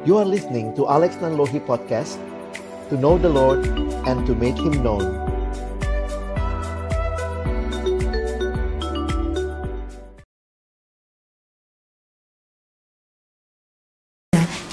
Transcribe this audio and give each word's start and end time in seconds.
You 0.00 0.16
are 0.16 0.24
listening 0.24 0.72
to 0.80 0.88
Alex 0.88 1.20
Nanlohi 1.20 1.60
Podcast 1.60 2.16
To 2.88 2.96
know 2.96 3.20
the 3.20 3.28
Lord 3.28 3.68
and 4.08 4.24
to 4.24 4.32
make 4.32 4.56
Him 4.56 4.80
known 4.80 5.04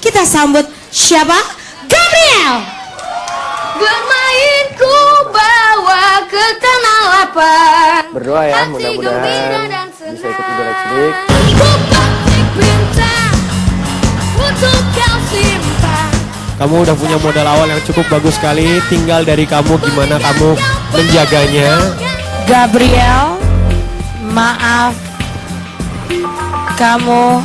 Kita 0.00 0.24
sambut 0.24 0.64
siapa? 0.88 1.36
Gabriel! 1.92 2.64
Bermain 3.76 4.64
ku 4.80 4.96
bawa 5.28 6.24
ke 6.24 6.44
tanah 6.56 7.00
lapang 7.12 8.04
Berdoa 8.16 8.42
ya, 8.48 8.64
mudah-mudahan 8.72 9.92
bisa 10.08 10.24
ikut. 10.32 11.14
Ku 11.52 11.68
petik 11.92 12.46
bintang 12.56 13.36
Untuk 14.40 14.87
Kamu 16.58 16.74
udah 16.82 16.94
punya 16.98 17.14
modal 17.22 17.46
awal 17.46 17.70
yang 17.70 17.78
cukup 17.86 18.02
bagus 18.10 18.34
sekali. 18.34 18.82
Tinggal 18.90 19.22
dari 19.22 19.46
kamu 19.46 19.78
gimana 19.78 20.18
kamu 20.18 20.58
menjaganya. 20.90 21.78
Gabriel, 22.50 23.38
maaf. 24.34 24.98
Kamu 26.74 27.42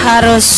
harus 0.00 0.48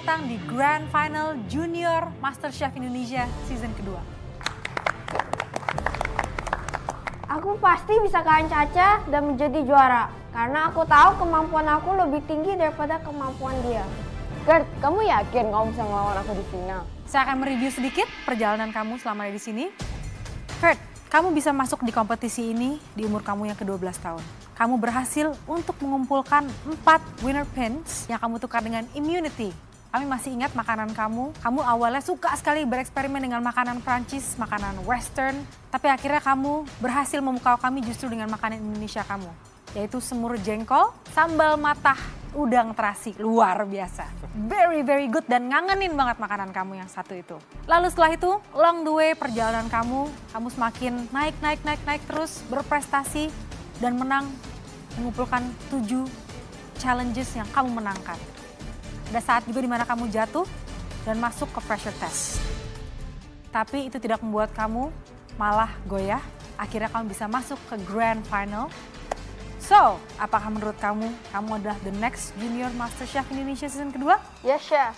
datang 0.00 0.24
di 0.24 0.40
Grand 0.48 0.88
Final 0.88 1.36
Junior 1.44 2.08
MasterChef 2.24 2.72
Indonesia 2.72 3.28
season 3.44 3.68
kedua. 3.76 4.00
Aku 7.28 7.60
pasti 7.60 8.00
bisa 8.00 8.24
kalahin 8.24 8.48
Caca 8.48 9.04
dan 9.04 9.28
menjadi 9.28 9.60
juara. 9.60 10.08
Karena 10.32 10.72
aku 10.72 10.88
tahu 10.88 11.20
kemampuan 11.20 11.68
aku 11.68 12.00
lebih 12.00 12.24
tinggi 12.24 12.56
daripada 12.56 12.96
kemampuan 13.04 13.52
dia. 13.60 13.84
Gert, 14.48 14.64
kamu 14.80 15.04
yakin 15.04 15.52
kamu 15.52 15.64
bisa 15.68 15.84
ngelawan 15.84 16.16
aku 16.16 16.32
di 16.32 16.44
final? 16.48 16.82
Saya 17.04 17.28
akan 17.28 17.36
mereview 17.44 17.68
sedikit 17.68 18.08
perjalanan 18.24 18.72
kamu 18.72 18.96
selama 19.04 19.28
ada 19.28 19.36
di 19.36 19.42
sini. 19.44 19.68
Kurt, 20.64 20.80
kamu 21.12 21.28
bisa 21.36 21.52
masuk 21.52 21.84
di 21.84 21.92
kompetisi 21.92 22.56
ini 22.56 22.80
di 22.96 23.04
umur 23.04 23.20
kamu 23.20 23.52
yang 23.52 23.58
ke-12 23.60 24.00
tahun. 24.00 24.24
Kamu 24.56 24.80
berhasil 24.80 25.36
untuk 25.44 25.76
mengumpulkan 25.84 26.48
4 26.88 27.20
winner 27.20 27.44
pins 27.52 28.08
yang 28.08 28.16
kamu 28.16 28.40
tukar 28.40 28.64
dengan 28.64 28.88
immunity. 28.96 29.52
Kami 29.90 30.06
masih 30.06 30.38
ingat 30.38 30.54
makanan 30.54 30.94
kamu. 30.94 31.34
Kamu 31.42 31.66
awalnya 31.66 31.98
suka 31.98 32.30
sekali 32.38 32.62
bereksperimen 32.62 33.18
dengan 33.18 33.42
makanan 33.42 33.82
Prancis, 33.82 34.38
makanan 34.38 34.86
western. 34.86 35.42
Tapi 35.66 35.90
akhirnya 35.90 36.22
kamu 36.22 36.62
berhasil 36.78 37.18
memukau 37.18 37.58
kami 37.58 37.82
justru 37.82 38.06
dengan 38.06 38.30
makanan 38.30 38.62
Indonesia 38.62 39.02
kamu. 39.02 39.26
Yaitu 39.74 39.98
semur 39.98 40.38
jengkol, 40.38 40.94
sambal 41.10 41.58
matah, 41.58 41.98
udang 42.38 42.70
terasi. 42.70 43.18
Luar 43.18 43.66
biasa. 43.66 44.06
Very, 44.46 44.86
very 44.86 45.10
good 45.10 45.26
dan 45.26 45.50
ngangenin 45.50 45.98
banget 45.98 46.22
makanan 46.22 46.54
kamu 46.54 46.78
yang 46.78 46.86
satu 46.86 47.18
itu. 47.18 47.34
Lalu 47.66 47.90
setelah 47.90 48.14
itu, 48.14 48.30
along 48.54 48.86
the 48.86 48.94
way 48.94 49.10
perjalanan 49.18 49.66
kamu, 49.66 50.06
kamu 50.30 50.48
semakin 50.54 50.92
naik, 51.10 51.34
naik, 51.42 51.60
naik, 51.66 51.82
naik 51.82 52.02
terus, 52.06 52.46
berprestasi, 52.46 53.26
dan 53.82 53.98
menang 53.98 54.30
mengumpulkan 55.02 55.42
tujuh 55.66 56.06
challenges 56.78 57.34
yang 57.34 57.50
kamu 57.50 57.82
menangkan. 57.82 58.39
Ada 59.10 59.20
saat 59.26 59.42
juga 59.42 59.58
di 59.58 59.66
mana 59.66 59.82
kamu 59.82 60.06
jatuh 60.06 60.46
dan 61.02 61.18
masuk 61.18 61.50
ke 61.50 61.58
pressure 61.66 61.94
test. 61.98 62.38
Tapi 63.50 63.90
itu 63.90 63.98
tidak 63.98 64.22
membuat 64.22 64.54
kamu 64.54 64.94
malah 65.34 65.74
goyah. 65.90 66.22
Akhirnya 66.54 66.86
kamu 66.86 67.10
bisa 67.10 67.26
masuk 67.26 67.58
ke 67.66 67.74
grand 67.90 68.22
final. 68.30 68.70
So, 69.58 69.98
apakah 70.14 70.54
menurut 70.54 70.78
kamu, 70.78 71.10
kamu 71.34 71.50
adalah 71.58 71.78
the 71.82 71.90
next 71.98 72.38
Junior 72.38 72.70
Master 72.78 73.02
Chef 73.02 73.26
Indonesia 73.34 73.66
season 73.66 73.90
kedua? 73.90 74.22
Yes, 74.46 74.62
chef. 74.62 74.94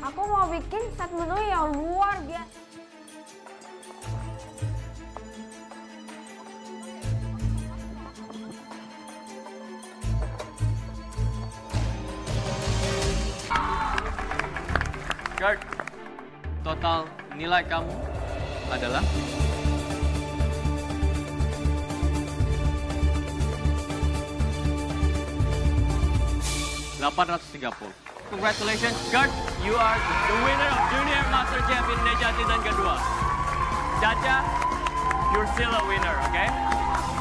Aku 0.00 0.20
mau 0.24 0.48
bikin 0.48 0.80
set 0.96 1.12
menu 1.12 1.36
yang 1.44 1.76
luar 1.76 2.24
biasa. 2.24 2.69
Guard, 15.40 15.56
total 16.60 17.08
nilai 17.32 17.64
kamu 17.64 17.88
adalah 18.68 19.00
delapan 27.00 27.24
ratus 27.32 27.48
tiga 27.56 27.72
puluh. 27.72 27.88
Congratulations, 28.28 28.92
Guard. 29.08 29.32
You 29.64 29.80
are 29.80 29.96
the 30.28 30.36
winner 30.44 30.70
of 30.76 30.82
Junior 30.92 31.24
Master 31.32 31.60
Chef 31.64 31.88
Indonesia 31.88 32.28
season 32.36 32.60
kedua. 32.60 32.96
Caca, 34.04 34.36
you're 35.32 35.48
still 35.56 35.72
a 35.72 35.82
winner, 35.88 36.16
okay? 36.28 36.52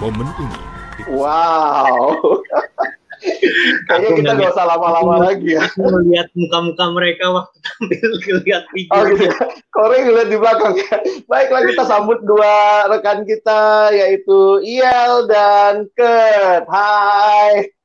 Momen 0.03 0.27
ini 0.43 0.59
Wow 1.07 2.43
Kayaknya 3.19 4.09
kita 4.15 4.31
nggak 4.31 4.51
usah 4.55 4.65
lama-lama 4.67 5.15
lagi 5.27 5.59
ya 5.59 5.67
melihat 5.75 6.31
muka-muka 6.31 6.85
mereka 6.95 7.25
waktu 7.27 7.57
tampil 7.59 8.11
lihat 8.47 8.63
video. 8.71 8.95
Oh 8.95 9.03
gitu 9.11 9.23
ya. 9.27 9.35
Koreng 9.75 10.03
ngeliat 10.07 10.29
di 10.31 10.37
belakang 10.39 10.73
ya. 10.79 10.95
Baiklah 11.27 11.61
kita 11.67 11.83
sambut 11.83 12.23
dua 12.23 12.87
rekan 12.87 13.27
kita 13.27 13.91
yaitu 13.91 14.63
Iel 14.63 15.27
dan 15.27 15.91
Kurt. 15.91 16.63
Hai. 16.71 17.75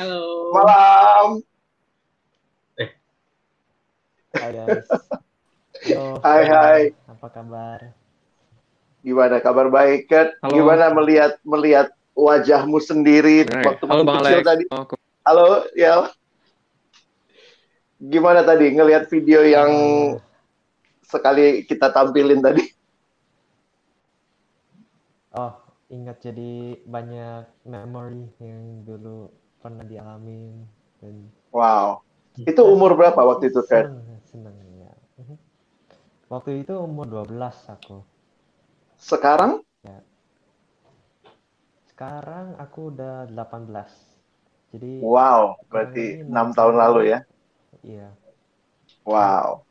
Halo. 0.00 0.24
Malam. 0.56 1.26
Hai 4.32 4.50
guys. 4.54 4.86
Halo. 5.92 6.04
Hai 6.24 6.42
hai. 6.48 6.82
Apa 7.04 7.26
kabar? 7.28 7.80
Gimana 9.04 9.44
kabar 9.44 9.68
baik? 9.68 10.08
Halo. 10.08 10.52
Gimana 10.56 10.88
melihat 10.96 11.36
melihat 11.44 11.92
wajahmu 12.18 12.82
sendiri 12.82 13.46
waktu 13.46 13.84
Halo 13.86 14.02
masih 14.02 14.06
Bang 14.10 14.18
kecil 14.18 14.34
Alex. 14.34 14.46
tadi? 14.50 14.64
Oh, 14.74 14.84
Halo 15.22 15.46
Iel. 15.78 16.00
Gimana 17.98 18.42
tadi 18.42 18.66
ngelihat 18.74 19.06
video 19.10 19.42
yang 19.42 19.70
sekali 21.06 21.62
kita 21.62 21.94
tampilin 21.94 22.42
tadi? 22.42 22.62
Oh, 25.34 25.54
ingat 25.90 26.18
jadi 26.22 26.78
banyak 26.82 27.66
memori 27.66 28.26
yang 28.42 28.82
dulu 28.82 29.30
pernah 29.62 29.86
dialamin 29.86 30.66
dan 30.98 31.30
Wow. 31.54 32.02
Itu 32.38 32.62
umur 32.70 32.94
berapa 32.94 33.18
waktu 33.18 33.50
itu, 33.50 33.66
Kurt? 33.66 33.90
Seneng, 33.90 34.20
seneng 34.30 34.56
ya. 34.78 34.92
Mhm. 35.18 35.36
Waktu 36.30 36.62
itu 36.62 36.74
umur 36.78 37.08
12 37.10 37.56
aku. 37.66 38.04
Sekarang? 38.94 39.64
Sekarang 41.98 42.54
aku 42.62 42.94
udah 42.94 43.26
18. 43.26 43.90
Jadi 44.70 45.02
Wow, 45.02 45.58
berarti 45.66 46.22
lebih 46.22 46.30
enam 46.30 46.54
tahun 46.54 46.78
lalu 46.78 47.10
ya? 47.10 47.26
Iya. 47.82 48.14
Wow. 49.02 49.66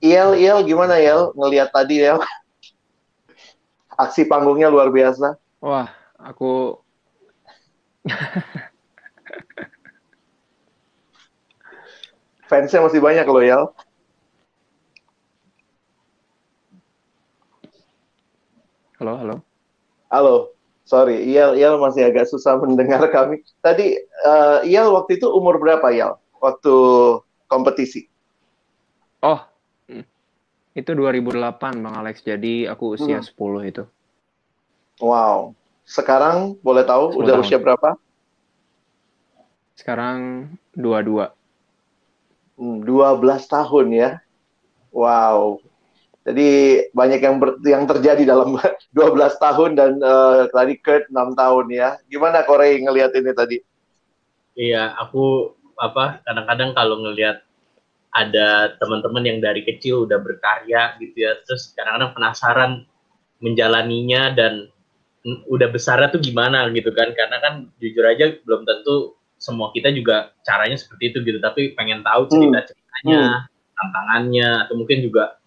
Iel, 0.00 0.32
Iel 0.40 0.64
gimana 0.64 0.96
Iel? 0.96 1.28
Ngelihat 1.36 1.76
tadi 1.76 2.00
ya? 2.08 2.16
Aksi 4.00 4.24
panggungnya 4.24 4.72
luar 4.72 4.88
biasa. 4.88 5.36
Wah, 5.60 5.92
aku 6.16 6.80
Fansnya 12.48 12.80
masih 12.80 13.04
banyak 13.04 13.28
loh, 13.28 13.44
Iel. 13.44 13.68
Halo, 18.96 19.20
halo. 19.20 19.36
Halo, 20.08 20.56
sorry, 20.90 21.22
Iyal, 21.22 21.54
Iyal 21.54 21.78
masih 21.78 22.10
agak 22.10 22.26
susah 22.26 22.58
mendengar 22.58 23.06
kami. 23.14 23.46
Tadi 23.62 23.94
uh, 24.26 24.66
Iyal 24.66 24.90
waktu 24.90 25.22
itu 25.22 25.30
umur 25.30 25.62
berapa 25.62 25.86
Iyal? 25.94 26.18
Waktu 26.42 26.74
kompetisi? 27.46 28.10
Oh, 29.22 29.38
itu 30.70 30.90
2008 30.90 31.82
Bang 31.82 31.94
Alex. 31.94 32.22
Jadi 32.22 32.66
aku 32.66 32.98
usia 32.98 33.22
Hmm. 33.22 33.26
10 33.26 33.70
itu. 33.70 33.84
Wow. 34.98 35.54
Sekarang 35.86 36.54
boleh 36.62 36.86
tahu 36.86 37.14
10 37.14 37.20
udah 37.22 37.34
tahun. 37.38 37.44
usia 37.46 37.58
berapa? 37.58 37.90
Sekarang 39.74 40.18
22. 40.76 41.32
Hmm, 42.60 42.78
12 42.84 43.48
tahun 43.48 43.86
ya. 43.92 44.10
Wow. 44.92 45.64
Jadi 46.20 46.48
banyak 46.92 47.20
yang 47.24 47.36
ber- 47.40 47.60
yang 47.64 47.88
terjadi 47.88 48.22
dalam 48.28 48.52
12 48.96 49.40
tahun 49.40 49.70
dan 49.72 49.92
eh, 49.96 50.42
tadi 50.52 50.74
Kurt 50.78 51.08
6 51.08 51.32
tahun 51.32 51.66
ya. 51.72 51.96
Gimana 52.12 52.44
Korey 52.44 52.84
ngelihat 52.84 53.16
ini 53.16 53.32
tadi? 53.32 53.56
Iya, 54.58 54.92
aku 55.00 55.56
apa 55.80 56.20
kadang-kadang 56.28 56.76
kalau 56.76 57.00
ngelihat 57.00 57.40
ada 58.12 58.74
teman-teman 58.76 59.24
yang 59.24 59.38
dari 59.40 59.64
kecil 59.64 60.04
udah 60.04 60.20
berkarya 60.20 60.98
gitu 61.00 61.24
ya, 61.24 61.32
terus 61.46 61.72
kadang-kadang 61.72 62.12
penasaran 62.12 62.72
menjalaninya 63.40 64.34
dan 64.36 64.68
udah 65.48 65.68
besarnya 65.72 66.12
tuh 66.12 66.20
gimana 66.20 66.68
gitu 66.74 66.92
kan? 66.92 67.16
Karena 67.16 67.40
kan 67.40 67.54
jujur 67.80 68.04
aja 68.04 68.36
belum 68.44 68.68
tentu 68.68 69.16
semua 69.40 69.72
kita 69.72 69.88
juga 69.96 70.36
caranya 70.44 70.76
seperti 70.76 71.16
itu 71.16 71.18
gitu, 71.24 71.38
tapi 71.40 71.72
pengen 71.72 72.04
tahu 72.04 72.28
cerita-ceritanya, 72.28 73.48
tantangannya, 73.72 74.68
atau 74.68 74.74
mungkin 74.76 75.00
juga 75.00 75.39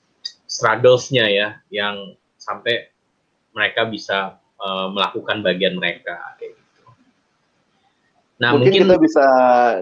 strugglesnya 0.54 1.26
ya, 1.26 1.48
yang 1.68 2.14
sampai 2.38 2.94
mereka 3.52 3.90
bisa 3.90 4.38
eh, 4.38 4.88
melakukan 4.90 5.42
bagian 5.42 5.76
mereka 5.76 6.38
kayak 6.38 6.54
gitu. 6.54 6.84
Nah, 8.38 8.54
mungkin, 8.54 8.70
mungkin 8.70 8.82
kita 8.86 8.96
bisa 9.02 9.26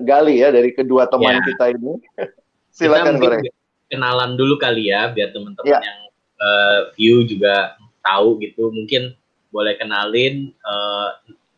gali 0.01 0.39
ya 0.39 0.49
dari 0.49 0.71
kedua 0.71 1.05
teman 1.05 1.35
Ya. 1.35 1.43
kita 1.43 1.65
ini. 1.71 1.93
kita 2.71 2.71
Silakan 2.71 3.19
mungkin 3.19 3.43
Korey. 3.43 3.51
kenalan 3.87 4.31
dulu 4.33 4.55
kali 4.55 4.87
ya 4.87 5.11
biar 5.11 5.35
teman-teman 5.35 5.67
Ya. 5.67 5.79
yang 5.83 5.99
eh, 6.41 6.79
view 6.95 7.21
juga 7.23 7.75
tahu 8.01 8.39
gitu 8.39 8.71
mungkin 8.71 9.13
boleh 9.51 9.75
kenalin 9.75 10.49
eh, 10.49 11.09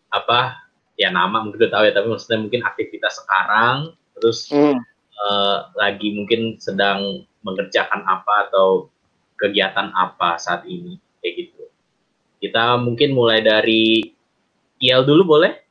apa 0.09 0.57
ya 0.93 1.09
nama 1.09 1.39
mungkin 1.39 1.61
udah 1.61 1.71
tahu 1.71 1.83
ya 1.85 1.93
tapi 1.93 2.07
maksudnya 2.09 2.39
mungkin 2.41 2.61
aktivitas 2.61 3.21
sekarang 3.21 3.93
terus 4.13 4.49
Hmm. 4.49 4.81
eh, 5.13 5.57
lagi 5.77 6.11
mungkin 6.11 6.57
sedang 6.57 7.21
mengerjakan 7.41 8.01
apa 8.03 8.49
atau 8.49 8.89
kegiatan 9.43 9.91
apa 9.91 10.39
saat 10.39 10.63
ini 10.63 10.95
kayak 11.19 11.33
gitu 11.35 11.67
kita 12.39 12.79
mungkin 12.79 13.11
mulai 13.11 13.43
dari 13.43 14.07
IL 14.79 15.03
dulu 15.03 15.35
boleh 15.35 15.63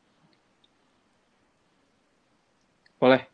Boleh. 3.02 3.26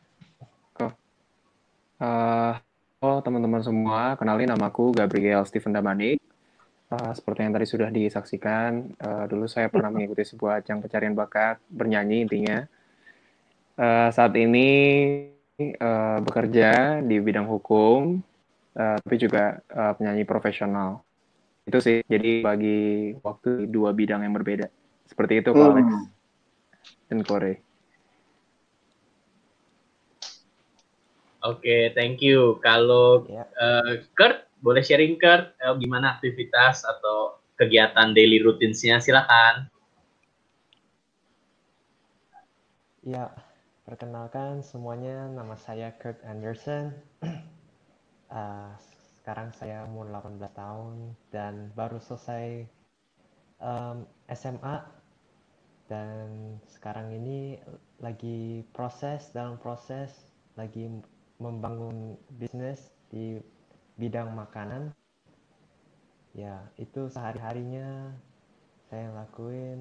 Eh, 2.01 2.53
halo 3.05 3.21
teman-teman 3.21 3.61
semua, 3.61 4.17
kenalin 4.17 4.49
namaku 4.49 4.97
Gabriel 4.97 5.45
Steven 5.45 5.77
Damani. 5.77 6.17
Eh, 6.89 7.13
seperti 7.13 7.45
yang 7.45 7.53
tadi 7.53 7.67
sudah 7.69 7.93
disaksikan, 7.93 8.97
eh, 8.97 9.25
dulu 9.29 9.45
saya 9.45 9.69
pernah 9.69 9.93
mengikuti 9.93 10.25
sebuah 10.25 10.65
ajang 10.65 10.81
pencarian 10.81 11.13
bakat 11.13 11.61
bernyanyi 11.69 12.25
intinya. 12.25 12.65
Eh, 13.77 14.09
saat 14.09 14.33
ini 14.41 14.69
eh, 15.61 16.19
bekerja 16.25 17.05
di 17.05 17.21
bidang 17.21 17.45
hukum, 17.45 18.25
eh, 18.79 18.97
tapi 19.03 19.17
juga 19.19 19.61
eh, 19.61 19.93
penyanyi 19.99 20.25
profesional. 20.29 21.03
Itu 21.69 21.79
sih, 21.85 22.01
jadi 22.09 22.43
bagi 22.49 22.79
waktu 23.21 23.67
di 23.67 23.69
dua 23.69 23.91
bidang 23.93 24.25
yang 24.25 24.35
berbeda. 24.39 24.67
Seperti 25.11 25.41
itu, 25.45 25.51
Kak 25.53 25.65
Hmm. 25.65 25.73
Alex 25.77 25.89
dan 27.09 27.21
Kore. 27.25 27.53
Oke, 31.45 31.95
thank 31.95 32.19
you. 32.21 32.59
Kalau 32.67 33.25
Ya. 33.31 33.47
eh, 33.65 34.05
Kurt, 34.17 34.51
boleh 34.59 34.83
sharing 34.83 35.15
Kurt, 35.23 35.55
eh, 35.63 35.75
gimana 35.79 36.19
aktivitas 36.19 36.83
atau 36.83 37.39
kegiatan 37.59 38.11
daily 38.17 38.43
routinesnya? 38.43 38.99
Silakan. 38.99 39.71
Ya, 43.07 43.31
perkenalkan 43.87 44.61
semuanya, 44.67 45.31
nama 45.31 45.55
saya 45.57 45.95
Kurt 46.01 46.19
Anderson. 46.27 46.93
Ah, 48.39 48.69
sekarang 49.19 49.49
saya 49.59 49.77
umur 49.89 50.05
18 50.09 50.53
tahun 50.61 50.95
dan 51.35 51.55
baru 51.79 51.99
selesai 52.07 52.45
em, 53.71 53.97
SMA 54.41 54.77
dan 55.91 56.29
sekarang 56.75 57.09
ini 57.19 57.39
lagi 58.07 58.39
proses 58.77 59.21
dalam 59.37 59.57
proses 59.65 60.11
lagi 60.61 60.85
membangun 61.45 61.99
bisnis 62.41 62.81
di 63.13 63.27
bidang 64.01 64.31
makanan. 64.43 64.83
Ya, 66.33 66.55
itu 66.85 67.01
sehari-harinya 67.13 68.15
saya 68.89 69.09
lakuin. 69.19 69.81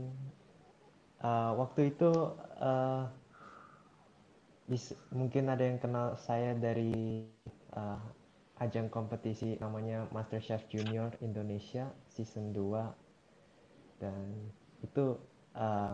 Eh, 1.28 1.52
waktu 1.60 1.82
itu 1.94 2.12
eh, 2.62 3.02
bis- 4.70 4.98
mungkin 5.20 5.44
ada 5.54 5.64
yang 5.70 5.80
kenal 5.84 6.08
saya 6.20 6.52
dari 6.56 6.92
eh, 7.76 8.00
ajang 8.64 8.88
kompetisi 8.96 9.50
namanya 9.64 9.98
MasterChef 10.16 10.62
Junior 10.74 11.10
Indonesia 11.28 11.86
season 12.14 12.46
2 12.58 12.84
dan 14.02 14.28
itu 14.86 15.06
eh, 15.58 15.94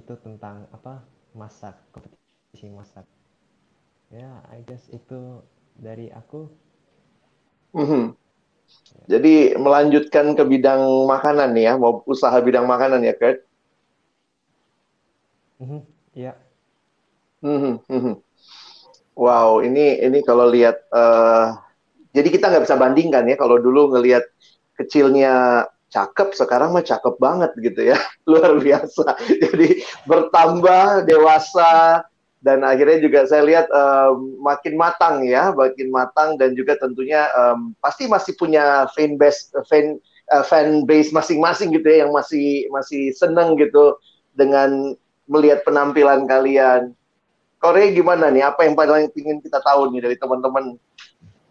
itu 0.00 0.14
tentang 0.24 0.56
apa 0.76 0.94
masak 1.40 1.74
kompetisi 1.94 2.66
masak 2.78 3.06
ya 4.18 4.30
I 4.56 4.60
guess 4.68 4.84
itu 4.92 5.42
dari 5.84 6.06
aku 6.20 6.40
Mhm. 7.74 8.14
Jadi 9.12 9.34
melanjutkan 9.58 10.26
ke 10.38 10.44
bidang 10.52 10.82
makanan 11.12 11.50
nih 11.56 11.64
ya, 11.68 11.74
mau 11.82 12.00
usaha 12.08 12.38
bidang 12.46 12.64
makanan 12.72 13.02
ya, 13.08 13.14
Kurt? 13.20 13.38
Mhm, 15.60 15.86
ya 16.14 16.34
Mhm, 17.42 17.80
mhm. 17.88 18.22
Wow, 19.20 19.60
ini 19.60 20.00
ini 20.00 20.24
kalau 20.24 20.48
lihat, 20.48 20.80
eh, 20.88 21.46
jadi 22.16 22.28
kita 22.32 22.44
nggak 22.48 22.64
bisa 22.64 22.76
bandingkan 22.80 23.28
ya. 23.28 23.36
Kalau 23.36 23.60
dulu 23.60 23.92
ngelihat 23.92 24.24
kecilnya 24.80 25.66
cakep, 25.92 26.32
sekarang 26.32 26.72
mah 26.72 26.84
cakep 26.86 27.14
banget 27.20 27.52
gitu 27.60 27.92
ya, 27.92 27.98
luar 28.30 28.56
biasa. 28.56 29.18
Jadi 29.44 29.84
bertambah 30.08 31.04
dewasa 31.04 32.00
dan 32.40 32.64
akhirnya 32.64 33.04
juga 33.04 33.26
saya 33.28 33.44
lihat 33.44 33.66
em, 33.68 34.40
makin 34.40 34.74
matang 34.80 35.26
ya, 35.28 35.52
makin 35.52 35.92
matang 35.92 36.40
dan 36.40 36.56
juga 36.56 36.78
tentunya 36.80 37.28
em, 37.36 37.76
pasti 37.84 38.08
masih 38.08 38.32
punya 38.40 38.88
fan 38.96 39.20
base 39.20 39.52
fan 39.68 40.00
eh, 40.32 40.44
fan 40.48 40.88
base 40.88 41.12
masing-masing 41.12 41.74
gitu 41.76 41.86
ya, 41.90 42.06
yang 42.08 42.12
masih 42.16 42.70
masih 42.72 43.12
seneng 43.12 43.58
gitu 43.60 43.98
dengan 44.32 44.96
melihat 45.28 45.60
penampilan 45.68 46.24
kalian. 46.30 46.96
Korea 47.60 47.92
gimana 47.92 48.32
nih? 48.32 48.42
Apa 48.48 48.64
yang 48.64 48.72
paling 48.72 49.12
ingin 49.12 49.44
kita 49.44 49.60
tahu 49.60 49.92
nih 49.92 50.00
dari 50.00 50.16
teman-teman? 50.16 50.80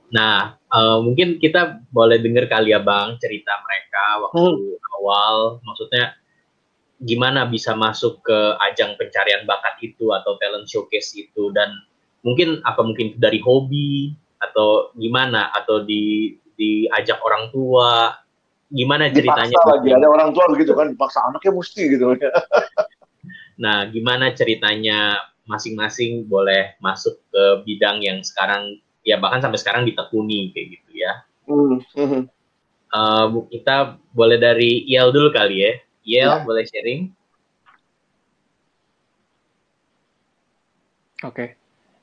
Nah, 0.10 0.58
eh, 0.58 0.98
mungkin 1.06 1.38
kita 1.38 1.86
boleh 1.94 2.18
dengar 2.18 2.50
kali 2.50 2.74
ya 2.74 2.82
Bang 2.82 3.22
cerita 3.22 3.54
mereka 3.62 4.26
waktu 4.26 4.82
awal, 4.98 5.62
maksudnya 5.62 6.18
gimana 7.00 7.48
bisa 7.48 7.78
masuk 7.78 8.20
ke 8.26 8.40
ajang 8.70 8.98
pencarian 9.00 9.48
bakat 9.48 9.80
itu 9.86 10.12
atau 10.12 10.36
talent 10.42 10.68
showcase 10.68 11.16
itu 11.16 11.48
dan 11.56 11.72
mungkin 12.26 12.60
apa 12.68 12.84
mungkin 12.84 13.16
dari 13.16 13.40
hobi 13.40 14.12
atau 14.44 14.92
gimana 15.00 15.48
atau 15.56 15.88
di 15.88 16.36
diajak 16.60 17.24
orang 17.24 17.48
tua 17.56 18.20
gimana 18.68 19.08
ceritanya 19.08 19.56
Dipaksa 19.56 19.72
lagi, 19.80 19.90
ada 19.96 20.08
orang 20.12 20.30
tua 20.36 20.46
begitu 20.52 20.72
kan, 20.76 20.92
dipaksa 20.92 21.20
anaknya 21.30 21.52
mesti 21.54 21.82
gitu. 21.90 22.06
Nah, 23.60 23.92
gimana 23.92 24.32
ceritanya 24.32 25.20
masing-masing 25.50 26.30
boleh 26.30 26.78
masuk 26.78 27.18
ke 27.34 27.44
bidang 27.66 28.06
yang 28.06 28.22
sekarang 28.22 28.78
ya 29.02 29.18
bahkan 29.18 29.42
sampai 29.42 29.58
sekarang 29.58 29.84
ditekuni 29.90 30.54
kayak 30.54 30.78
gitu 30.78 30.92
ya. 30.94 31.14
Hmm, 31.50 31.82
hmm. 31.98 32.24
Eh, 32.90 33.26
Bu, 33.30 33.50
kita 33.50 33.98
boleh 34.14 34.38
dari 34.38 34.86
Yel 34.86 35.10
dulu 35.10 35.34
kali 35.34 35.58
ya. 35.66 35.74
Yel 36.06 36.30
Ya. 36.30 36.46
boleh 36.46 36.66
sharing? 36.70 37.10
Oke. 41.26 41.58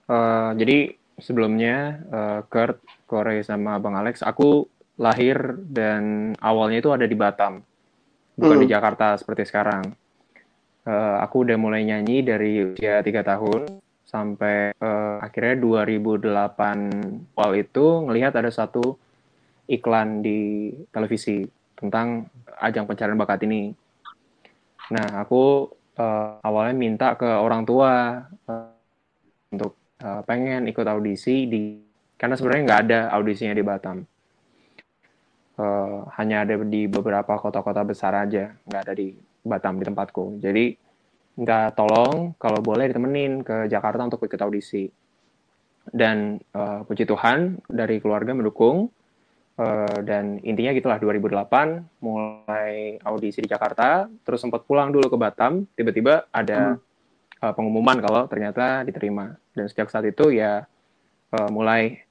Eh, 0.06 0.50
jadi 0.60 0.78
sebelumnya 1.18 2.02
eh, 2.12 2.40
Kurt, 2.50 2.82
Kore 3.06 3.40
sama 3.46 3.78
Bang 3.78 3.94
Alex, 3.96 4.20
aku 4.22 4.66
lahir 4.96 5.58
dan 5.68 6.32
awalnya 6.40 6.80
itu 6.80 6.90
ada 6.92 7.04
di 7.04 7.16
Batam, 7.16 7.60
bukan 8.34 8.58
di 8.62 8.66
Hmm. 8.66 8.74
Jakarta 8.78 9.16
seperti 9.20 9.44
sekarang. 9.48 9.92
Eh, 10.86 11.16
aku 11.18 11.42
udah 11.42 11.58
mulai 11.58 11.82
nyanyi 11.82 12.22
dari 12.22 12.62
usia 12.62 13.02
tiga 13.02 13.26
tahun 13.26 13.82
sampai 14.06 14.70
eh, 14.70 15.16
akhirnya 15.18 15.58
2008 15.58 17.34
awal 17.34 17.52
itu 17.58 18.06
ngelihat 18.06 18.38
ada 18.38 18.54
satu 18.54 18.94
iklan 19.66 20.22
di 20.22 20.70
televisi 20.94 21.42
tentang 21.74 22.30
ajang 22.62 22.86
pencarian 22.86 23.18
bakat 23.18 23.42
ini. 23.50 23.74
Nah, 24.94 25.26
aku 25.26 25.66
uh, 25.98 26.38
awalnya 26.46 26.74
minta 26.78 27.18
ke 27.18 27.26
orang 27.26 27.66
tua 27.66 28.22
uh, 28.46 28.70
untuk 29.50 29.74
uh, 29.98 30.22
pengen 30.22 30.70
ikut 30.70 30.86
audisi 30.86 31.50
di 31.50 31.82
karena 32.14 32.38
sebenarnya 32.38 32.64
nggak 32.64 32.82
ada 32.86 33.00
audisinya 33.12 33.52
di 33.58 33.64
Batam. 33.66 33.98
Uh, 35.58 36.06
hanya 36.14 36.46
ada 36.46 36.54
di 36.62 36.86
beberapa 36.86 37.34
kota-kota 37.40 37.82
besar 37.82 38.14
aja, 38.14 38.54
nggak 38.70 38.82
ada 38.86 38.94
di 38.94 39.10
Batam 39.46 39.78
di 39.78 39.86
tempatku. 39.86 40.42
Jadi 40.42 40.74
nggak 41.36 41.78
tolong 41.78 42.34
kalau 42.40 42.58
boleh 42.58 42.90
ditemenin 42.90 43.46
ke 43.46 43.70
Jakarta 43.70 44.02
untuk 44.02 44.26
ikut 44.26 44.40
audisi. 44.42 44.90
Dan 45.86 46.42
uh, 46.50 46.82
puji 46.82 47.06
Tuhan 47.06 47.62
dari 47.70 48.02
keluarga 48.02 48.34
mendukung 48.34 48.90
Uh, 49.56 50.04
dan 50.04 50.36
intinya 50.44 50.68
gitulah 50.76 51.00
2008 51.00 51.48
mulai 52.04 53.00
audisi 53.00 53.40
di 53.40 53.48
Jakarta, 53.48 54.04
terus 54.20 54.44
sempat 54.44 54.68
pulang 54.68 54.92
dulu 54.92 55.08
ke 55.08 55.16
Batam, 55.16 55.64
tiba-tiba 55.72 56.28
ada 56.28 56.76
hmm. 56.76 57.40
uh, 57.40 57.52
pengumuman 57.56 57.96
kalau 58.04 58.28
ternyata 58.28 58.84
diterima. 58.84 59.32
Dan 59.56 59.64
sejak 59.72 59.88
saat 59.88 60.04
itu 60.04 60.28
ya 60.28 60.68
uh, 61.32 61.48
mulai 61.48 62.04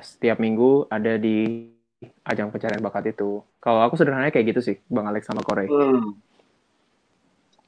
setiap 0.00 0.40
minggu 0.40 0.88
ada 0.88 1.20
di 1.20 1.68
ajang 2.24 2.48
pencarian 2.48 2.80
bakat 2.80 3.12
itu. 3.12 3.44
Kalau 3.60 3.84
aku 3.84 4.00
sederhananya 4.00 4.32
kayak 4.32 4.56
gitu 4.56 4.60
sih, 4.64 4.76
Bang 4.88 5.12
Alex 5.12 5.28
sama 5.28 5.44
Korey. 5.44 5.68
Hmm. 5.68 6.16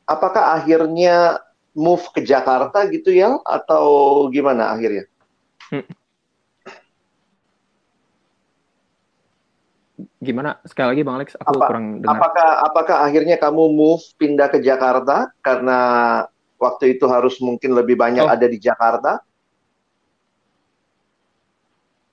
Apakah 0.09 0.57
akhirnya 0.57 1.45
move 1.77 2.03
ke 2.17 2.25
Jakarta 2.25 2.89
gitu 2.89 3.13
ya, 3.13 3.37
atau 3.45 4.27
gimana 4.33 4.73
akhirnya? 4.73 5.05
Hmm. 5.69 5.85
gimana 10.19 10.59
sekali 10.67 10.95
lagi 10.95 11.03
bang 11.07 11.17
Alex 11.19 11.31
aku 11.39 11.59
Apa, 11.59 11.67
kurang 11.71 11.87
dengar 12.03 12.19
apakah 12.19 12.51
apakah 12.67 12.97
akhirnya 13.07 13.37
kamu 13.39 13.71
move 13.71 14.03
pindah 14.19 14.51
ke 14.51 14.59
Jakarta 14.63 15.31
karena 15.43 15.79
waktu 16.59 16.99
itu 16.99 17.07
harus 17.07 17.39
mungkin 17.39 17.75
lebih 17.75 17.95
banyak 17.95 18.27
oh. 18.27 18.31
ada 18.31 18.47
di 18.47 18.59
Jakarta 18.59 19.23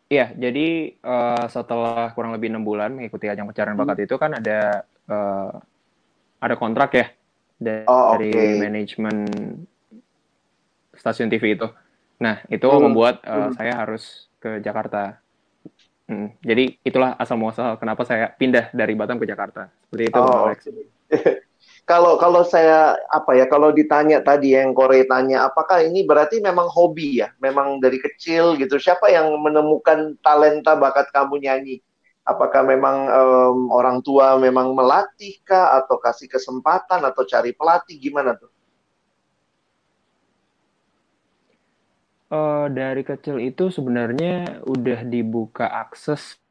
Iya, 0.06 0.38
jadi 0.38 0.94
uh, 1.02 1.50
setelah 1.50 2.14
kurang 2.14 2.30
lebih 2.38 2.54
enam 2.54 2.62
bulan 2.62 2.94
mengikuti 2.94 3.26
ajang 3.26 3.50
pencarian 3.50 3.74
hmm. 3.74 3.82
bakat 3.90 4.06
itu 4.06 4.16
kan 4.22 4.38
ada 4.38 4.86
uh, 5.10 5.58
ada 6.38 6.56
kontrak 6.62 6.94
ya 6.94 7.10
dari, 7.56 7.88
oh, 7.88 8.16
okay. 8.16 8.60
manajemen 8.60 9.26
stasiun 10.96 11.32
TV 11.32 11.56
itu. 11.56 11.68
Nah, 12.20 12.44
itu 12.48 12.68
hmm. 12.68 12.82
membuat 12.82 13.22
uh, 13.24 13.50
hmm. 13.50 13.54
saya 13.56 13.74
harus 13.76 14.28
ke 14.40 14.60
Jakarta. 14.64 15.20
Hmm, 16.06 16.38
jadi 16.46 16.78
itulah 16.86 17.18
asal 17.18 17.36
muasal 17.42 17.82
kenapa 17.82 18.06
saya 18.06 18.30
pindah 18.30 18.70
dari 18.72 18.94
Batam 18.94 19.18
ke 19.18 19.26
Jakarta. 19.26 19.74
Seperti 19.90 20.04
itu, 20.14 20.20
oh, 20.22 20.46
Alex. 20.46 20.60
kalau 21.90 22.18
kalau 22.18 22.42
saya 22.42 22.98
apa 23.14 23.38
ya 23.38 23.46
kalau 23.46 23.70
ditanya 23.70 24.18
tadi 24.26 24.58
yang 24.58 24.74
Korea 24.74 25.06
tanya 25.06 25.46
apakah 25.46 25.86
ini 25.86 26.02
berarti 26.02 26.42
memang 26.42 26.66
hobi 26.66 27.22
ya 27.22 27.30
memang 27.38 27.78
dari 27.78 28.02
kecil 28.02 28.58
gitu 28.58 28.82
siapa 28.82 29.14
yang 29.14 29.30
menemukan 29.38 30.18
talenta 30.26 30.74
bakat 30.74 31.14
kamu 31.14 31.46
nyanyi 31.46 31.86
apakah 32.26 32.66
memang 32.66 32.98
um, 33.08 33.60
orang 33.70 34.02
tua 34.02 34.36
memang 34.42 34.74
melatih 34.74 35.38
kah 35.46 35.78
atau 35.80 36.02
kasih 36.02 36.28
kesempatan 36.28 37.06
atau 37.06 37.24
cari 37.24 37.54
pelatih 37.54 38.02
gimana 38.02 38.34
tuh 38.34 38.52
uh, 42.34 42.66
dari 42.74 43.06
kecil 43.06 43.38
itu 43.38 43.70
sebenarnya 43.70 44.66
udah 44.66 45.06
dibuka 45.06 45.70
akses 45.70 46.42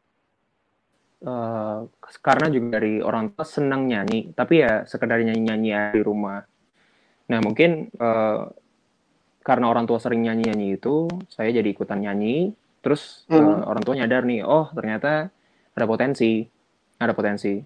uh, 1.24 1.88
karena 2.20 2.46
juga 2.52 2.78
dari 2.78 3.00
orang 3.00 3.32
tua 3.32 3.44
senang 3.48 3.88
nyanyi, 3.88 4.32
tapi 4.36 4.62
ya 4.62 4.84
sekedar 4.84 5.20
nyanyi-nyanyi 5.20 5.96
di 5.96 6.02
rumah. 6.04 6.44
Nah 7.32 7.38
mungkin 7.40 7.88
uh, 7.96 8.52
karena 9.44 9.66
orang 9.68 9.84
tua 9.84 10.00
sering 10.00 10.24
nyanyi-nyanyi 10.24 10.80
itu, 10.80 11.08
saya 11.28 11.52
jadi 11.52 11.68
ikutan 11.68 12.00
nyanyi. 12.00 12.52
Terus 12.84 13.24
hmm. 13.32 13.36
uh, 13.36 13.60
orang 13.64 13.82
tua 13.82 13.94
nyadar 13.96 14.22
nih, 14.28 14.44
oh 14.44 14.68
ternyata 14.72 15.32
ada 15.74 15.86
potensi, 15.86 16.46
ada 16.98 17.12
potensi. 17.12 17.58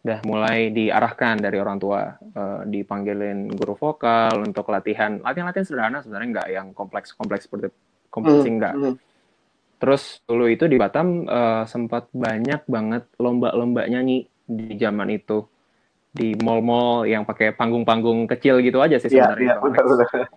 Udah 0.00 0.24
mulai 0.24 0.72
diarahkan 0.72 1.44
dari 1.44 1.60
orang 1.60 1.76
tua 1.76 2.08
uh, 2.16 2.64
dipanggilin 2.64 3.52
guru 3.52 3.76
vokal 3.76 4.40
untuk 4.40 4.72
latihan. 4.72 5.20
Latihan-latihan 5.20 5.66
sederhana 5.66 5.98
sebenarnya 6.00 6.28
nggak 6.40 6.48
yang 6.48 6.66
kompleks-kompleks 6.72 7.44
seperti 7.50 7.68
kompetisi 8.08 8.50
mm, 8.50 8.56
nggak. 8.58 8.74
mm. 8.74 8.96
terus 9.80 10.20
dulu 10.28 10.44
itu 10.50 10.68
di 10.68 10.76
Batam 10.76 11.24
uh, 11.24 11.64
sempat 11.64 12.08
banyak 12.12 12.68
banget 12.68 13.06
lomba-lomba 13.20 13.84
nyanyi 13.88 14.24
di 14.48 14.76
zaman 14.80 15.12
itu. 15.12 15.44
Di 16.10 16.34
mall-mall 16.42 17.06
yang 17.06 17.22
pakai 17.22 17.54
panggung-panggung 17.54 18.26
kecil 18.26 18.58
gitu 18.66 18.82
aja 18.82 18.98
sih 18.98 19.12
iya, 19.14 19.30
sebenarnya 19.30 19.46
yeah, 19.46 19.58
yeah, 19.60 19.84
benar, 19.84 20.28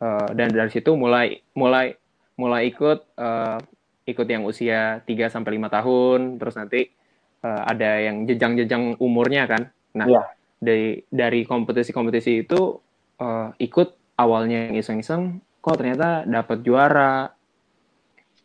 Uh, 0.00 0.32
dan 0.32 0.48
dari 0.48 0.72
situ 0.72 0.96
mulai 0.96 1.44
mulai 1.52 1.92
mulai 2.40 2.72
ikut 2.72 3.04
uh, 3.20 3.60
ikut 4.12 4.26
yang 4.26 4.42
usia 4.44 5.00
3 5.06 5.32
sampai 5.32 5.56
lima 5.56 5.70
tahun 5.70 6.36
terus 6.36 6.54
nanti 6.58 6.90
uh, 7.44 7.62
ada 7.66 8.00
yang 8.00 8.28
jejang-jejang 8.28 8.96
umurnya 9.00 9.48
kan. 9.48 9.62
Nah, 9.96 10.06
yeah. 10.06 10.26
dari 10.60 11.02
dari 11.10 11.42
kompetisi-kompetisi 11.48 12.46
itu 12.46 12.78
uh, 13.20 13.48
ikut 13.56 14.16
awalnya 14.20 14.70
iseng-iseng, 14.76 15.40
kok 15.64 15.80
ternyata 15.80 16.28
dapat 16.28 16.60
juara. 16.60 17.32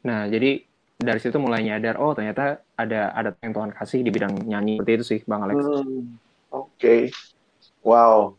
Nah, 0.07 0.29
jadi 0.31 0.63
dari 0.95 1.19
situ 1.19 1.35
mulai 1.37 1.67
nyadar, 1.67 1.99
oh 1.99 2.15
ternyata 2.15 2.63
ada 2.79 3.11
ada 3.11 3.35
yang 3.43 3.51
Tuhan 3.51 3.71
kasih 3.75 3.99
di 3.99 4.11
bidang 4.11 4.47
nyanyi 4.47 4.79
seperti 4.79 4.93
itu 4.95 5.05
sih, 5.05 5.19
Bang 5.27 5.43
Alex. 5.43 5.59
Hmm, 5.59 6.15
Oke, 6.55 6.71
okay. 6.79 7.01
wow. 7.83 8.31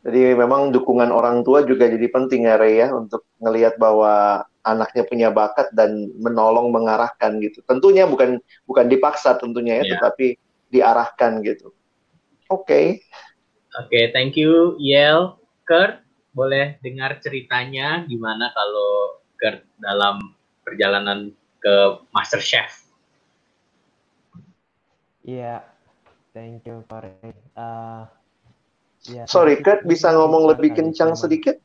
Jadi 0.00 0.32
memang 0.32 0.72
dukungan 0.72 1.12
orang 1.12 1.44
tua 1.44 1.60
juga 1.60 1.84
jadi 1.84 2.08
penting 2.08 2.48
ya 2.48 2.56
Ray 2.56 2.80
ya 2.80 2.88
untuk 2.88 3.20
ngelihat 3.36 3.76
bahwa 3.76 4.48
anaknya 4.64 5.02
punya 5.08 5.28
bakat 5.32 5.72
dan 5.72 6.12
menolong 6.20 6.68
mengarahkan 6.68 7.40
gitu. 7.40 7.64
Tentunya 7.64 8.04
bukan 8.04 8.40
bukan 8.68 8.86
dipaksa 8.88 9.36
tentunya 9.40 9.80
ya, 9.80 9.84
yeah. 9.84 9.90
tetapi 9.96 10.26
diarahkan 10.70 11.40
gitu. 11.44 11.72
Oke. 12.50 12.64
Okay. 12.66 12.86
Oke, 13.78 13.86
okay, 13.86 14.04
thank 14.10 14.34
you 14.34 14.74
Yel. 14.82 15.38
Kurt, 15.62 16.02
boleh 16.34 16.82
dengar 16.82 17.22
ceritanya 17.22 18.02
gimana 18.10 18.50
kalau 18.50 19.22
Kurt 19.38 19.62
dalam 19.78 20.34
perjalanan 20.66 21.30
ke 21.62 22.02
Master 22.10 22.42
Chef? 22.42 22.82
Iya, 25.22 25.62
yeah, 25.62 26.34
thank 26.34 26.66
you 26.66 26.82
Pak. 26.90 27.22
Uh, 27.54 28.10
yeah, 29.06 29.30
Sorry, 29.30 29.62
Kurt 29.62 29.86
bisa 29.86 30.10
ngomong 30.10 30.50
lebih 30.50 30.74
kencang 30.74 31.14
sedikit? 31.14 31.62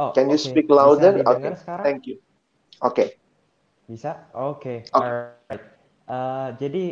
Oh, 0.00 0.10
Can 0.16 0.32
you 0.32 0.40
okay. 0.40 0.48
speak 0.48 0.66
louder? 0.72 1.20
Oke, 1.28 1.52
okay. 1.52 1.52
thank 1.84 2.08
you. 2.08 2.16
Oke. 2.80 2.96
Okay. 2.96 3.08
Bisa? 3.84 4.24
Oke. 4.32 4.88
Okay. 4.88 4.88
Okay. 4.88 4.96
Alright. 4.96 5.64
Uh, 6.08 6.48
jadi 6.56 6.84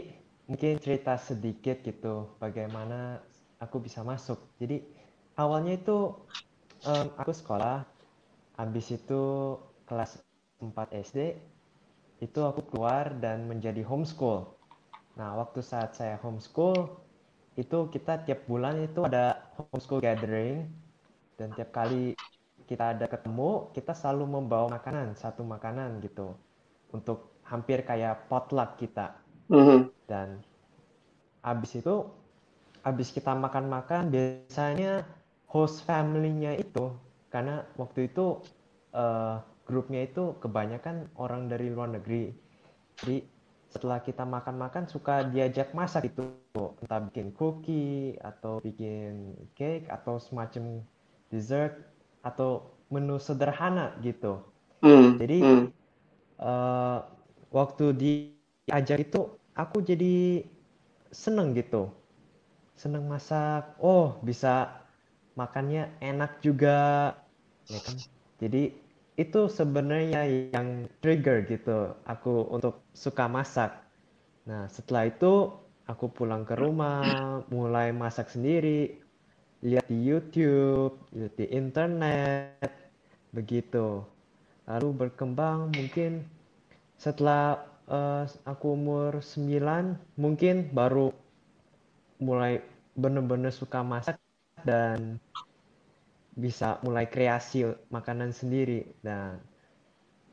mungkin 0.44 0.76
cerita 0.82 1.16
sedikit 1.16 1.80
gitu 1.80 2.36
bagaimana 2.36 3.24
aku 3.56 3.80
bisa 3.80 4.04
masuk. 4.04 4.36
Jadi 4.60 4.84
awalnya 5.40 5.80
itu 5.80 6.12
um, 6.84 7.06
aku 7.16 7.32
sekolah, 7.32 7.88
habis 8.60 8.92
itu 8.92 9.56
kelas 9.88 10.20
4 10.60 10.76
SD, 10.92 11.40
itu 12.20 12.40
aku 12.44 12.60
keluar 12.68 13.16
dan 13.16 13.48
menjadi 13.48 13.80
homeschool. 13.80 14.52
Nah, 15.16 15.40
waktu 15.40 15.64
saat 15.64 15.96
saya 15.96 16.20
homeschool, 16.20 17.00
itu 17.56 17.88
kita 17.92 18.24
tiap 18.28 18.44
bulan 18.44 18.84
itu 18.84 19.08
ada 19.08 19.40
homeschool 19.56 20.04
gathering, 20.04 20.68
dan 21.40 21.52
tiap 21.56 21.72
kali 21.72 22.12
kita 22.70 22.94
ada 22.94 23.10
ketemu, 23.10 23.74
kita 23.74 23.90
selalu 23.90 24.38
membawa 24.38 24.70
makanan, 24.78 25.18
satu 25.18 25.42
makanan 25.42 25.98
gitu. 26.06 26.38
Untuk 26.94 27.42
hampir 27.42 27.82
kayak 27.82 28.30
potluck 28.30 28.78
kita. 28.78 29.18
Mm-hmm. 29.50 29.90
Dan 30.06 30.38
habis 31.42 31.74
itu, 31.74 32.06
habis 32.86 33.10
kita 33.10 33.34
makan-makan, 33.34 34.14
biasanya 34.14 35.02
host 35.50 35.82
family-nya 35.82 36.54
itu, 36.62 36.94
karena 37.34 37.66
waktu 37.74 38.06
itu 38.06 38.38
uh, 38.94 39.42
grupnya 39.66 40.06
itu 40.06 40.38
kebanyakan 40.38 41.10
orang 41.18 41.50
dari 41.50 41.74
luar 41.74 41.90
negeri. 41.90 42.30
Jadi 43.02 43.26
setelah 43.70 44.02
kita 44.02 44.26
makan-makan 44.26 44.86
suka 44.90 45.26
diajak 45.26 45.70
masak 45.74 46.10
itu 46.10 46.26
entah 46.58 47.00
bikin 47.06 47.30
cookie 47.30 48.18
atau 48.18 48.58
bikin 48.58 49.38
cake 49.54 49.86
atau 49.86 50.18
semacam 50.18 50.82
dessert 51.30 51.78
atau 52.20 52.74
menu 52.90 53.16
sederhana 53.22 53.96
gitu. 54.02 54.42
Mm, 54.82 55.20
jadi 55.20 55.38
mm. 55.40 55.66
Uh, 56.40 57.04
waktu 57.52 57.92
diajak 58.00 59.04
itu 59.04 59.28
aku 59.52 59.84
jadi 59.84 60.40
seneng 61.12 61.52
gitu, 61.52 61.92
seneng 62.80 63.04
masak. 63.12 63.76
Oh 63.76 64.16
bisa 64.24 64.72
makannya 65.36 65.92
enak 66.00 66.40
juga, 66.40 67.12
ya 67.68 67.76
kan? 67.84 68.00
Jadi 68.40 68.72
itu 69.20 69.40
sebenarnya 69.52 70.48
yang 70.56 70.88
trigger 71.04 71.44
gitu 71.44 71.92
aku 72.08 72.48
untuk 72.48 72.80
suka 72.96 73.28
masak. 73.28 73.76
Nah, 74.48 74.64
setelah 74.72 75.12
itu 75.12 75.52
aku 75.84 76.08
pulang 76.08 76.48
ke 76.48 76.56
rumah, 76.56 77.44
mulai 77.52 77.92
masak 77.92 78.32
sendiri, 78.32 78.96
lihat 79.60 79.86
di 79.88 79.98
YouTube, 80.00 80.96
lihat 81.12 81.34
di 81.36 81.46
internet, 81.52 82.70
begitu. 83.36 84.04
Lalu 84.64 84.88
berkembang 85.06 85.72
mungkin 85.74 86.24
setelah 86.96 87.64
uh, 87.88 88.24
aku 88.44 88.76
umur 88.76 89.20
9 89.20 89.96
mungkin 90.16 90.68
baru 90.72 91.12
mulai 92.20 92.60
benar-benar 92.96 93.52
suka 93.52 93.80
masak 93.80 94.20
dan 94.64 95.16
bisa 96.36 96.80
mulai 96.84 97.08
kreasi 97.08 97.68
makanan 97.92 98.32
sendiri. 98.32 98.86
Nah, 99.04 99.36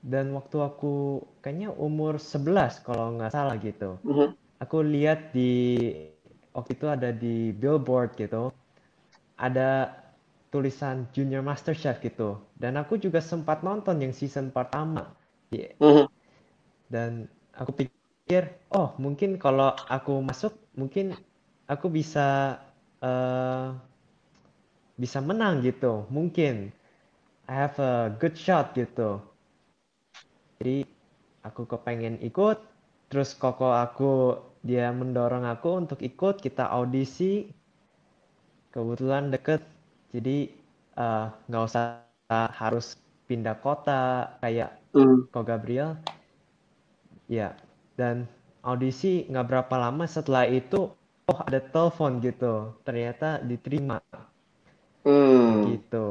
dan 0.06 0.32
waktu 0.32 0.62
aku 0.62 1.20
kayaknya 1.44 1.74
umur 1.76 2.22
11 2.22 2.80
kalau 2.86 3.18
nggak 3.18 3.34
salah 3.34 3.56
gitu. 3.60 4.00
Mhm. 4.06 4.36
Aku 4.64 4.82
lihat 4.82 5.36
di 5.36 5.94
waktu 6.56 6.72
itu 6.74 6.88
ada 6.90 7.10
di 7.14 7.54
billboard 7.54 8.18
gitu. 8.18 8.50
Ada 9.38 9.94
tulisan 10.50 11.06
Junior 11.14 11.46
Master 11.46 11.78
Chef 11.78 12.02
gitu. 12.02 12.42
Dan 12.58 12.78
aku 12.82 12.98
juga 12.98 13.22
sempat 13.22 13.62
nonton 13.62 14.02
yang 14.02 14.14
season 14.14 14.50
pertama. 14.50 15.14
Iya. 15.54 15.78
Mhm. 15.80 16.06
Dan 16.88 17.12
aku 17.54 17.72
pikir, 17.86 18.58
oh 18.74 18.96
mungkin 18.98 19.38
kalau 19.38 19.76
aku 19.92 20.24
masuk, 20.24 20.56
mungkin 20.74 21.14
aku 21.68 21.92
bisa 21.92 22.58
eh, 23.04 23.68
bisa 24.98 25.20
menang 25.22 25.62
gitu. 25.62 26.10
Mungkin 26.10 26.74
I 27.48 27.54
have 27.54 27.78
a 27.80 28.12
good 28.18 28.36
shot 28.36 28.74
gitu. 28.76 29.22
Jadi 30.58 30.84
aku 31.46 31.70
kepengen 31.70 32.18
ikut, 32.26 32.58
terus 33.14 33.38
koko 33.38 33.72
aku 33.72 34.42
dia 34.66 34.90
mendorong 34.90 35.46
aku 35.46 35.86
untuk 35.86 36.00
ikut, 36.02 36.42
kita 36.42 36.68
audisi. 36.68 37.48
Kebetulan 38.78 39.34
deket, 39.34 39.66
jadi 40.14 40.54
eh, 41.02 41.26
nggak 41.50 41.64
usah 41.66 42.06
harus 42.62 42.94
pindah 43.26 43.58
kota 43.58 44.38
kayak 44.38 44.78
Hmm. 44.94 45.26
Ko 45.34 45.42
Gabriel. 45.42 45.98
Ya, 47.26 47.58
dan 47.98 48.30
audisi 48.62 49.26
nggak 49.26 49.48
berapa 49.50 49.76
lama 49.82 50.06
setelah 50.06 50.46
itu, 50.46 50.94
oh 51.26 51.40
ada 51.42 51.58
telepon 51.58 52.22
gitu, 52.22 52.78
ternyata 52.86 53.42
diterima 53.42 53.98
Hmm. 55.06 55.74
gitu. 55.74 56.06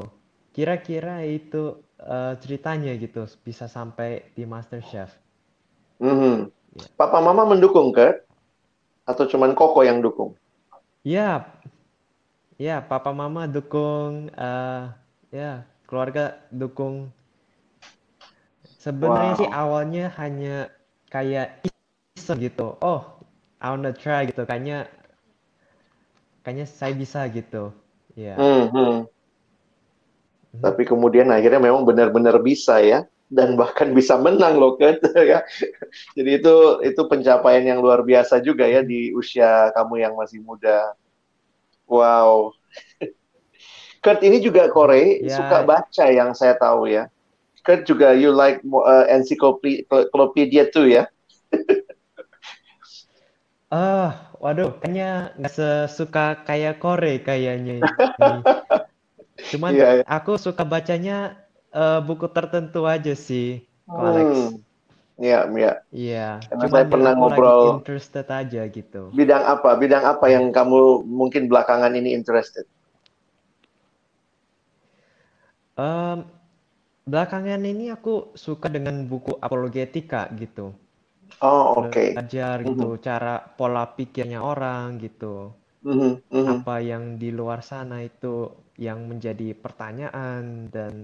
Kira-kira 0.51 1.23
itu 1.23 1.79
eh, 2.03 2.35
ceritanya 2.43 2.93
gitu, 2.99 3.23
bisa 3.47 3.71
sampai 3.71 4.27
di 4.35 4.43
MasterChef. 4.43 5.11
Mhm. 6.03 6.53
Papa 7.01 7.19
Mama 7.25 7.49
mendukung 7.49 7.89
ke? 7.95 8.21
Atau 9.09 9.25
cuman 9.31 9.55
Koko 9.57 9.81
yang 9.87 10.03
dukung? 10.05 10.35
Ya, 11.07 11.47
ya, 12.57 12.81
papa 12.85 13.13
mama 13.13 13.45
dukung, 13.49 14.33
eh, 14.33 14.83
ya, 15.33 15.65
keluarga 15.89 16.41
dukung. 16.53 17.13
Sebenarnya 18.83 19.35
sih 19.35 19.49
Wow. 19.51 19.61
awalnya 19.63 20.05
hanya 20.21 20.71
kayak 21.11 21.65
iseng 22.17 22.39
gitu. 22.43 22.79
Oh, 22.83 23.03
I 23.63 23.67
wanna 23.73 23.93
try 23.93 24.27
gitu. 24.31 24.47
Kayaknya, 24.47 24.87
kayaknya 26.45 26.67
saya 26.67 26.93
bisa 26.95 27.27
gitu. 27.31 27.75
Ya. 28.17 28.37
Mhm. 28.39 29.07
Tapi 30.57 30.83
kemudian 30.89 31.29
akhirnya 31.29 31.61
memang 31.61 31.85
benar-benar 31.85 32.41
bisa 32.41 32.81
ya, 32.81 33.05
dan 33.29 33.59
bahkan 33.61 33.93
bisa 33.93 34.17
menang 34.17 34.57
loh 34.57 34.79
kan 34.81 34.97
ya. 35.31 35.45
Jadi 36.17 36.31
itu 36.41 36.55
itu 36.87 37.01
pencapaian 37.11 37.65
yang 37.67 37.81
luar 37.85 38.01
biasa 38.07 38.41
juga 38.41 38.65
ya 38.65 38.81
di 38.81 39.13
usia 39.13 39.69
kamu 39.77 39.95
yang 40.05 40.15
masih 40.17 40.41
muda. 40.41 40.97
Wow. 41.87 42.53
Kurt 44.03 44.23
ini 44.23 44.39
juga 44.39 44.71
Korei 44.71 45.23
Ya. 45.27 45.39
suka 45.41 45.67
baca 45.67 46.05
yang 46.11 46.31
saya 46.35 46.55
tahu 46.59 46.87
ya. 46.91 47.11
Kurt 47.67 47.87
juga 47.87 48.15
you 48.15 48.31
like 48.31 48.63
uh, 48.71 49.07
encyclopedia 49.11 50.71
tuh 50.71 50.87
ya. 50.87 51.05
Ah, 53.67 54.31
waduh, 54.39 54.79
kayaknya 54.79 55.35
nggak 55.43 55.51
sesuka 55.51 56.47
kayak 56.47 56.79
Kore 56.79 57.19
kayaknya. 57.19 57.83
Cuman 59.51 59.75
Iya, 59.75 59.89
iya. 60.01 60.05
aku 60.07 60.39
suka 60.39 60.63
bacanya 60.63 61.35
eh, 61.75 61.99
buku 61.99 62.31
tertentu 62.31 62.87
aja 62.87 63.19
sih, 63.19 63.67
Alex. 63.91 64.55
Hmm. 64.55 64.66
Iya, 65.25 65.37
iya. 65.57 65.71
Iya, 66.03 66.19
Karena 66.49 66.67
saya 66.73 66.87
yang 66.93 66.93
pernah 66.93 67.13
ngobrol 67.19 67.63
interested 67.71 68.27
aja 68.41 68.63
gitu. 68.77 69.03
bidang 69.17 69.43
apa? 69.55 69.71
Bidang 69.83 70.05
apa 70.13 70.27
yang 70.35 70.45
kamu 70.57 70.81
mungkin 71.19 71.43
belakangan 71.51 71.93
ini 72.01 72.11
interested? 72.19 72.65
Em, 75.85 76.19
belakangan 77.11 77.63
ini 77.73 77.87
aku 77.97 78.15
suka 78.45 78.69
dengan 78.77 78.97
buku 79.11 79.33
apologetika 79.47 80.23
gitu. 80.43 80.67
Oh, 81.41 81.75
oke. 81.79 82.07
Belajar 82.15 82.57
gitu 82.71 82.89
cara 83.07 83.35
pola 83.59 83.85
pikirnya 83.97 84.41
orang 84.53 84.87
gitu. 85.05 85.35
Mhm. 85.83 86.21
Apa 86.55 86.75
yang 86.91 87.05
di 87.23 87.29
luar 87.39 87.61
sana 87.71 87.97
itu 88.11 88.37
yang 88.87 88.99
menjadi 89.11 89.49
pertanyaan 89.65 90.45
dan 90.75 90.95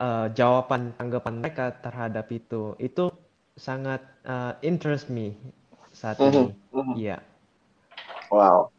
eh, 0.00 0.26
jawaban 0.32 0.92
tanggapan 0.98 1.34
mereka 1.42 1.72
terhadap 1.84 2.26
itu. 2.32 2.74
Itu 2.78 3.12
sangat 3.56 4.00
eh, 4.26 4.52
interest 4.64 5.08
me 5.08 5.32
saat 5.92 6.18
Mhm, 6.20 6.28
ini. 6.28 6.44
mhm. 6.72 6.94
Iya. 6.96 7.18
Wow. 8.30 8.70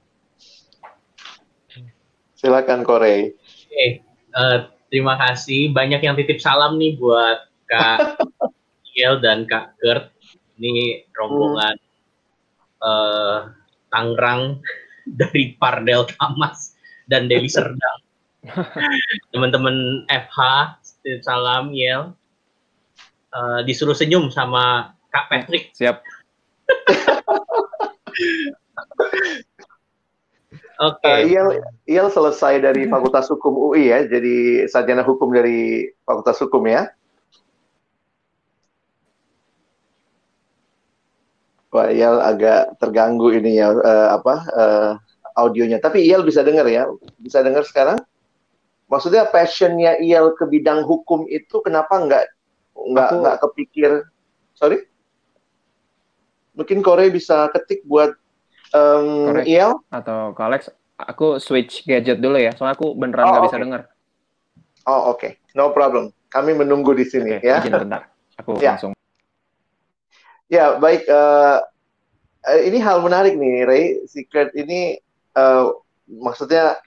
Silakan 2.38 2.86
Korei. 2.86 3.34
Oke, 3.34 3.86
eh, 4.38 4.58
terima 4.90 5.18
kasih. 5.18 5.74
Banyak 5.74 6.02
yang 6.06 6.16
titip 6.16 6.38
salam 6.38 6.78
nih 6.78 6.94
buat 7.02 7.50
Kak 7.66 7.98
Kiel 8.94 9.18
dan 9.24 9.50
Kak 9.50 9.78
Kurt. 9.82 10.14
Ini 10.58 11.06
rombongan 11.14 11.76
eh, 12.82 13.38
Tangerang 13.88 14.60
dari 15.08 15.56
Pardel 15.56 16.06
Tamas 16.14 16.76
dan 17.08 17.26
Deli 17.26 17.50
Serdang. 17.56 18.00
Teman-teman 19.34 20.06
FH, 20.08 20.38
titip 21.08 21.24
salam 21.24 21.72
Yel. 21.72 22.12
Eh, 23.32 23.60
disuruh 23.64 23.96
senyum 23.96 24.28
sama 24.28 24.92
Kak 25.08 25.32
Patrick. 25.32 25.72
Siap. 25.72 26.04
Oke. 30.78 31.10
Eh, 31.10 31.32
Iel, 31.32 31.64
Iel 31.88 32.12
selesai 32.12 32.60
dari 32.60 32.92
Fakultas 32.92 33.32
Hukum 33.32 33.56
UI 33.56 33.90
ya, 33.90 34.04
jadi 34.06 34.68
sarjana 34.68 35.02
hukum 35.02 35.32
dari 35.32 35.90
Fakultas 36.04 36.38
Hukum 36.44 36.68
ya. 36.68 36.92
Wah, 41.74 41.90
Iel 41.90 42.20
agak 42.22 42.78
terganggu 42.78 43.34
ini 43.34 43.58
ya, 43.58 43.74
eh, 43.74 44.10
apa 44.12 44.36
eh, 44.54 44.92
audionya. 45.40 45.82
Tapi 45.82 46.06
Iel 46.06 46.22
bisa 46.28 46.46
dengar 46.46 46.68
ya, 46.70 46.86
bisa 47.18 47.42
dengar 47.42 47.66
sekarang. 47.66 47.98
Maksudnya 48.88 49.28
passionnya 49.28 50.00
Iel 50.00 50.32
ke 50.34 50.48
bidang 50.48 50.88
hukum 50.88 51.28
itu 51.28 51.60
kenapa 51.60 52.00
nggak 52.00 52.24
nggak 52.74 53.10
Aku- 53.12 53.20
nggak 53.20 53.38
kepikir? 53.44 53.92
Sorry? 54.56 54.88
Mungkin 56.56 56.80
Korey 56.82 57.12
bisa 57.12 57.52
ketik 57.52 57.84
buat 57.84 58.16
Korek. 58.72 59.46
Iel. 59.46 59.78
Atau 59.88 60.32
Alex, 60.34 60.72
aku 60.96 61.38
switch 61.38 61.84
gadget 61.84 62.18
dulu 62.18 62.36
ya, 62.36 62.52
soalnya 62.52 62.76
aku 62.76 62.96
beneran 62.96 63.28
Oh, 63.28 63.32
nggak 63.32 63.46
bisa 63.46 63.56
oke. 63.56 63.64
denger. 63.64 63.82
Oh 64.88 65.02
oke, 65.12 65.30
no 65.52 65.70
problem. 65.70 66.10
Kami 66.28 66.52
menunggu 66.52 66.92
di 66.92 67.04
sini 67.04 67.38
Oke, 67.38 67.44
ya. 67.44 67.60
izin 67.60 67.76
bentar. 67.78 68.08
Aku 68.40 68.56
Ya. 68.58 68.76
langsung. 68.76 68.92
Ya 70.48 70.76
baik. 70.76 71.04
eh, 71.04 71.60
ini 72.64 72.80
hal 72.80 73.04
menarik 73.04 73.36
nih, 73.36 73.68
Ray. 73.68 73.84
Secret 74.08 74.56
ini 74.56 74.96
eh, 75.34 75.66
maksudnya 76.08 76.80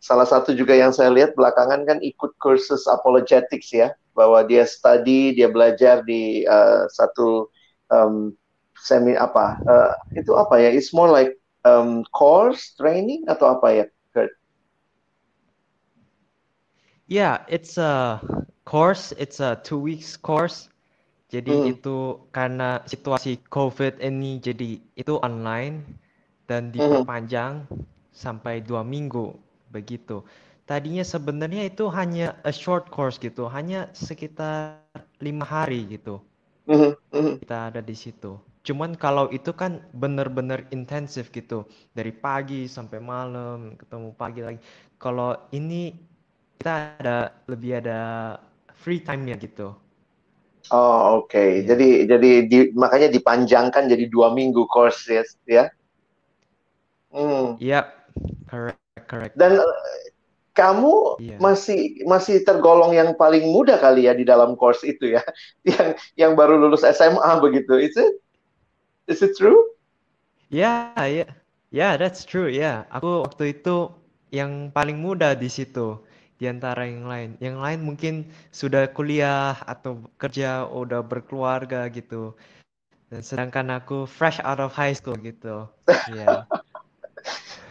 salah 0.00 0.26
satu 0.28 0.52
juga 0.56 0.74
yang 0.76 0.90
saya 0.96 1.12
lihat 1.12 1.36
belakangan 1.38 1.84
kan 1.88 1.98
ikut 2.02 2.32
kursus 2.40 2.88
apologetics 2.90 3.70
ya, 3.72 3.92
bahwa 4.16 4.42
dia 4.48 4.64
study, 4.66 5.36
dia 5.36 5.48
belajar 5.52 6.02
di 6.04 6.44
eh, 6.44 6.82
satu 6.92 7.48
em, 7.92 8.34
semi 8.80 9.14
apa? 9.16 9.60
eh, 9.68 9.92
itu 10.24 10.32
apa 10.36 10.56
ya? 10.60 10.70
It's 10.72 10.92
more 10.96 11.10
like 11.12 11.36
em, 11.68 12.02
course 12.16 12.74
training 12.80 13.28
atau 13.30 13.56
apa 13.60 13.68
ya? 13.72 13.84
Kurt? 14.16 14.32
Yeah, 17.08 17.44
it's 17.48 17.76
a 17.76 18.20
course, 18.64 19.12
it's 19.18 19.40
a 19.40 19.60
two 19.60 19.76
weeks 19.78 20.16
course. 20.16 20.70
Jadi 21.30 21.62
Hmm. 21.62 21.74
itu 21.74 22.18
karena 22.34 22.82
situasi 22.86 23.42
COVID 23.50 23.98
ini 24.02 24.38
jadi 24.42 24.78
itu 24.98 25.14
online 25.22 25.98
dan 26.50 26.70
Hmm. 26.78 27.02
diperpanjang 27.04 27.66
sampai 28.14 28.62
dua 28.62 28.82
minggu 28.86 29.34
begitu. 29.70 30.26
Tadinya 30.68 31.02
sebenarnya 31.02 31.66
itu 31.66 31.90
hanya 31.90 32.38
a 32.46 32.52
short 32.54 32.90
course 32.94 33.18
gitu, 33.18 33.50
hanya 33.50 33.90
sekitar 33.90 34.78
lima 35.18 35.42
hari 35.42 35.86
gitu. 35.98 36.22
Mhm, 36.70 36.94
mhm. 37.10 37.32
Kita 37.42 37.74
ada 37.74 37.80
di 37.82 37.96
situ. 37.98 38.38
Cuman 38.62 38.94
kalau 38.94 39.32
itu 39.32 39.50
kan 39.56 39.82
bener-bener 39.90 40.68
intensif 40.70 41.32
gitu. 41.34 41.66
Dari 41.90 42.12
pagi 42.14 42.68
sampai 42.70 43.00
malam, 43.02 43.74
ketemu 43.74 44.08
pagi 44.14 44.40
lagi. 44.44 44.60
Kalau 45.00 45.34
ini 45.50 45.96
kita 46.60 47.00
ada 47.00 47.16
lebih 47.48 47.80
ada 47.80 48.00
free 48.76 49.00
time-nya 49.00 49.40
gitu. 49.40 49.72
Oh, 50.70 51.24
oke. 51.24 51.32
Okay. 51.32 51.64
Iya. 51.64 51.74
Jadi 51.74 51.88
jadi 52.06 52.30
di, 52.46 52.58
makanya 52.76 53.08
dipanjangkan 53.10 53.90
jadi 53.90 54.06
dua 54.06 54.30
minggu 54.30 54.68
course 54.70 55.08
ya. 55.10 55.24
ya? 55.48 55.64
Hmm. 57.10 57.58
Yep, 57.58 57.86
correct, 58.46 58.79
correct. 59.06 59.36
Dan 59.36 59.60
uh, 59.60 59.76
kamu 60.52 61.20
yeah. 61.22 61.38
masih 61.38 62.02
masih 62.04 62.42
tergolong 62.42 62.92
yang 62.92 63.14
paling 63.14 63.48
muda 63.48 63.78
kali 63.78 64.10
ya 64.10 64.12
di 64.12 64.26
dalam 64.26 64.58
course 64.58 64.82
itu 64.84 65.16
ya, 65.16 65.22
yang 65.70 65.86
yang 66.18 66.32
baru 66.34 66.58
lulus 66.58 66.84
SMA 66.84 67.32
begitu. 67.40 67.78
Is 67.78 67.96
it? 67.96 68.20
Is 69.08 69.24
it 69.24 69.34
true? 69.38 69.58
Ya, 70.50 70.90
yeah, 70.94 71.06
ya, 71.06 71.06
yeah. 71.06 71.30
yeah, 71.70 71.92
that's 71.94 72.26
true. 72.26 72.50
Ya, 72.50 72.60
yeah. 72.60 72.76
aku 72.90 73.24
waktu 73.24 73.56
itu 73.58 73.90
yang 74.30 74.74
paling 74.74 74.98
muda 74.98 75.34
di 75.34 75.50
situ 75.50 75.98
di 76.40 76.48
antara 76.48 76.88
yang 76.88 77.04
lain. 77.04 77.30
Yang 77.38 77.56
lain 77.60 77.80
mungkin 77.84 78.14
sudah 78.50 78.88
kuliah 78.90 79.60
atau 79.68 80.00
kerja, 80.16 80.64
udah 80.66 81.04
berkeluarga 81.04 81.86
gitu. 81.92 82.32
Dan 83.12 83.20
sedangkan 83.20 83.76
aku 83.76 84.08
fresh 84.08 84.40
out 84.40 84.58
of 84.58 84.72
high 84.72 84.96
school 84.96 85.18
gitu. 85.20 85.68
Yeah. 86.10 86.48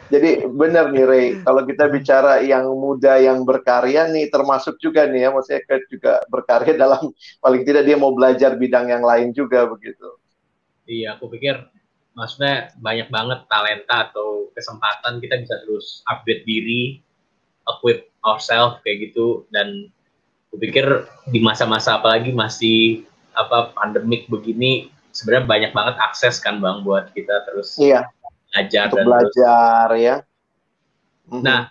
Jadi 0.10 0.50
benar 0.50 0.90
nih 0.90 1.06
Ray, 1.06 1.26
kalau 1.46 1.62
kita 1.70 1.86
bicara 1.86 2.42
yang 2.42 2.66
muda 2.74 3.22
yang 3.22 3.46
berkarya 3.46 4.10
nih 4.10 4.34
termasuk 4.34 4.82
juga 4.82 5.06
nih 5.06 5.26
ya, 5.26 5.30
maksudnya 5.30 5.80
juga 5.86 6.14
berkarya 6.34 6.74
dalam 6.84 7.14
paling 7.40 7.62
tidak 7.62 7.86
dia 7.86 7.98
mau 7.98 8.10
belajar 8.14 8.58
bidang 8.58 8.90
yang 8.90 9.06
lain 9.06 9.30
juga 9.38 9.70
begitu. 9.70 10.18
Iya, 10.90 11.18
aku 11.18 11.30
pikir 11.30 11.62
maksudnya 12.18 12.74
banyak 12.82 13.14
banget 13.14 13.46
talenta 13.46 14.10
atau 14.10 14.50
kesempatan 14.58 15.22
kita 15.22 15.46
bisa 15.46 15.56
terus 15.62 16.02
upgrade 16.10 16.44
diri, 16.44 17.06
equip 17.70 18.10
ourselves 18.26 18.82
kayak 18.82 19.10
gitu 19.14 19.46
dan 19.54 19.94
aku 20.50 20.58
pikir 20.58 21.06
di 21.30 21.40
masa-masa 21.40 22.02
apalagi 22.02 22.34
masih 22.34 23.06
apa 23.38 23.72
pandemik 23.78 24.26
begini 24.28 24.90
sebenarnya 25.14 25.46
banyak 25.46 25.72
banget 25.72 25.96
akses 26.02 26.42
kan 26.42 26.58
bang 26.58 26.82
buat 26.82 27.14
kita 27.14 27.46
terus 27.48 27.78
iya. 27.78 28.10
Belajar 28.50 28.86
Untuk 28.90 28.98
dan 28.98 29.06
belajar 29.06 29.86
terus. 29.94 30.02
ya. 30.04 30.16
Mhm. 31.30 31.42
Nah, 31.46 31.62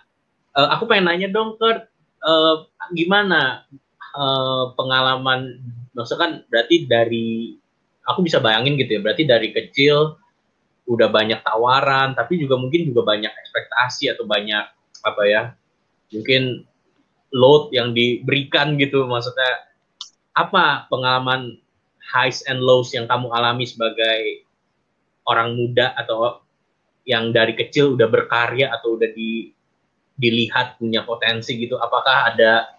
uh, 0.55 0.69
aku 0.73 0.83
pengen 0.87 1.11
nanya 1.11 1.27
dong 1.29 1.59
Kurt, 1.59 1.87
uh, 2.23 2.55
gimana 2.95 3.67
uh, 4.15 4.71
pengalaman 4.73 5.59
maksudnya 5.93 6.21
kan 6.23 6.31
berarti 6.47 6.87
dari 6.87 7.59
aku 8.07 8.23
bisa 8.23 8.39
bayangin 8.39 8.79
gitu 8.79 8.97
ya, 8.97 9.01
berarti 9.03 9.23
dari 9.27 9.51
kecil 9.51 10.15
udah 10.89 11.05
banyak 11.11 11.45
tawaran, 11.45 12.17
tapi 12.17 12.41
juga 12.41 12.57
mungkin 12.57 12.89
juga 12.89 13.05
banyak 13.05 13.29
ekspektasi 13.29 14.09
atau 14.09 14.25
banyak 14.25 14.65
apa 15.05 15.21
ya, 15.29 15.53
mungkin 16.09 16.65
load 17.29 17.69
yang 17.69 17.93
diberikan 17.93 18.73
gitu, 18.81 19.05
maksudnya 19.05 19.69
apa 20.33 20.89
pengalaman 20.89 21.61
highs 22.09 22.41
and 22.49 22.57
lows 22.57 22.89
yang 22.89 23.05
kamu 23.05 23.29
alami 23.29 23.69
sebagai 23.69 24.49
orang 25.29 25.53
muda 25.53 25.93
atau 25.93 26.41
yang 27.09 27.33
dari 27.33 27.57
kecil 27.57 27.97
udah 27.97 28.05
berkarya 28.05 28.69
atau 28.69 28.93
udah 28.93 29.09
di, 29.17 29.49
dilihat 30.13 30.77
punya 30.77 31.01
potensi 31.01 31.57
gitu, 31.57 31.81
apakah 31.81 32.29
ada 32.29 32.69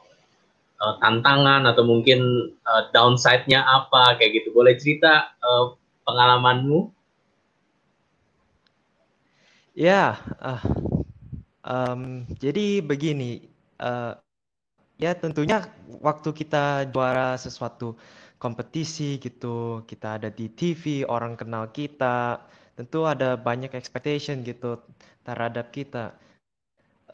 uh, 0.78 0.94
tantangan 1.02 1.66
atau 1.66 1.82
mungkin 1.82 2.54
uh, 2.62 2.82
downside-nya 2.94 3.58
apa 3.58 4.14
kayak 4.22 4.38
gitu. 4.38 4.54
Boleh 4.54 4.78
cerita 4.78 5.34
uh, 5.42 5.74
pengalamanmu? 6.06 6.94
Ya, 9.74 10.14
uh, 10.38 10.62
um, 11.66 12.22
jadi 12.38 12.86
begini, 12.86 13.50
uh, 13.82 14.14
ya 14.94 15.10
tentunya 15.18 15.66
waktu 15.98 16.30
kita 16.30 16.86
juara 16.94 17.34
sesuatu 17.34 17.98
kompetisi 18.38 19.18
gitu, 19.18 19.82
kita 19.90 20.22
ada 20.22 20.28
di 20.30 20.52
TV, 20.52 21.02
orang 21.02 21.34
kenal 21.34 21.68
kita, 21.74 22.40
tentu 22.80 23.04
ada 23.04 23.36
banyak 23.36 23.76
expectation 23.76 24.40
gitu 24.40 24.80
terhadap 25.20 25.68
kita. 25.68 26.16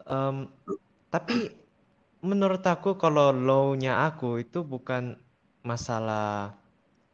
Um, 0.06 0.46
tapi 1.10 1.50
menurut 2.22 2.62
aku 2.62 2.94
kalau 2.94 3.34
low-nya 3.34 4.06
aku 4.06 4.46
itu 4.46 4.62
bukan 4.62 5.18
masalah 5.66 6.54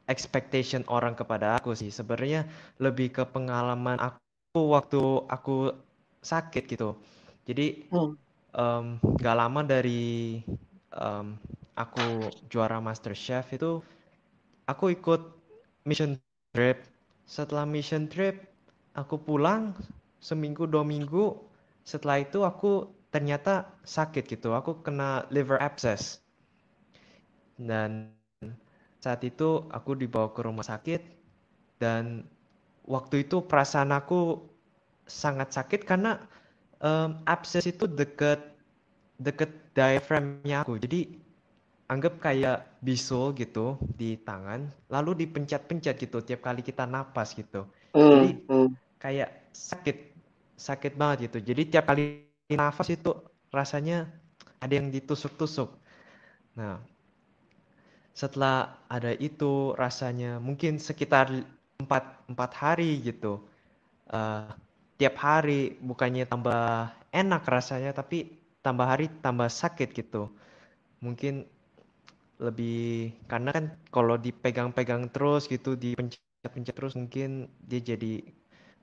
expectation 0.04 0.84
orang 0.92 1.16
kepada 1.16 1.56
aku 1.56 1.72
sih. 1.72 1.88
Sebenarnya 1.88 2.44
lebih 2.76 3.08
ke 3.16 3.24
pengalaman 3.24 3.96
aku 3.96 4.76
waktu 4.76 5.00
aku 5.32 5.72
sakit 6.20 6.68
gitu. 6.68 7.00
Jadi 7.48 7.88
hmm. 7.88 8.12
um, 8.52 8.84
gak 9.16 9.36
lama 9.40 9.64
dari 9.64 10.44
um, 10.92 11.40
aku 11.72 12.28
juara 12.52 12.84
Master 12.84 13.16
Chef 13.16 13.48
itu 13.56 13.80
aku 14.68 14.92
ikut 14.92 15.20
mission 15.88 16.20
trip. 16.52 16.91
Setelah 17.26 17.64
mission 17.64 18.10
trip 18.10 18.52
aku 18.92 19.18
pulang 19.20 19.74
seminggu 20.22 20.68
dua 20.68 20.84
minggu. 20.86 21.38
Setelah 21.82 22.22
itu 22.22 22.46
aku 22.46 22.90
ternyata 23.10 23.68
sakit 23.82 24.24
gitu. 24.26 24.54
Aku 24.54 24.80
kena 24.80 25.26
liver 25.28 25.58
abscess. 25.58 26.22
Dan 27.58 28.14
saat 29.02 29.26
itu 29.26 29.66
aku 29.74 29.98
dibawa 29.98 30.30
ke 30.30 30.46
rumah 30.46 30.62
sakit 30.62 31.02
dan 31.82 32.22
waktu 32.86 33.26
itu 33.26 33.42
perasaan 33.42 33.90
aku 33.90 34.38
sangat 35.10 35.50
sakit 35.50 35.82
karena 35.82 36.22
um, 36.78 37.18
abscess 37.26 37.66
itu 37.66 37.90
deket 37.90 38.38
deket 39.18 39.50
diaphragmnya 39.74 40.62
aku. 40.62 40.78
Jadi 40.78 41.21
anggap 41.92 42.16
kayak 42.24 42.80
bisul 42.80 43.36
gitu 43.36 43.76
di 44.00 44.16
tangan, 44.24 44.72
lalu 44.88 45.24
dipencet-pencet 45.24 46.00
gitu 46.00 46.24
tiap 46.24 46.40
kali 46.40 46.64
kita 46.64 46.88
napas 46.88 47.36
gitu. 47.36 47.68
Mm, 47.92 48.08
Jadi 48.08 48.30
mm. 48.48 48.68
kayak 48.96 49.30
sakit, 49.52 49.96
sakit 50.56 50.96
banget 50.96 51.28
gitu. 51.28 51.52
Jadi 51.52 51.62
tiap 51.68 51.92
kali 51.92 52.24
nafas 52.56 52.88
itu 52.88 53.12
rasanya 53.52 54.08
ada 54.64 54.72
yang 54.72 54.88
ditusuk-tusuk. 54.88 55.68
Nah, 56.56 56.80
setelah 58.16 58.80
ada 58.88 59.12
itu 59.16 59.76
rasanya 59.76 60.40
mungkin 60.40 60.80
sekitar 60.80 61.28
empat 61.80 62.24
empat 62.32 62.50
hari 62.56 63.00
gitu. 63.04 63.44
Uh, 64.08 64.48
tiap 64.96 65.16
hari 65.20 65.76
bukannya 65.80 66.24
tambah 66.24 66.88
enak 67.12 67.42
rasanya, 67.44 67.92
tapi 67.92 68.38
tambah 68.64 68.86
hari 68.88 69.12
tambah 69.20 69.50
sakit 69.50 69.92
gitu. 69.92 70.32
Mungkin 71.02 71.51
lebih 72.42 73.14
karena 73.30 73.54
kan 73.54 73.64
kalau 73.94 74.18
dipegang-pegang 74.18 75.14
terus 75.14 75.46
gitu, 75.46 75.78
dipencet-pencet 75.78 76.74
terus 76.74 76.98
mungkin 76.98 77.46
dia 77.62 77.78
jadi 77.78 78.26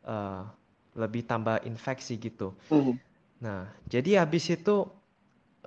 uh, 0.08 0.48
lebih 0.96 1.28
tambah 1.28 1.60
infeksi 1.68 2.16
gitu. 2.16 2.56
Mm 2.72 2.80
-hmm. 2.80 2.96
Nah, 3.40 3.68
jadi 3.92 4.24
habis 4.24 4.48
itu 4.52 4.88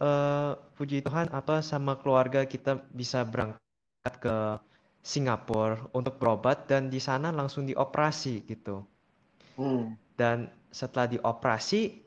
uh, 0.01 0.53
puji 0.77 1.05
Tuhan 1.05 1.29
apa 1.33 1.61
sama 1.61 1.97
keluarga 2.01 2.45
kita 2.49 2.81
bisa 2.93 3.25
berangkat 3.25 4.15
ke 4.21 4.37
Singapura 5.03 5.83
untuk 5.91 6.17
berobat 6.23 6.71
dan 6.71 6.87
di 6.87 7.03
sana 7.03 7.35
langsung 7.35 7.67
dioperasi 7.67 8.47
gitu. 8.47 8.87
Hmm. 9.59 9.99
Dan 10.15 10.47
setelah 10.71 11.11
dioperasi, 11.11 11.99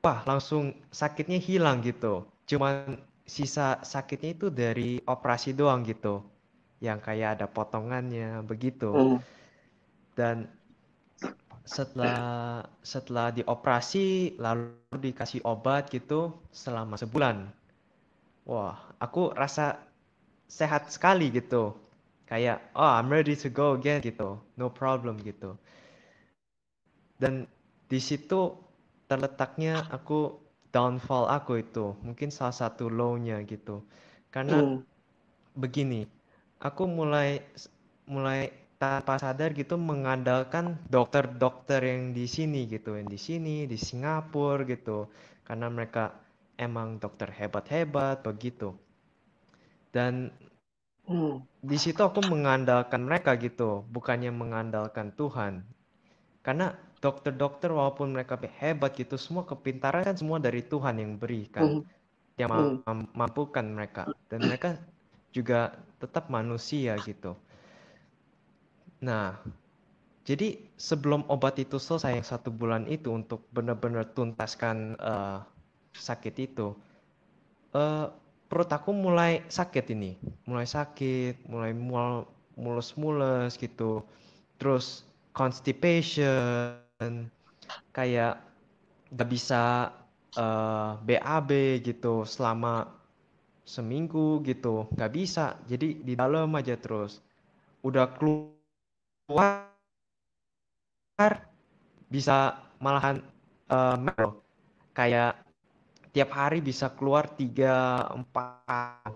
wah 0.00 0.22
langsung 0.22 0.78
sakitnya 0.94 1.42
hilang 1.42 1.82
gitu. 1.82 2.22
Cuman 2.46 3.02
sisa 3.28 3.84
sakitnya 3.84 4.30
itu 4.32 4.48
dari 4.48 4.96
operasi 5.04 5.52
doang 5.52 5.84
gitu, 5.84 6.24
yang 6.80 6.96
kayak 6.98 7.38
ada 7.38 7.46
potongannya 7.46 8.40
begitu. 8.42 8.88
Hmm. 8.88 9.20
Dan 10.16 10.36
setelah 11.68 12.64
setelah 12.80 13.28
dioperasi 13.28 14.40
lalu 14.40 14.72
dikasih 14.96 15.44
obat 15.44 15.92
gitu 15.92 16.32
selama 16.48 16.96
sebulan. 16.96 17.52
Wah, 18.48 18.80
aku 18.96 19.36
rasa 19.36 19.76
sehat 20.48 20.88
sekali 20.88 21.28
gitu. 21.28 21.76
Kayak, 22.24 22.64
oh 22.72 22.88
I'm 22.96 23.12
ready 23.12 23.36
to 23.36 23.52
go 23.52 23.76
again 23.76 24.00
gitu. 24.00 24.40
No 24.56 24.72
problem 24.72 25.20
gitu. 25.20 25.60
Dan 27.20 27.44
di 27.92 28.00
situ 28.00 28.56
terletaknya 29.04 29.84
aku 29.92 30.47
downfall 30.74 31.28
aku 31.28 31.62
itu. 31.62 31.96
Mungkin 32.04 32.28
salah 32.32 32.54
satu 32.54 32.88
low-nya 32.88 33.40
gitu. 33.44 33.84
Karena 34.28 34.60
hmm. 34.60 34.78
begini, 35.56 36.04
aku 36.60 36.84
mulai 36.84 37.42
mulai 38.08 38.52
tanpa 38.78 39.18
sadar 39.18 39.52
gitu 39.52 39.74
mengandalkan 39.74 40.78
dokter-dokter 40.86 41.82
yang 41.82 42.14
di 42.14 42.30
sini 42.30 42.70
gitu, 42.70 42.94
yang 42.94 43.10
di 43.10 43.18
sini, 43.18 43.66
di 43.66 43.76
Singapura 43.76 44.64
gitu. 44.68 45.10
Karena 45.42 45.66
mereka 45.72 46.14
emang 46.58 47.00
dokter 47.00 47.30
hebat-hebat 47.32 48.22
begitu. 48.22 48.76
Dan 49.88 50.30
Hmm. 51.08 51.40
di 51.64 51.80
situ 51.80 52.04
aku 52.04 52.20
mengandalkan 52.20 53.00
mereka 53.08 53.32
gitu, 53.40 53.80
bukannya 53.88 54.28
mengandalkan 54.28 55.08
Tuhan. 55.16 55.64
Karena 56.44 56.76
dokter-dokter 57.04 57.70
walaupun 57.78 58.08
mereka 58.14 58.34
hebat 58.60 58.92
gitu, 58.98 59.16
semua 59.20 59.44
kepintaran 59.46 60.02
kan 60.08 60.16
semua 60.18 60.38
dari 60.42 60.62
Tuhan 60.66 60.96
yang 61.02 61.12
berikan, 61.22 61.78
Hmm. 61.78 62.40
yang 62.40 62.50
mam- 62.86 63.10
mampukan 63.14 63.66
mereka. 63.76 64.04
Dan 64.30 64.46
mereka 64.48 64.78
juga 65.36 65.76
tetap 66.02 66.28
manusia 66.32 66.98
gitu. 67.02 67.36
Nah, 69.02 69.38
jadi 70.28 70.58
sebelum 70.78 71.24
obat 71.30 71.58
itu 71.62 71.78
selesai 71.80 72.18
yang 72.20 72.26
satu 72.26 72.50
bulan 72.52 72.84
itu 72.90 73.10
untuk 73.12 73.46
benar-benar 73.54 74.06
tuntaskan 74.16 74.98
eh, 75.00 75.38
sakit 75.98 76.34
itu, 76.38 76.74
eh, 77.74 78.06
perut 78.48 78.70
aku 78.72 78.90
mulai 78.96 79.44
sakit 79.48 79.86
ini, 79.94 80.16
mulai 80.48 80.66
sakit, 80.68 81.44
mulai 81.48 81.72
mual, 81.76 82.24
mulus-mulus 82.58 83.54
gitu, 83.60 84.02
terus 84.60 85.04
constipation, 85.36 86.80
kayak 87.94 88.42
gak 89.14 89.30
bisa 89.30 89.62
eh, 90.34 90.90
BAB 91.06 91.50
gitu 91.82 92.26
selama 92.26 92.86
seminggu 93.66 94.42
gitu, 94.48 94.88
gak 94.98 95.12
bisa, 95.14 95.56
jadi 95.70 95.88
di 96.02 96.14
dalam 96.18 96.50
aja 96.58 96.74
terus, 96.78 97.22
udah 97.86 98.06
keluar 98.16 99.66
bisa 102.08 102.38
malahan 102.80 103.22
melo. 104.00 104.42
kayak 104.96 105.38
tiap 106.14 106.30
hari 106.34 106.58
bisa 106.64 106.90
keluar 106.96 107.28
tiga 107.38 108.06
empat 108.12 109.12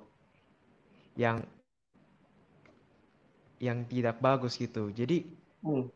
yang 1.16 1.45
yang 3.62 3.87
tidak 3.87 4.18
bagus 4.21 4.59
gitu. 4.59 4.90
Jadi 4.92 5.25
Hmm. 5.62 5.87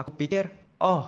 aku 0.00 0.10
pikir, 0.16 0.48
oh, 0.80 1.04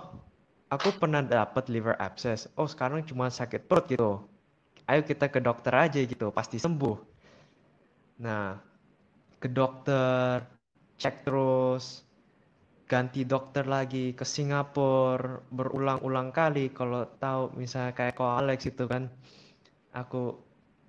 aku 0.69 0.89
pernah 0.97 1.25
dapat 1.25 1.67
liver 1.67 1.97
abscess. 1.97 2.47
Oh, 2.55 2.69
sekarang 2.69 3.03
cuma 3.03 3.27
sakit 3.27 3.65
perut 3.65 3.85
gitu. 3.89 4.23
Ayo 4.87 5.01
kita 5.03 5.27
ke 5.27 5.39
dokter 5.41 5.73
aja 5.73 5.99
gitu, 5.99 6.29
pasti 6.29 6.61
sembuh. 6.61 6.97
Nah, 8.21 8.55
ke 9.41 9.47
dokter, 9.49 10.43
cek 10.99 11.25
terus, 11.25 12.03
ganti 12.93 13.25
dokter 13.25 13.65
lagi 13.65 14.13
ke 14.13 14.21
Singapura 14.21 15.41
berulang-ulang 15.49 16.29
kali 16.29 16.69
kalau 16.69 17.09
tahu 17.17 17.55
misalnya 17.57 17.95
kayak 17.95 18.13
kau 18.19 18.27
Alex 18.27 18.69
itu 18.69 18.85
kan 18.85 19.09
aku 19.95 20.37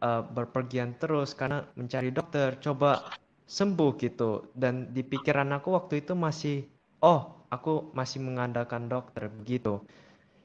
uh, 0.04 0.20
berpergian 0.20 0.98
terus 1.00 1.32
karena 1.32 1.64
mencari 1.78 2.12
dokter 2.12 2.60
coba 2.60 3.14
sembuh 3.48 3.90
gitu 4.00 4.52
dan 4.52 4.92
di 4.92 5.00
pikiran 5.00 5.54
aku 5.56 5.72
waktu 5.76 6.04
itu 6.04 6.12
masih 6.12 6.68
oh 7.00 7.43
aku 7.54 7.94
masih 7.94 8.18
mengandalkan 8.22 8.90
dokter 8.90 9.30
begitu. 9.30 9.80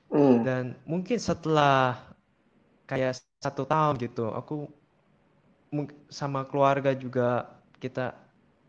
Hmm. 0.10 0.42
dan 0.42 0.74
mungkin 0.90 1.22
setelah 1.22 2.02
kayak 2.90 3.22
satu 3.38 3.70
tahun 3.70 4.02
gitu 4.02 4.34
aku 4.34 4.66
sama 6.10 6.50
keluarga 6.50 6.98
juga 6.98 7.46
kita 7.78 8.18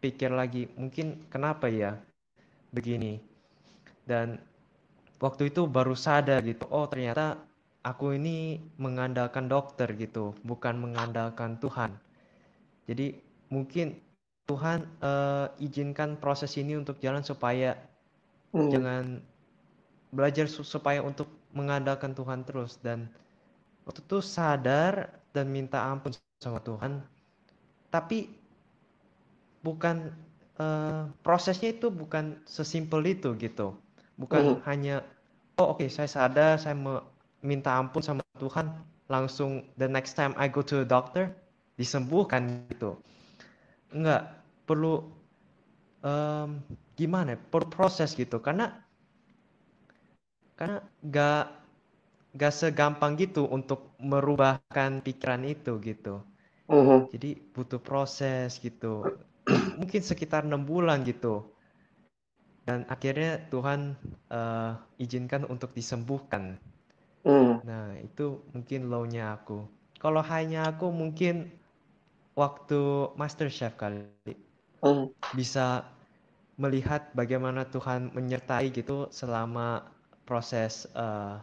pikir 0.05 0.37
lagi 0.37 0.69
mungkin 0.77 1.25
kenapa 1.33 1.73
ya 1.73 1.97
begini? 2.77 3.21
Dan 4.05 4.37
waktu 5.17 5.49
itu 5.49 5.65
baru 5.65 5.97
sadar 5.97 6.45
gitu 6.45 6.69
oh 6.69 6.85
ternyata 6.93 7.41
aku 7.81 8.17
ini 8.17 8.61
mengandalkan 8.77 9.49
dokter 9.49 9.89
gitu 9.97 10.37
bukan 10.45 10.77
mengandalkan 10.77 11.57
Tuhan. 11.57 11.97
Jadi 12.85 13.17
mungkin 13.49 13.97
Tuhan 14.45 14.85
eh, 15.01 15.47
izinkan 15.65 16.21
proses 16.21 16.53
ini 16.61 16.77
untuk 16.77 17.01
jalan 17.01 17.25
supaya 17.25 17.77
Hmm. 18.53 18.71
jangan 18.73 19.23
belajar 20.15 20.47
su- 20.51 20.67
supaya 20.67 21.01
untuk 21.05 21.29
mengandalkan 21.55 22.13
Tuhan 22.15 22.41
terus 22.49 22.79
dan 22.83 23.11
waktu 23.87 24.01
itu 24.07 24.19
sadar 24.23 24.95
dan 25.35 25.47
minta 25.51 25.79
ampun 25.93 26.13
sama 26.43 26.61
Tuhan 26.63 27.03
tapi 27.95 28.19
bukan 29.61 29.97
eh, 30.61 31.03
prosesnya 31.25 31.73
itu 31.77 31.89
bukan 31.93 32.41
sesimpel 32.49 33.01
itu 33.05 33.33
gitu 33.41 33.77
bukan 34.21 34.57
Mhm. 34.57 34.63
hanya 34.69 35.05
oh 35.61 35.77
oke 35.77 35.87
saya 35.89 36.09
sadar 36.09 36.57
saya 36.61 36.77
minta 37.45 37.71
ampun 37.77 38.01
sama 38.05 38.23
Tuhan 38.41 38.67
langsung 39.09 39.65
the 39.81 39.89
next 39.89 40.15
time 40.17 40.33
I 40.37 40.49
go 40.53 40.61
to 40.65 40.85
a 40.85 40.87
doctor 40.89 41.33
disembuhkan 41.81 42.69
gitu 42.73 43.01
enggak 43.95 44.23
perlu 44.69 45.03
em, 46.05 46.51
gimana 46.99 47.29
ya, 47.35 47.39
perlu 47.53 47.69
proses 47.77 48.11
gitu. 48.21 48.37
Karena 48.47 48.67
karena 50.59 50.79
gak 51.17 51.45
gak 52.41 52.55
segampang 52.61 53.13
gitu 53.23 53.43
untuk 53.59 53.81
merubahkan 54.11 54.93
pikiran 55.07 55.43
itu 55.55 55.73
gitu. 55.91 56.15
Mhm. 56.69 57.09
jadi 57.13 57.31
butuh 57.55 57.81
proses 57.89 58.51
gitu. 58.67 58.95
Mungkin 59.81 60.03
sekitar 60.11 60.43
enam 60.49 60.63
bulan 60.71 60.99
gitu. 61.11 61.35
Dan 62.69 62.81
akhirnya 62.89 63.33
Tuhan 63.53 63.81
eh, 64.33 64.73
izinkan 65.05 65.43
untuk 65.53 65.71
disembuhkan. 65.77 66.57
Hmm. 67.25 67.61
nah 67.69 67.93
itu 68.01 68.41
mungkin 68.55 68.81
low-nya 68.93 69.25
aku. 69.37 69.59
Kalau 70.03 70.23
high-nya 70.25 70.61
aku 70.73 70.87
mungkin 71.01 71.35
waktu 72.39 72.81
MasterChef 73.21 73.75
kali 73.83 74.01
Hmm. 74.83 75.13
bisa 75.39 75.87
melihat 76.63 77.03
bagaimana 77.17 77.63
Tuhan 77.75 78.13
menyertai 78.17 78.67
gitu 78.75 79.09
selama 79.21 79.69
proses 80.29 80.87
eh, 80.95 81.37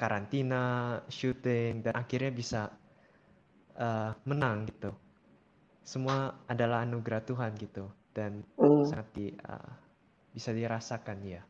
karantina, 0.00 1.00
syuting 1.10 1.84
dan 1.84 1.94
akhirnya 2.02 2.32
bisa 2.32 2.62
eh, 3.78 4.10
menang 4.28 4.68
gitu. 4.70 4.90
Semua 5.84 6.34
adalah 6.46 6.84
anugerah 6.86 7.22
Tuhan 7.26 7.52
gitu 7.58 7.86
dan 8.16 8.44
Hmm. 8.56 8.90
sangat 8.90 9.08
di, 9.16 9.26
eh, 9.34 9.70
bisa 10.34 10.50
dirasakan 10.54 11.18
ya. 11.26 11.42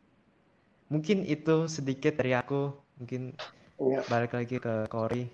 Mungkin 0.92 1.24
itu 1.24 1.70
sedikit 1.70 2.18
dari 2.20 2.34
aku. 2.34 2.74
Mungkin 3.00 3.32
Iya. 3.80 4.04
balik 4.10 4.32
lagi 4.36 4.56
ke 4.60 4.74
Cory. 4.90 5.24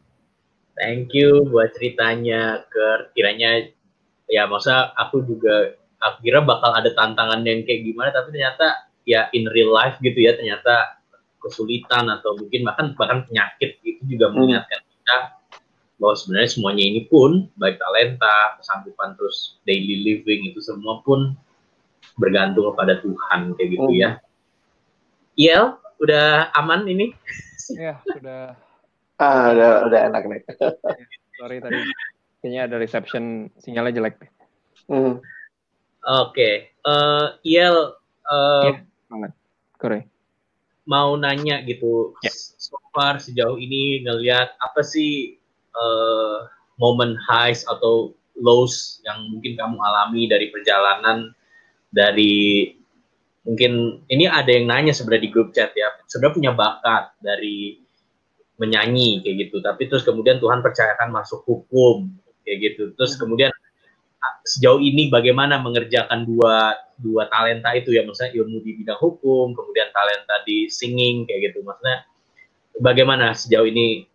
Thank 0.77 1.17
you 1.17 1.49
buat 1.49 1.73
ceritanya, 1.77 2.65
Kurt. 2.69 3.17
Kiranya 3.17 3.65
ya 4.29 4.45
masa 4.51 4.93
aku 4.99 5.25
juga 5.25 5.73
aku 6.01 6.19
kira 6.25 6.45
bakal 6.45 6.73
ada 6.77 6.91
tantangan 6.93 7.41
yang 7.45 7.65
kayak 7.65 7.85
gimana 7.87 8.13
tapi 8.13 8.35
ternyata 8.35 8.89
ya 9.07 9.31
in 9.33 9.49
real 9.53 9.73
life 9.73 9.97
gitu 10.03 10.19
ya 10.19 10.37
ternyata 10.37 11.01
kesulitan 11.41 12.11
atau 12.11 12.35
mungkin 12.37 12.67
bahkan 12.67 12.87
bahkan 12.99 13.23
penyakit 13.29 13.79
itu 13.87 14.03
juga 14.05 14.35
mengingatkan 14.35 14.83
kita 14.83 15.17
bahwa 15.97 16.15
sebenarnya 16.19 16.51
semuanya 16.53 16.85
ini 16.85 17.01
pun 17.09 17.49
baik 17.57 17.81
talenta, 17.81 18.61
kesanggupan 18.61 19.17
terus 19.17 19.57
daily 19.65 20.05
living 20.05 20.53
itu 20.53 20.61
semua 20.61 21.01
pun 21.01 21.33
bergantung 22.21 22.73
kepada 22.73 23.01
Tuhan 23.01 23.57
kayak 23.57 23.69
gitu 23.73 23.91
ya. 23.97 24.21
Iel, 25.37 25.77
udah 26.01 26.53
aman 26.57 26.85
ini? 26.89 27.13
Ya, 27.73 28.01
sudah. 28.05 28.57
Ah, 29.17 29.53
udah, 29.53 29.89
udah 29.89 30.01
enak 30.13 30.23
nih. 30.29 30.43
Sorry 31.41 31.57
tadi. 31.61 31.81
Kayaknya 32.45 32.61
ada 32.69 32.77
reception 32.77 33.49
sinyalnya 33.61 33.97
jelek. 34.01 34.17
Hmm. 34.89 35.21
Oke, 36.07 36.71
eh 36.71 37.27
Iel, 37.43 37.99
eh, 38.31 38.79
Banget. 39.11 39.33
Kore. 39.75 40.01
mau 40.87 41.19
nanya 41.19 41.67
gitu, 41.67 42.15
so 42.31 42.79
far 42.95 43.19
sejauh 43.19 43.59
ini 43.59 44.07
ngelihat 44.07 44.55
apa 44.63 44.87
sih 44.87 45.35
eh, 45.75 46.39
momen 46.79 47.19
highs 47.19 47.67
atau 47.67 48.15
lows 48.39 49.03
yang 49.03 49.35
mungkin 49.35 49.59
kamu 49.59 49.77
alami 49.83 50.31
dari 50.31 50.47
perjalanan 50.55 51.35
dari 51.91 52.71
mungkin 53.43 54.03
ini 54.07 54.31
ada 54.31 54.47
yang 54.47 54.71
nanya 54.71 54.95
sebenarnya 54.95 55.27
di 55.27 55.33
grup 55.35 55.51
chat 55.51 55.75
ya, 55.75 55.91
sebenarnya 56.07 56.37
punya 56.39 56.53
bakat 56.55 57.05
dari 57.19 57.83
menyanyi 58.63 59.27
kayak 59.27 59.51
gitu, 59.51 59.59
tapi 59.59 59.91
terus 59.91 60.07
kemudian 60.07 60.39
Tuhan 60.39 60.63
percayakan 60.63 61.11
masuk 61.11 61.43
hukum 61.51 62.15
kayak 62.47 62.59
gitu, 62.63 62.95
terus 62.95 63.19
kemudian 63.19 63.51
ah, 63.51 63.66
sejauh 64.47 64.79
ini 64.79 65.11
bagaimana 65.11 65.59
mengerjakan 65.59 66.23
dua 66.23 66.79
dua 66.97 67.27
talenta 67.29 67.75
itu 67.75 67.93
ya? 67.93 68.07
Maksudnya 68.07 68.33
ilmu 68.39 68.63
di 68.63 68.79
bidang 68.79 68.99
hukum 69.03 69.53
kemudian 69.53 69.91
talenta 69.91 70.41
di 70.47 70.71
singing 70.71 71.27
kayak 71.27 71.53
gitu. 71.53 71.67
Maksudnya 71.67 72.07
bagaimana 72.79 73.35
sejauh 73.35 73.67
ini 73.67 74.07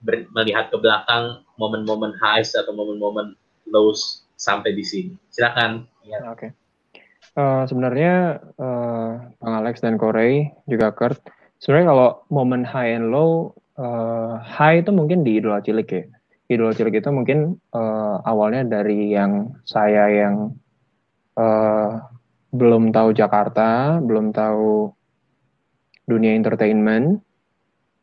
ber- 0.00 0.30
melihat 0.32 0.70
ke 0.70 0.78
belakang 0.78 1.42
momen-momen 1.58 2.14
highs 2.22 2.54
atau 2.54 2.70
momen-momen 2.70 3.34
lows 3.68 4.24
sampai 4.38 4.72
di 4.72 4.84
sini? 4.86 5.12
Silakan. 5.34 5.90
Ya 6.06 6.22
Oke. 6.30 6.54
Eh, 7.34 7.62
sebenarnya 7.66 8.38
eh, 8.54 9.10
Bang 9.42 9.54
Alex 9.58 9.82
dan 9.82 9.98
Corey 9.98 10.54
juga 10.70 10.94
Kurt, 10.94 11.18
sebenarnya 11.58 11.90
kalau 11.90 12.08
momen 12.30 12.62
high 12.62 12.94
and 12.94 13.10
low, 13.10 13.50
eh, 13.74 14.34
high 14.38 14.86
itu 14.86 14.94
mungkin 14.94 15.26
di 15.26 15.42
idola 15.42 15.58
cilik 15.58 15.88
ya. 15.90 16.04
Idola 16.44 16.76
cilik 16.76 17.00
itu 17.00 17.08
mungkin 17.08 17.56
eh, 17.72 18.16
awalnya 18.24 18.68
dari 18.68 19.16
yang 19.16 19.56
saya 19.64 20.12
yang 20.12 20.52
uh, 21.38 21.90
belum 22.54 22.94
tahu 22.94 23.10
Jakarta, 23.16 23.98
belum 23.98 24.30
tahu 24.30 24.94
dunia 26.06 26.38
entertainment, 26.38 27.18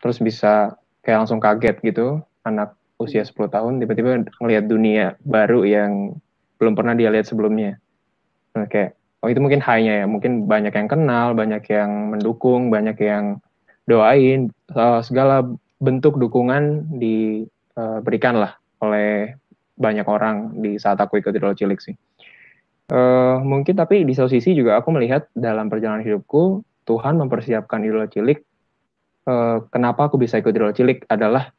terus 0.03 0.19
bisa 0.19 0.75
kayak 1.05 1.23
langsung 1.23 1.39
kaget 1.39 1.79
gitu, 1.79 2.19
anak 2.43 2.75
usia 2.99 3.25
10 3.25 3.33
tahun 3.49 3.81
tiba-tiba 3.81 4.21
ngelihat 4.37 4.65
dunia 4.69 5.17
baru 5.25 5.65
yang 5.65 6.19
belum 6.61 6.77
pernah 6.77 6.93
dia 6.93 7.09
lihat 7.09 7.25
sebelumnya. 7.25 7.81
Nah, 8.53 8.67
kayak 8.69 8.93
oh 9.23 9.29
itu 9.31 9.39
mungkin 9.39 9.63
high-nya 9.63 10.03
ya, 10.03 10.05
mungkin 10.05 10.45
banyak 10.45 10.73
yang 10.75 10.89
kenal, 10.89 11.33
banyak 11.33 11.63
yang 11.71 12.13
mendukung, 12.13 12.69
banyak 12.69 12.97
yang 13.01 13.39
doain, 13.87 14.51
uh, 14.75 14.99
segala 15.01 15.47
bentuk 15.81 16.19
dukungan 16.21 16.91
diberikan 17.01 17.60
uh, 17.77 17.99
oleh 18.81 19.37
banyak 19.77 20.05
orang 20.05 20.61
di 20.61 20.77
saat 20.77 21.01
aku 21.01 21.21
ikut 21.21 21.33
Idol 21.33 21.57
Cilik 21.57 21.79
sih. 21.81 21.95
Uh, 22.91 23.39
mungkin 23.39 23.79
tapi 23.79 24.03
di 24.03 24.11
satu 24.11 24.27
sisi 24.27 24.51
juga 24.51 24.75
aku 24.75 24.91
melihat 24.91 25.31
dalam 25.31 25.71
perjalanan 25.71 26.03
hidupku 26.03 26.59
Tuhan 26.85 27.17
mempersiapkan 27.17 27.81
Idol 27.81 28.05
Cilik. 28.11 28.43
Uh, 29.25 29.63
kenapa 29.69 30.09
aku 30.11 30.19
bisa 30.19 30.41
ikut 30.41 30.51
Idol 30.51 30.75
Cilik 30.75 31.07
adalah 31.07 31.53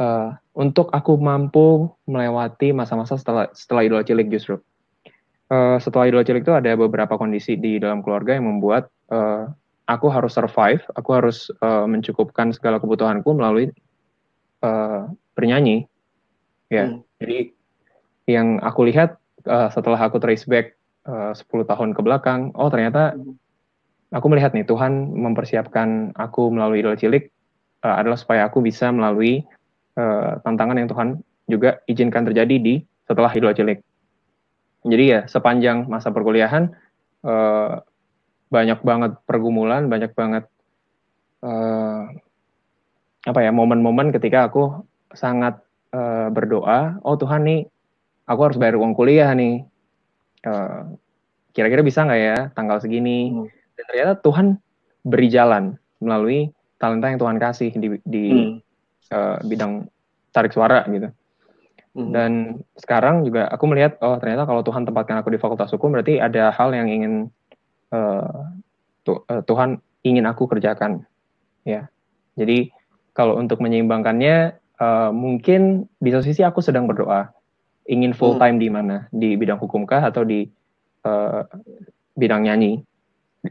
uh, 0.00 0.32
untuk 0.56 0.88
aku 0.90 1.20
mampu 1.20 1.92
melewati 2.08 2.72
masa-masa 2.72 3.20
setelah 3.20 3.50
setelah 3.52 3.84
Idol 3.84 4.02
Cilik 4.06 4.26
justru. 4.32 4.56
Uh, 5.48 5.76
setelah 5.80 6.08
Idol 6.08 6.24
Cilik 6.24 6.42
itu 6.44 6.54
ada 6.54 6.72
beberapa 6.74 7.20
kondisi 7.20 7.60
di 7.60 7.76
dalam 7.76 8.00
keluarga 8.00 8.36
yang 8.36 8.48
membuat 8.48 8.88
uh, 9.12 9.48
aku 9.88 10.06
harus 10.12 10.36
survive, 10.36 10.84
aku 10.96 11.10
harus 11.12 11.48
uh, 11.64 11.88
mencukupkan 11.88 12.52
segala 12.52 12.76
kebutuhanku 12.80 13.32
melalui 13.32 13.72
uh, 14.62 15.10
bernyanyi. 15.34 15.86
Ya, 16.68 16.84
hmm. 16.84 17.00
jadi 17.22 17.38
yang 18.28 18.60
aku 18.60 18.84
lihat 18.88 19.16
uh, 19.48 19.72
setelah 19.72 19.96
aku 19.96 20.20
trace 20.20 20.44
back 20.44 20.76
uh, 21.08 21.32
10 21.32 21.64
tahun 21.64 21.90
ke 21.96 22.00
belakang, 22.04 22.52
oh 22.52 22.68
ternyata 22.68 23.16
aku 24.12 24.26
melihat 24.28 24.52
nih 24.52 24.68
Tuhan 24.68 25.16
mempersiapkan 25.16 26.12
aku 26.16 26.52
melalui 26.52 26.84
Idol 26.84 27.00
Cilik 27.00 27.32
uh, 27.84 27.96
adalah 27.96 28.20
supaya 28.20 28.48
aku 28.48 28.60
bisa 28.60 28.92
melalui 28.92 29.44
uh, 29.96 30.40
tantangan 30.44 30.76
yang 30.76 30.88
Tuhan 30.88 31.08
juga 31.48 31.80
izinkan 31.88 32.28
terjadi 32.28 32.56
di 32.60 32.74
setelah 33.08 33.32
Idol 33.32 33.56
Cilik. 33.56 33.80
Jadi 34.84 35.04
ya 35.10 35.20
sepanjang 35.26 35.88
masa 35.90 36.12
perkuliahan 36.12 36.70
uh, 37.24 37.80
banyak 38.48 38.80
banget 38.80 39.12
pergumulan, 39.28 39.88
banyak 39.88 40.12
banget 40.16 40.44
uh, 41.44 42.08
apa 43.28 43.44
ya 43.44 43.52
momen-momen 43.52 44.08
ketika 44.08 44.48
aku 44.48 44.88
sangat 45.12 45.60
uh, 45.92 46.32
berdoa, 46.32 46.96
oh 47.04 47.20
Tuhan 47.20 47.44
nih, 47.44 47.60
aku 48.24 48.40
harus 48.40 48.56
bayar 48.56 48.80
uang 48.80 48.96
kuliah 48.96 49.28
nih, 49.36 49.68
uh, 50.48 50.88
kira-kira 51.52 51.84
bisa 51.84 52.08
nggak 52.08 52.20
ya 52.20 52.38
tanggal 52.56 52.80
segini? 52.80 53.28
Hmm. 53.28 53.52
Dan 53.76 53.84
ternyata 53.84 54.12
Tuhan 54.24 54.46
beri 55.04 55.28
jalan 55.28 55.76
melalui 56.00 56.48
talenta 56.80 57.12
yang 57.12 57.20
Tuhan 57.20 57.36
kasih 57.36 57.70
di, 57.76 57.88
di 58.08 58.24
hmm. 58.32 58.52
uh, 59.12 59.36
bidang 59.44 59.84
tarik 60.32 60.56
suara 60.56 60.88
gitu. 60.88 61.12
Hmm. 61.92 62.10
Dan 62.14 62.32
sekarang 62.80 63.28
juga 63.28 63.52
aku 63.52 63.68
melihat, 63.68 64.00
oh 64.00 64.16
ternyata 64.16 64.48
kalau 64.48 64.64
Tuhan 64.64 64.88
tempatkan 64.88 65.20
aku 65.20 65.28
di 65.34 65.40
Fakultas 65.40 65.68
Hukum, 65.76 65.92
berarti 65.92 66.16
ada 66.16 66.48
hal 66.48 66.72
yang 66.72 66.88
ingin 66.88 67.28
uh, 67.92 68.56
Tuhan 69.44 69.80
ingin 70.04 70.24
aku 70.24 70.48
kerjakan. 70.48 71.04
Ya, 71.68 71.92
jadi 72.32 72.72
kalau 73.18 73.34
untuk 73.34 73.58
menyeimbangkannya, 73.58 74.54
uh, 74.78 75.10
mungkin 75.10 75.90
di 75.98 76.14
satu 76.14 76.22
sisi 76.22 76.46
aku 76.46 76.62
sedang 76.62 76.86
berdoa, 76.86 77.34
ingin 77.90 78.14
full 78.14 78.38
hmm. 78.38 78.42
time 78.46 78.56
hmm. 78.56 78.62
di 78.62 78.68
mana, 78.70 78.96
di 79.10 79.34
bidang 79.34 79.58
hukumkah 79.58 79.98
atau 80.06 80.22
di 80.22 80.46
uh, 81.02 81.42
bidang 82.14 82.46
nyanyi. 82.46 82.78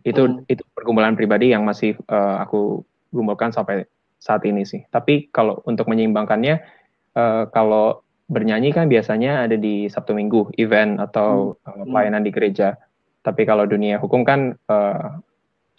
Itu 0.07 0.23
hmm. 0.23 0.47
itu 0.47 0.63
pergumulan 0.71 1.19
pribadi 1.19 1.51
yang 1.51 1.67
masih 1.67 1.99
uh, 2.07 2.39
aku 2.39 2.87
gumulkan 3.11 3.51
sampai 3.51 3.83
saat 4.23 4.47
ini 4.47 4.63
sih. 4.63 4.87
Tapi 4.87 5.27
kalau 5.35 5.59
untuk 5.67 5.91
menyeimbangkannya, 5.91 6.63
uh, 7.19 7.51
kalau 7.51 8.07
bernyanyi 8.31 8.71
kan 8.71 8.87
biasanya 8.87 9.51
ada 9.51 9.59
di 9.59 9.91
Sabtu 9.91 10.15
Minggu 10.15 10.55
event 10.55 10.95
atau 11.03 11.59
hmm. 11.59 11.67
uh, 11.67 11.85
pelayanan 11.91 12.23
di 12.23 12.31
gereja. 12.31 12.79
Tapi 13.19 13.43
kalau 13.43 13.67
dunia 13.67 13.99
hukum 13.99 14.23
kan 14.23 14.55
uh, 14.71 15.19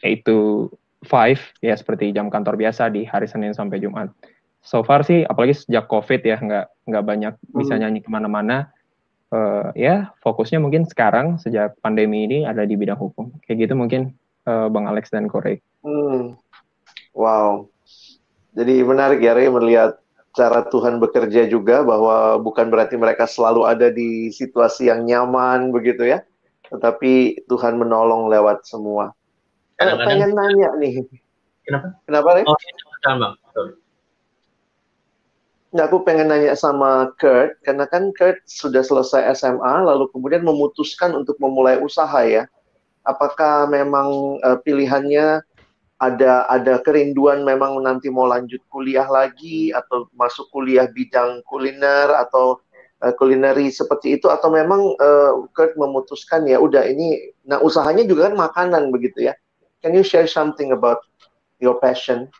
itu 0.04 0.68
five 1.06 1.38
ya 1.62 1.78
seperti 1.78 2.10
jam 2.10 2.26
kantor 2.32 2.58
biasa 2.58 2.90
di 2.90 3.06
hari 3.06 3.30
Senin 3.30 3.54
sampai 3.54 3.78
Jumat. 3.78 4.10
So 4.62 4.82
far 4.82 5.06
sih, 5.06 5.22
apalagi 5.22 5.54
sejak 5.54 5.86
COVID 5.86 6.20
ya 6.26 6.36
nggak 6.38 6.66
nggak 6.90 7.04
banyak 7.06 7.34
bisa 7.54 7.78
hmm. 7.78 7.80
nyanyi 7.86 8.00
ke 8.02 8.10
mana-mana. 8.10 8.70
Uh, 9.28 9.68
ya 9.76 10.08
fokusnya 10.24 10.56
mungkin 10.56 10.88
sekarang 10.88 11.36
sejak 11.36 11.76
pandemi 11.84 12.24
ini 12.24 12.38
ada 12.48 12.64
di 12.64 12.74
bidang 12.74 12.98
hukum. 12.98 13.30
Kayak 13.44 13.68
gitu 13.68 13.74
mungkin 13.78 14.16
uh, 14.48 14.66
Bang 14.72 14.88
Alex 14.88 15.12
dan 15.12 15.28
Korey. 15.30 15.62
Hmm. 15.84 16.34
Wow. 17.14 17.70
Jadi 18.56 18.82
menarik 18.82 19.22
ya 19.22 19.38
Ray 19.38 19.52
melihat 19.52 20.00
cara 20.34 20.62
Tuhan 20.66 21.02
bekerja 21.02 21.50
juga 21.50 21.82
bahwa 21.82 22.38
bukan 22.38 22.70
berarti 22.70 22.94
mereka 22.94 23.26
selalu 23.26 23.66
ada 23.66 23.90
di 23.90 24.30
situasi 24.30 24.86
yang 24.86 25.02
nyaman 25.02 25.74
begitu 25.74 26.06
ya, 26.06 26.22
tetapi 26.70 27.42
Tuhan 27.50 27.74
menolong 27.74 28.30
lewat 28.30 28.62
semua. 28.62 29.17
Eh, 29.78 29.94
pengen 30.02 30.34
nanya 30.34 30.74
nih. 30.74 31.06
Kenapa? 31.62 31.94
Kenapa 32.02 32.28
nih? 32.34 32.44
Oh, 32.50 32.58
sama. 33.06 33.28
Nah, 35.68 35.84
aku 35.84 36.00
pengen 36.02 36.32
nanya 36.32 36.56
sama 36.56 37.12
Kurt, 37.20 37.60
karena 37.62 37.84
kan 37.86 38.10
Kurt 38.16 38.42
sudah 38.48 38.80
selesai 38.80 39.36
SMA, 39.36 39.84
lalu 39.84 40.08
kemudian 40.10 40.42
memutuskan 40.42 41.14
untuk 41.14 41.36
memulai 41.38 41.78
usaha 41.78 42.24
ya. 42.24 42.48
Apakah 43.04 43.68
memang 43.68 44.40
uh, 44.42 44.58
pilihannya 44.64 45.44
ada 45.98 46.46
ada 46.46 46.78
kerinduan 46.82 47.42
memang 47.42 47.82
nanti 47.82 48.06
mau 48.06 48.30
lanjut 48.30 48.62
kuliah 48.70 49.06
lagi 49.10 49.74
atau 49.74 50.06
masuk 50.14 50.46
kuliah 50.54 50.86
bidang 50.86 51.42
kuliner 51.42 52.14
atau 52.14 52.62
uh, 53.02 53.12
kulineri 53.18 53.66
seperti 53.74 54.14
itu 54.14 54.30
atau 54.30 54.46
memang 54.46 54.94
uh, 54.94 55.32
Kurt 55.50 55.74
memutuskan 55.74 56.46
ya 56.46 56.62
udah 56.62 56.86
ini 56.86 57.34
nah 57.42 57.58
usahanya 57.58 58.06
juga 58.06 58.30
kan 58.30 58.34
makanan 58.38 58.94
begitu 58.94 59.26
ya. 59.26 59.34
Can 59.82 59.94
you 59.94 60.02
share 60.02 60.26
something 60.26 60.72
about 60.72 60.98
your 61.60 61.78
passion 61.80 62.30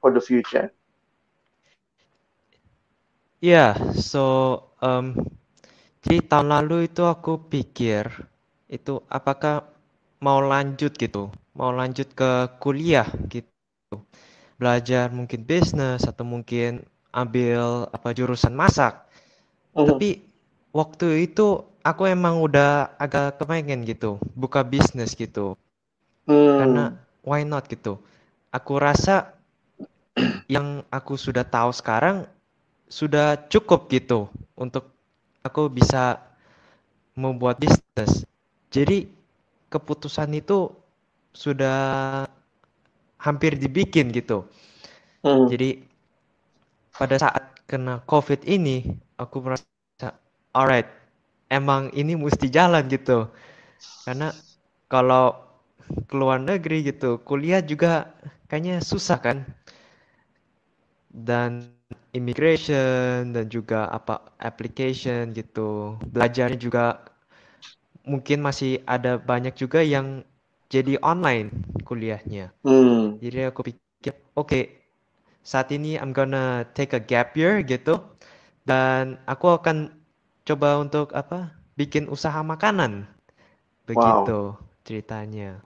for 0.00 0.12
the 0.12 0.20
future? 0.20 0.72
Ya, 3.44 3.72
yeah, 3.72 3.72
so 3.98 4.24
um, 4.80 5.12
di 6.04 6.20
tahun 6.24 6.48
lalu 6.54 6.88
itu 6.88 7.04
aku 7.04 7.44
pikir 7.52 8.08
itu 8.70 9.00
apakah 9.10 9.68
mau 10.24 10.40
lanjut 10.40 10.96
gitu 10.96 11.28
mau 11.56 11.70
lanjut 11.74 12.08
ke 12.16 12.30
kuliah 12.62 13.06
gitu. 13.28 13.50
Belajar 14.60 15.10
mungkin 15.12 15.44
bisnis 15.44 16.02
atau 16.08 16.24
mungkin 16.26 16.82
ambil 17.14 17.86
apa 17.92 18.10
jurusan 18.16 18.54
masak. 18.56 19.04
Uh 19.74 19.86
tapi 19.86 20.24
waktu 20.74 21.28
itu 21.28 21.62
aku 21.84 22.08
emang 22.08 22.40
udah 22.42 22.94
agak 22.98 23.38
kepengen 23.40 23.84
gitu 23.86 24.18
buka 24.36 24.62
bisnis 24.66 25.12
gitu 25.16 25.56
hmm. 26.28 26.56
karena 26.60 26.84
why 27.24 27.42
not 27.42 27.66
gitu 27.68 27.98
aku 28.52 28.78
rasa 28.78 29.34
yang 30.54 30.84
aku 30.92 31.18
sudah 31.18 31.42
tahu 31.42 31.72
sekarang 31.74 32.28
sudah 32.86 33.48
cukup 33.50 33.90
gitu 33.90 34.30
untuk 34.54 34.92
aku 35.42 35.66
bisa 35.72 36.20
membuat 37.18 37.58
bisnis 37.58 38.24
jadi 38.74 39.06
keputusan 39.70 40.30
itu 40.34 40.70
sudah 41.34 42.22
hampir 43.18 43.58
dibikin 43.58 44.14
gitu. 44.14 44.46
Hmm. 45.26 45.50
Jadi 45.50 45.82
pada 46.94 47.16
saat 47.18 47.54
kena 47.70 48.04
COVID 48.06 48.46
ini, 48.46 48.86
aku 49.18 49.42
merasa, 49.42 50.14
alright, 50.54 50.86
emang 51.50 51.90
ini 51.96 52.14
mesti 52.14 52.46
jalan 52.52 52.86
gitu. 52.86 53.26
Karena 54.06 54.30
kalau 54.86 55.43
keluar 56.10 56.38
negeri 56.40 56.86
gitu, 56.86 57.20
kuliah 57.22 57.60
juga 57.64 58.12
kayaknya 58.48 58.80
susah 58.84 59.18
kan. 59.20 59.38
Dan 61.14 61.70
immigration 62.14 63.34
dan 63.34 63.46
juga 63.50 63.90
apa 63.90 64.22
application 64.38 65.34
gitu. 65.34 65.98
Belajarnya 66.10 66.58
juga 66.58 67.02
mungkin 68.06 68.44
masih 68.44 68.84
ada 68.84 69.16
banyak 69.16 69.56
juga 69.56 69.80
yang 69.80 70.22
jadi 70.68 71.00
online 71.00 71.50
kuliahnya. 71.84 72.52
Hmm. 72.64 73.20
Jadi 73.20 73.38
aku 73.46 73.60
pikir, 73.70 74.14
oke, 74.34 74.48
okay, 74.48 74.64
saat 75.44 75.70
ini 75.72 75.96
I'm 75.96 76.12
gonna 76.12 76.66
take 76.76 76.96
a 76.96 77.02
gap 77.02 77.36
year 77.36 77.60
gitu, 77.64 78.00
dan 78.64 79.20
aku 79.28 79.54
akan 79.54 79.92
coba 80.44 80.80
untuk 80.80 81.12
apa? 81.12 81.52
Bikin 81.74 82.06
usaha 82.06 82.38
makanan. 82.42 83.06
Begitu 83.84 84.54
wow. 84.54 84.58
ceritanya. 84.86 85.60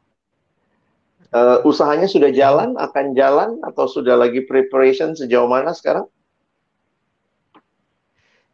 Uh, 1.28 1.60
usahanya 1.68 2.08
sudah 2.08 2.32
jalan, 2.32 2.72
akan 2.80 3.12
jalan, 3.12 3.50
atau 3.68 3.84
sudah 3.84 4.16
lagi 4.16 4.40
preparation 4.48 5.12
sejauh 5.12 5.44
mana 5.48 5.76
sekarang? 5.76 6.08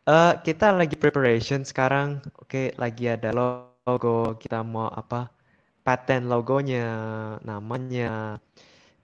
Uh, 0.04 0.36
kita 0.44 0.68
lagi 0.76 0.96
preparation 1.00 1.64
sekarang. 1.64 2.20
Oke, 2.36 2.44
okay, 2.44 2.66
lagi 2.76 3.08
ada 3.08 3.32
logo, 3.32 4.36
kita 4.36 4.60
mau 4.60 4.88
apa 4.92 5.32
paten 5.84 6.28
logonya, 6.32 6.88
namanya, 7.44 8.36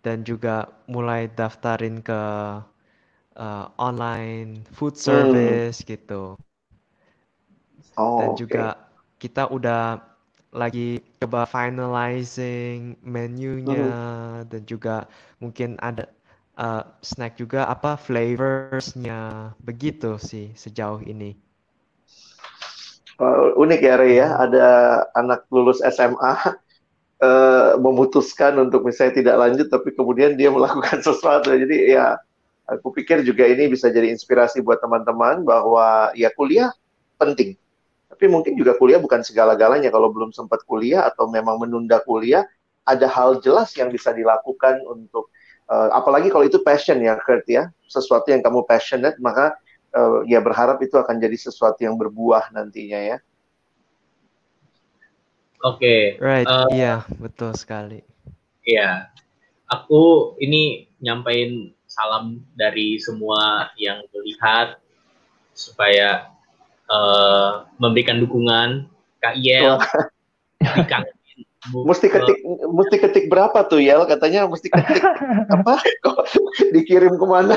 dan 0.05 0.25
juga 0.29 0.69
mulai 0.89 1.29
daftarin 1.33 2.01
ke 2.05 2.23
uh, 3.37 3.67
online 3.79 4.63
food 4.77 4.95
Hmm. 5.07 5.61
service 5.75 5.83
gitu. 5.83 6.39
Oh, 7.97 8.19
Dan 8.19 8.35
oke. 8.41 8.61
juga 8.61 8.77
kita 9.21 9.51
udah 9.51 10.10
lagi 10.51 10.99
coba 11.23 11.47
finalizing 11.47 12.99
menunya 13.15 13.85
Mhm. 13.85 13.95
dan 14.51 14.63
juga 14.67 15.07
mungkin 15.43 15.79
ada 15.89 16.05
uh, 16.59 16.83
snack 17.03 17.39
juga 17.43 17.67
apa 17.71 17.95
flavorsnya 18.07 19.19
begitu 19.63 20.19
sih 20.21 20.51
sejauh 20.59 21.01
ini. 21.07 21.39
Wah, 23.21 23.53
unik 23.61 23.81
ya 23.85 23.95
Ray 24.01 24.13
ya, 24.17 24.29
ada 24.41 24.67
anak 25.13 25.45
lulus 25.53 25.85
SMA 25.85 26.33
eh, 27.27 27.73
memutuskan 27.81 28.57
untuk 28.61 28.85
misalnya 28.89 29.15
tidak 29.21 29.37
lanjut, 29.41 29.67
tapi 29.69 29.93
kemudian 29.97 30.35
dia 30.41 30.49
melakukan 30.53 31.01
sesuatu. 31.07 31.53
Jadi 31.53 31.93
ya, 31.95 32.17
aku 32.69 32.93
pikir 32.97 33.23
juga 33.27 33.45
ini 33.49 33.69
bisa 33.71 33.89
jadi 33.93 34.09
inspirasi 34.13 34.65
buat 34.65 34.81
teman-teman 34.83 35.45
bahwa 35.45 36.13
ya 36.17 36.31
kuliah 36.37 36.73
penting. 37.21 37.57
Tapi 38.11 38.27
mungkin 38.27 38.59
juga 38.59 38.75
kuliah 38.75 38.99
bukan 38.99 39.23
segala-galanya. 39.23 39.89
Kalau 39.95 40.11
belum 40.11 40.35
sempat 40.35 40.67
kuliah 40.67 41.07
atau 41.07 41.31
memang 41.31 41.63
menunda 41.63 42.03
kuliah, 42.03 42.43
ada 42.83 43.07
hal 43.07 43.39
jelas 43.39 43.71
yang 43.79 43.89
bisa 43.95 44.11
dilakukan 44.11 44.83
untuk, 44.83 45.31
eh, 45.71 45.89
apalagi 45.95 46.27
kalau 46.27 46.43
itu 46.43 46.59
passion 46.61 46.99
ya, 46.99 47.15
Kurt 47.23 47.47
ya, 47.47 47.71
sesuatu 47.87 48.35
yang 48.35 48.43
kamu 48.43 48.67
passionate, 48.67 49.17
maka 49.23 49.55
eh, 49.95 50.19
ya 50.31 50.43
berharap 50.43 50.83
itu 50.83 50.99
akan 50.99 51.23
jadi 51.23 51.39
sesuatu 51.39 51.83
yang 51.87 51.95
berbuah 51.95 52.51
nantinya 52.51 52.99
ya. 52.99 53.19
Oke. 55.61 56.19
Right, 56.19 56.49
eh, 56.49 56.69
iya, 56.75 57.05
betul 57.21 57.55
sekali. 57.55 58.03
Iya, 58.65 59.13
aku 59.71 60.35
ini 60.43 60.91
nyampein 60.99 61.73
salam 61.91 62.43
dari 62.55 62.99
semua 63.03 63.71
yang 63.77 64.03
melihat 64.15 64.79
supaya 65.53 66.31
eh, 66.91 67.51
memberikan 67.79 68.19
dukungan 68.19 68.91
Kak 69.23 69.39
Yel. 69.39 69.79
dikangenin. 70.61 71.17
Mesti 71.61 72.09
ketik, 72.09 72.41
mesti 72.73 72.97
ketik 72.97 73.25
berapa 73.29 73.69
tuh 73.69 73.85
Yel? 73.85 74.05
Katanya 74.09 74.49
mesti 74.49 74.73
ketik 74.73 75.05
apa? 75.55 75.79
Kok 76.05 76.25
dikirim 76.73 77.21
ke 77.21 77.27
mana? 77.29 77.55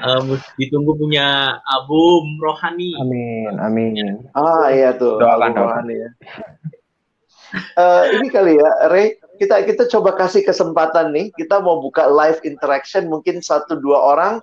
Eh, 0.00 0.20
mus- 0.24 0.52
ditunggu 0.56 0.96
punya 0.96 1.60
album 1.64 2.40
rohani. 2.40 2.96
Amin, 3.00 3.52
amin. 3.60 4.24
Ah 4.32 4.72
iya 4.72 4.96
tuh, 4.96 5.20
Doakan, 5.20 5.52
rohani 5.56 5.94
ya. 6.00 6.10
Eh, 7.76 8.04
ini 8.16 8.30
kali 8.30 8.56
ya, 8.56 8.70
Ray, 8.88 9.18
kita 9.36 9.60
kita 9.66 9.84
coba 9.92 10.16
kasih 10.16 10.40
kesempatan 10.46 11.12
nih. 11.12 11.32
Kita 11.36 11.60
mau 11.60 11.80
buka 11.84 12.08
live 12.08 12.40
interaction, 12.46 13.08
mungkin 13.12 13.42
satu 13.44 13.76
dua 13.76 13.98
orang 14.00 14.34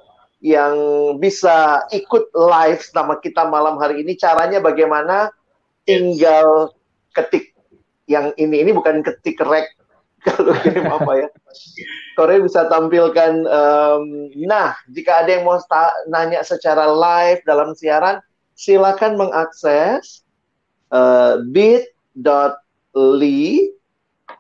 yang 0.44 0.76
bisa 1.18 1.82
ikut 1.90 2.30
live 2.34 2.82
sama 2.86 3.18
kita 3.18 3.50
malam 3.50 3.82
hari 3.82 4.06
ini. 4.06 4.14
Caranya 4.18 4.62
bagaimana? 4.62 5.34
Tinggal 5.88 6.76
ketik 7.16 7.56
yang 8.06 8.36
ini. 8.38 8.62
Ini 8.62 8.72
bukan 8.76 9.02
ketik 9.02 9.42
rek 9.42 9.74
kalau 10.28 10.54
kirim 10.62 10.86
apa 10.90 11.12
ya. 11.26 11.28
Korea 12.18 12.42
bisa 12.42 12.66
tampilkan. 12.70 13.46
em, 13.46 14.04
nah, 14.46 14.74
jika 14.90 15.26
ada 15.26 15.30
yang 15.38 15.46
mau 15.46 15.58
nanya 16.10 16.42
secara 16.42 16.90
live 16.90 17.42
dalam 17.46 17.74
siaran, 17.78 18.22
silakan 18.58 19.22
mengakses 19.22 20.26
uh, 20.90 21.38
bit.ly 21.54 21.90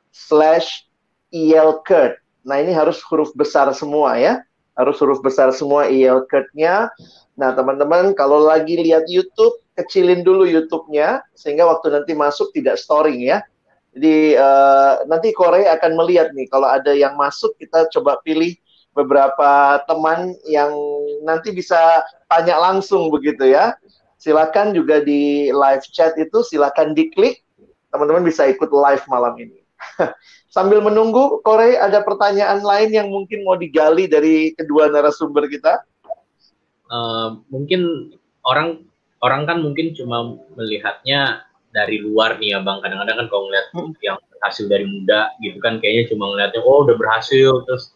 slash 0.09 0.89
elkert. 1.29 2.17
Nah, 2.41 2.57
ini 2.63 2.73
harus 2.73 2.97
huruf 3.05 3.29
besar 3.37 3.69
semua 3.77 4.17
ya. 4.17 4.41
Harus 4.77 5.01
huruf 5.01 5.25
besar 5.25 5.49
semua 5.49 5.89
elkert-nya. 5.89 6.93
Nah, 7.33 7.53
teman-teman, 7.53 8.13
kalau 8.13 8.45
lagi 8.45 8.77
lihat 8.77 9.09
YouTube, 9.09 9.57
kecilin 9.73 10.21
dulu 10.21 10.45
YouTube-nya, 10.45 11.25
sehingga 11.33 11.65
waktu 11.65 11.93
nanti 11.93 12.13
masuk 12.13 12.53
tidak 12.53 12.77
storing 12.77 13.25
ya. 13.25 13.41
Jadi, 13.97 14.37
eh, 14.37 14.93
nanti 15.09 15.33
Korea 15.33 15.73
akan 15.77 15.97
melihat 15.97 16.29
nih, 16.37 16.45
kalau 16.49 16.69
ada 16.69 16.93
yang 16.93 17.17
masuk, 17.17 17.57
kita 17.57 17.89
coba 17.89 18.21
pilih 18.21 18.53
beberapa 18.97 19.81
teman 19.85 20.33
yang 20.49 20.73
nanti 21.21 21.53
bisa 21.53 22.01
tanya 22.25 22.57
langsung 22.57 23.13
begitu 23.13 23.53
ya. 23.53 23.77
Silakan 24.17 24.73
juga 24.73 25.05
di 25.05 25.53
live 25.53 25.85
chat 25.93 26.17
itu 26.17 26.41
silakan 26.41 26.97
diklik. 26.97 27.45
Teman-teman 27.93 28.25
bisa 28.25 28.49
ikut 28.49 28.73
live 28.73 29.05
malam 29.05 29.37
ini. 29.37 29.56
Sambil 30.55 30.81
menunggu, 30.81 31.41
Korea 31.45 31.85
ada 31.85 32.01
pertanyaan 32.01 32.65
lain 32.65 32.89
yang 32.89 33.07
mungkin 33.13 33.45
mau 33.45 33.59
digali 33.59 34.09
dari 34.09 34.53
kedua 34.57 34.89
narasumber 34.89 35.45
kita? 35.45 35.85
Eh, 36.87 37.29
mungkin 37.51 38.13
orang 38.47 38.87
orang 39.19 39.43
kan 39.43 39.57
mungkin 39.59 39.91
cuma 39.91 40.39
melihatnya 40.55 41.43
dari 41.75 41.99
luar 41.99 42.39
nih 42.39 42.55
ya 42.55 42.59
bang 42.63 42.79
kadang-kadang 42.79 43.17
kan 43.19 43.27
kalau 43.27 43.43
ngeliat 43.51 43.67
yang 43.99 44.17
berhasil 44.31 44.65
dari 44.71 44.85
muda 44.87 45.35
gitu 45.43 45.59
kan 45.59 45.83
kayaknya 45.83 46.15
cuma 46.15 46.31
ngeliatnya 46.31 46.61
oh 46.63 46.87
udah 46.87 46.95
berhasil. 46.95 47.51
Terus 47.67 47.91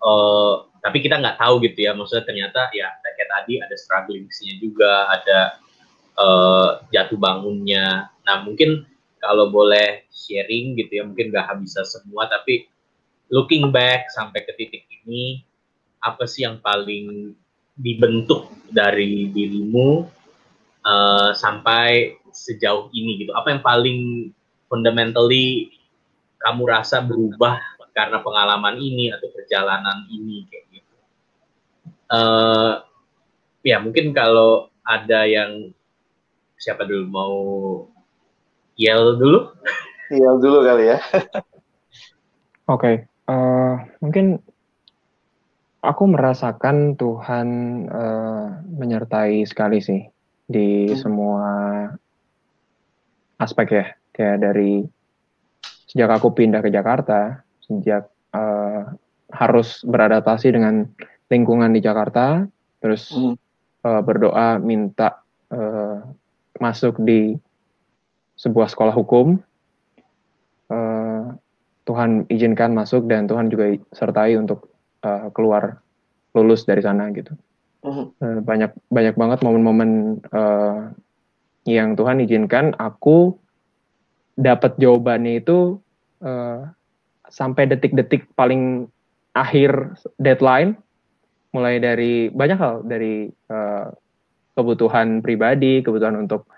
eh, 0.00 0.54
tapi 0.78 0.98
kita 1.02 1.18
nggak 1.18 1.36
tahu 1.42 1.60
gitu 1.66 1.78
ya. 1.82 1.92
Maksudnya 1.98 2.24
ternyata 2.24 2.70
ya 2.72 2.88
kayak 3.02 3.28
tadi 3.28 3.52
ada 3.58 3.74
strugglingsnya 3.74 4.54
juga 4.62 4.92
ada 5.12 5.40
eh, 6.14 6.70
jatuh 6.94 7.18
bangunnya. 7.18 8.14
Nah 8.22 8.36
mungkin 8.46 8.86
kalau 9.18 9.50
boleh 9.50 10.06
sharing 10.10 10.78
gitu 10.78 11.02
ya 11.02 11.04
mungkin 11.06 11.30
nggak 11.34 11.62
bisa 11.62 11.82
semua 11.84 12.26
tapi 12.30 12.66
looking 13.28 13.68
back 13.70 14.08
sampai 14.14 14.42
ke 14.44 14.52
titik 14.56 14.84
ini 15.04 15.44
apa 16.00 16.24
sih 16.24 16.46
yang 16.46 16.62
paling 16.62 17.34
dibentuk 17.78 18.50
dari 18.70 19.30
dirimu 19.30 20.06
eh, 20.82 21.30
sampai 21.34 22.18
sejauh 22.32 22.90
ini 22.94 23.24
gitu? 23.24 23.32
Apa 23.34 23.54
yang 23.54 23.62
paling 23.62 24.30
fundamentally 24.70 25.74
kamu 26.38 26.62
rasa 26.70 27.02
berubah 27.02 27.58
karena 27.94 28.22
pengalaman 28.22 28.78
ini 28.78 29.10
atau 29.10 29.26
perjalanan 29.34 30.06
ini 30.06 30.46
kayak 30.46 30.64
gitu? 30.70 30.96
Eh, 32.14 32.72
ya 33.66 33.82
mungkin 33.82 34.14
kalau 34.14 34.70
ada 34.86 35.26
yang 35.26 35.74
siapa 36.58 36.86
dulu 36.86 37.04
mau 37.06 37.36
yell 38.78 39.18
dulu 39.18 39.52
Yel 40.08 40.40
dulu 40.40 40.64
kali 40.64 40.88
ya. 40.88 40.98
Oke, 42.72 43.04
eh, 43.04 43.74
mungkin 44.00 44.40
aku 45.84 46.04
merasakan 46.08 46.96
Tuhan 46.96 47.48
eh, 47.88 48.46
menyertai 48.72 49.44
sekali 49.44 49.84
sih 49.84 50.00
di 50.48 50.88
semua 50.96 51.84
aspek 53.36 53.68
ya. 53.68 53.86
Kayak 54.16 54.38
dari 54.48 54.82
sejak 55.88 56.08
aku 56.20 56.32
pindah 56.32 56.64
ke 56.64 56.72
Jakarta, 56.72 57.44
sejak 57.60 58.08
eh, 58.32 58.82
harus 59.28 59.84
beradaptasi 59.84 60.56
dengan 60.56 60.88
lingkungan 61.28 61.68
di 61.76 61.84
Jakarta, 61.84 62.48
terus 62.80 63.12
eh, 63.84 64.00
berdoa 64.00 64.56
minta 64.56 65.20
eh, 65.52 66.00
masuk 66.56 66.96
di 67.04 67.36
sebuah 68.38 68.70
sekolah 68.70 68.94
hukum. 68.94 69.42
Eh, 70.70 71.24
Tuhan 71.84 72.28
izinkan 72.28 72.76
masuk 72.76 73.08
dan 73.10 73.26
Tuhan 73.26 73.50
juga 73.50 73.74
sertai 73.92 74.38
untuk 74.38 74.70
eh, 75.02 75.28
keluar 75.34 75.82
lulus 76.32 76.62
dari 76.64 76.80
sana 76.80 77.10
gitu. 77.10 77.34
Eh, 77.88 78.38
banyak 78.42 78.74
banyak 78.90 79.14
banget 79.18 79.38
momen-momen 79.42 80.22
eh, 80.22 80.80
yang 81.68 81.98
Tuhan 81.98 82.22
izinkan 82.22 82.74
aku 82.78 83.34
dapat 84.38 84.78
jawabannya 84.78 85.42
itu 85.42 85.78
eh, 86.22 86.62
sampai 87.28 87.64
detik-detik 87.68 88.30
paling 88.38 88.86
akhir 89.36 89.98
deadline 90.18 90.74
mulai 91.52 91.80
dari 91.80 92.28
banyak 92.28 92.58
hal 92.58 92.74
dari 92.84 93.30
eh, 93.30 93.86
kebutuhan 94.58 95.22
pribadi 95.22 95.80
kebutuhan 95.80 96.28
untuk 96.28 96.50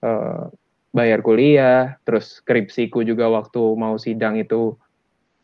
eh, 0.00 0.46
bayar 0.92 1.20
kuliah 1.20 2.00
terus 2.02 2.40
skripsiku 2.40 3.04
juga 3.04 3.28
waktu 3.28 3.60
mau 3.76 4.00
sidang 4.00 4.40
itu 4.40 4.74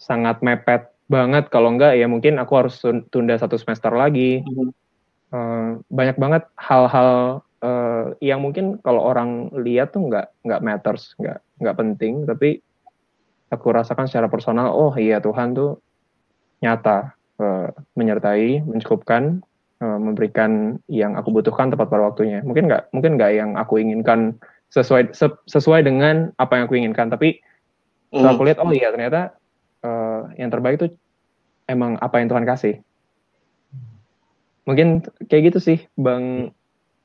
sangat 0.01 0.40
mepet 0.40 0.88
banget. 1.09 1.53
Kalau 1.53 1.72
enggak 1.72 1.97
ya 1.97 2.09
mungkin 2.09 2.40
aku 2.40 2.53
harus 2.57 2.80
tun- 2.80 3.05
tunda 3.12 3.36
satu 3.36 3.61
semester 3.61 3.92
lagi. 3.92 4.40
Eh, 5.34 5.70
banyak 5.90 6.16
banget 6.16 6.42
hal-hal 6.57 7.42
eh, 7.64 8.07
yang 8.24 8.40
mungkin 8.45 8.80
kalau 8.80 9.05
orang 9.05 9.53
lihat 9.57 9.92
tuh 9.92 10.09
nggak 10.09 10.26
nggak 10.45 10.62
matters 10.64 11.12
nggak 11.20 11.38
nggak 11.61 11.76
penting. 11.76 12.14
Tapi 12.24 12.61
aku 13.53 13.66
rasakan 13.70 14.09
secara 14.11 14.26
personal 14.26 14.72
oh 14.72 14.92
iya 14.97 15.20
Tuhan 15.20 15.53
tuh 15.55 15.80
nyata 16.64 17.12
eh, 17.40 17.68
menyertai 17.97 18.64
mencukupkan 18.64 19.45
memberikan 19.84 20.80
yang 20.88 21.12
aku 21.12 21.28
butuhkan 21.28 21.68
tepat 21.68 21.92
pada 21.92 22.09
waktunya. 22.09 22.40
Mungkin 22.40 22.72
nggak 22.72 22.88
mungkin 22.97 23.20
nggak 23.20 23.32
yang 23.36 23.51
aku 23.61 23.84
inginkan 23.84 24.40
sesuai 24.75 25.14
se- 25.14 25.41
sesuai 25.47 25.87
dengan 25.87 26.35
apa 26.35 26.59
yang 26.59 26.64
aku 26.66 26.75
inginkan 26.75 27.07
tapi 27.09 27.39
setelah 28.11 28.31
Hmm. 28.31 28.37
aku 28.37 28.43
lihat 28.47 28.59
oh 28.59 28.70
iya 28.70 28.91
ternyata 28.91 29.39
eh, 29.81 30.20
yang 30.39 30.51
terbaik 30.51 30.79
itu 30.79 30.87
emang 31.66 31.95
apa 31.99 32.18
yang 32.18 32.29
Tuhan 32.29 32.43
kasih 32.45 32.83
mungkin 34.64 35.05
kayak 35.29 35.53
gitu 35.53 35.59
sih 35.61 35.79
bang 35.95 36.51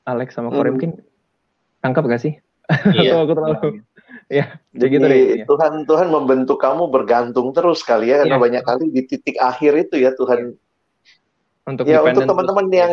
Alex 0.04 0.32
sama 0.34 0.48
Corey 0.50 0.72
Hmm. 0.72 0.76
mungkin 0.76 0.90
tangkap 1.80 2.04
gak 2.06 2.22
sih 2.22 2.34
Iya. 2.94 3.10
atau 3.14 3.18
aku 3.26 3.32
terlalu 3.34 3.58
ya 4.38 4.46
jadi 4.70 4.88
gitu 4.88 5.04
Jadi, 5.04 5.10
deh 5.10 5.20
intinya. 5.20 5.46
Tuhan 5.46 5.72
Tuhan 5.84 6.08
membentuk 6.08 6.58
kamu 6.58 6.86
bergantung 6.88 7.50
terus 7.50 7.82
kali 7.82 8.10
ya 8.10 8.22
karena 8.22 8.38
Iya. 8.38 8.42
banyak 8.42 8.62
kali 8.62 8.84
di 8.90 9.02
titik 9.04 9.36
akhir 9.36 9.72
itu 9.76 9.98
ya 9.98 10.14
Tuhan 10.14 10.54
untuk 11.70 11.86
ya 11.86 12.02
untuk 12.02 12.26
teman-teman 12.26 12.66
yang 12.74 12.92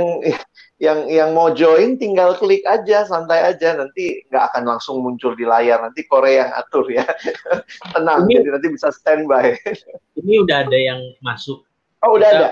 yang 0.78 1.00
yang 1.10 1.30
mau 1.34 1.50
join 1.52 1.98
tinggal 1.98 2.38
klik 2.38 2.62
aja 2.70 3.04
santai 3.10 3.42
aja. 3.42 3.74
Nanti 3.74 4.22
nggak 4.30 4.44
akan 4.54 4.64
langsung 4.70 5.02
muncul 5.02 5.34
di 5.34 5.44
layar. 5.44 5.82
Nanti 5.82 6.06
Korea 6.06 6.46
yang 6.46 6.52
atur 6.54 6.86
ya. 6.88 7.04
Tenang 7.98 8.30
Ini- 8.30 8.40
jadi 8.40 8.50
nanti 8.54 8.68
bisa 8.70 8.94
standby. 8.94 9.58
Ini 10.22 10.46
udah 10.46 10.58
ada 10.70 10.78
yang 10.78 11.00
masuk. 11.20 11.66
oh 12.06 12.12
udah 12.16 12.30
Kita- 12.30 12.40
ada. 12.40 12.50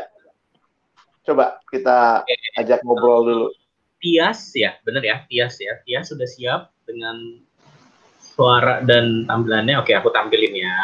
Coba 1.25 1.45
kita 1.73 2.21
ajak 2.61 2.85
ngobrol 2.85 3.21
dulu. 3.25 3.47
Tias 3.97 4.53
ya, 4.53 4.77
bener 4.85 5.01
ya, 5.01 5.25
Tias 5.25 5.57
ya. 5.57 5.81
Tias 5.81 6.13
sudah 6.13 6.29
siap 6.29 6.61
dengan 6.85 7.41
suara 8.21 8.85
dan 8.85 9.25
tampilannya. 9.25 9.81
Oke, 9.81 9.97
aku 9.97 10.13
tampilin 10.13 10.53
ya. 10.53 10.77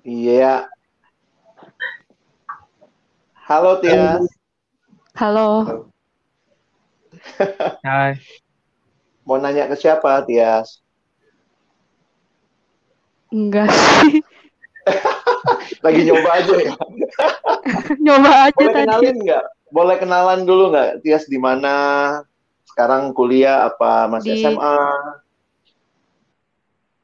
iya 0.00 0.70
halo 3.50 3.82
Tias 3.82 4.22
Halo, 5.10 5.50
Hai. 7.86 8.14
mau 9.26 9.36
nanya 9.36 9.66
ke 9.66 9.74
siapa 9.74 10.22
Tias 10.22 10.78
enggak 13.30 13.66
sih. 13.68 14.22
lagi 15.84 16.00
nyoba 16.06 16.30
aja 16.38 16.54
ya 16.56 16.74
Nyoba 18.06 18.30
aja 18.48 18.54
boleh 18.56 18.70
tadi. 18.72 18.86
kenalin 18.86 19.16
nggak 19.20 19.44
boleh 19.70 19.96
kenalan 19.98 20.40
dulu 20.46 20.64
nggak 20.72 21.02
Tias 21.02 21.26
di 21.26 21.36
mana 21.36 21.74
sekarang 22.64 23.10
kuliah 23.12 23.66
apa 23.66 24.06
masih 24.06 24.30
Di- 24.30 24.40
SMA 24.40 24.78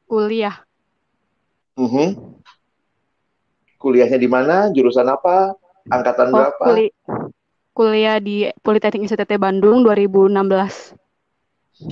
Kuliah. 0.07 0.63
Mhm. 1.75 2.39
Kuliahnya 3.75 4.15
di 4.15 4.29
mana? 4.31 4.71
Jurusan 4.71 5.03
apa? 5.03 5.51
Angkatan 5.87 6.27
Oh, 6.29 6.37
berapa? 6.43 6.63
kuli- 6.63 6.95
kuliah 7.71 8.17
di 8.19 8.49
Politeknik 8.59 9.07
ICTT 9.07 9.37
Bandung 9.37 9.81
2016. 9.81 10.91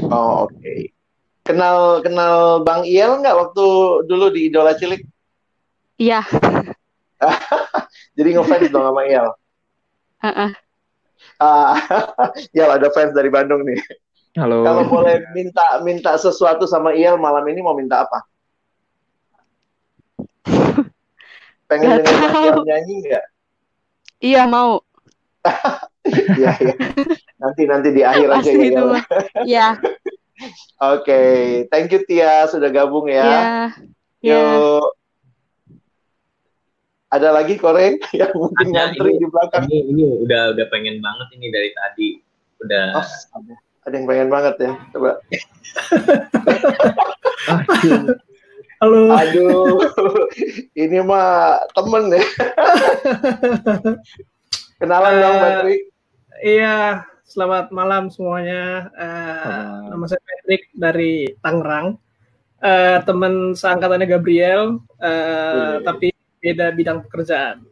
Oh, 0.09 0.49
oke. 0.49 0.91
Kenal 1.45 2.01
kenal 2.01 2.65
Bang 2.65 2.81
Iel 2.83 3.21
nggak 3.21 3.37
waktu 3.37 3.65
dulu 4.09 4.33
di 4.33 4.49
Idola 4.49 4.73
Cilik? 4.73 5.05
Iya, 5.95 6.25
Jadi 8.17 8.29
ngefans 8.35 8.67
dong 8.67 8.83
sama 8.83 9.07
Iel. 9.07 9.27
heeh. 10.19 10.51
Ah, 11.37 11.77
Iel 12.55 12.67
ada 12.67 12.89
fans 12.91 13.15
dari 13.15 13.29
Bandung 13.31 13.63
nih. 13.63 13.79
halo 14.35 14.65
Kalau 14.67 14.83
boleh 14.89 15.23
minta 15.31 15.79
minta 15.79 16.11
sesuatu 16.19 16.67
sama 16.67 16.91
Iel 16.91 17.15
malam 17.15 17.45
ini 17.47 17.63
mau 17.63 17.77
minta 17.77 18.03
apa? 18.03 18.25
Pengen 21.69 22.01
dengar. 22.01 22.31
Iel 22.41 22.57
nyanyi 22.65 22.93
nggak? 23.05 23.25
Iya 24.17 24.45
mau. 24.45 24.81
Iya, 26.05 26.53
iya. 26.61 26.73
Nanti 27.41 27.65
nanti 27.65 27.89
di 27.89 27.99
akhir 27.99 28.29
aja 28.29 28.45
Pasti 28.45 28.69
ya. 28.69 28.81
Iya, 29.41 29.67
Oke, 30.77 31.21
thank 31.67 31.89
you 31.89 32.05
Tia 32.05 32.45
sudah 32.45 32.69
gabung 32.69 33.09
ya. 33.09 33.25
iya. 33.25 33.41
Iya. 34.21 34.37
Yuk. 34.53 34.85
Ada 37.09 37.33
lagi 37.33 37.57
koreng 37.57 37.97
yang 38.21 38.29
mungkin 38.37 38.69
Ada, 38.69 38.71
ngantri 38.93 39.09
ini- 39.09 39.17
di 39.17 39.25
belakang. 39.25 39.63
Ini 39.65 39.77
ini 39.87 40.03
udah 40.21 40.53
udah 40.53 40.65
pengen 40.69 41.01
banget 41.01 41.27
ini 41.33 41.47
dari 41.49 41.69
tadi. 41.73 42.21
Udah 42.61 43.01
Oh, 43.01 43.07
ada, 43.33 43.53
ada 43.81 43.93
yang 43.97 44.05
pengen 44.05 44.29
banget 44.29 44.55
ya. 44.61 44.71
Coba. 44.93 45.11
Halo. 48.85 49.09
Aduh, 49.17 49.81
ini 50.77 51.01
mah 51.01 51.57
temen 51.73 52.05
ya. 52.13 52.21
Kenalan 54.77 55.13
dong, 55.17 55.33
Eh, 55.33 55.41
Patrick. 55.41 55.81
Iya, 56.45 56.77
selamat 57.25 57.73
malam 57.73 58.13
semuanya. 58.13 58.93
Eh, 58.93 59.89
nama 59.89 60.05
saya 60.05 60.21
Patrick 60.21 60.69
dari 60.77 61.33
Tangerang. 61.41 61.97
Eh, 62.61 63.01
teman 63.09 63.57
seangkatannya 63.57 64.05
Gabriel, 64.05 64.77
eh, 65.01 65.09
Wih. 65.09 65.81
tapi 65.81 66.13
beda 66.37 66.69
bidang 66.77 67.01
pekerjaan. 67.09 67.65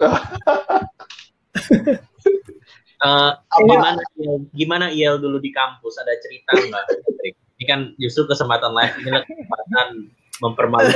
Eh, 2.98 3.30
gimana 3.62 4.02
Iel, 4.18 4.50
gimana 4.50 4.86
Iel 4.90 5.22
dulu 5.22 5.38
di 5.38 5.54
kampus? 5.54 6.02
Ada 6.02 6.18
cerita 6.18 6.50
nggak? 6.50 6.84
Patrick? 7.06 7.38
Ini 7.58 7.64
kan 7.66 7.80
justru 7.98 8.30
kesempatan 8.30 8.70
live 8.70 8.94
ini 9.02 9.10
lah 9.10 9.22
kesempatan 9.26 9.86
mempermalukan. 10.38 10.94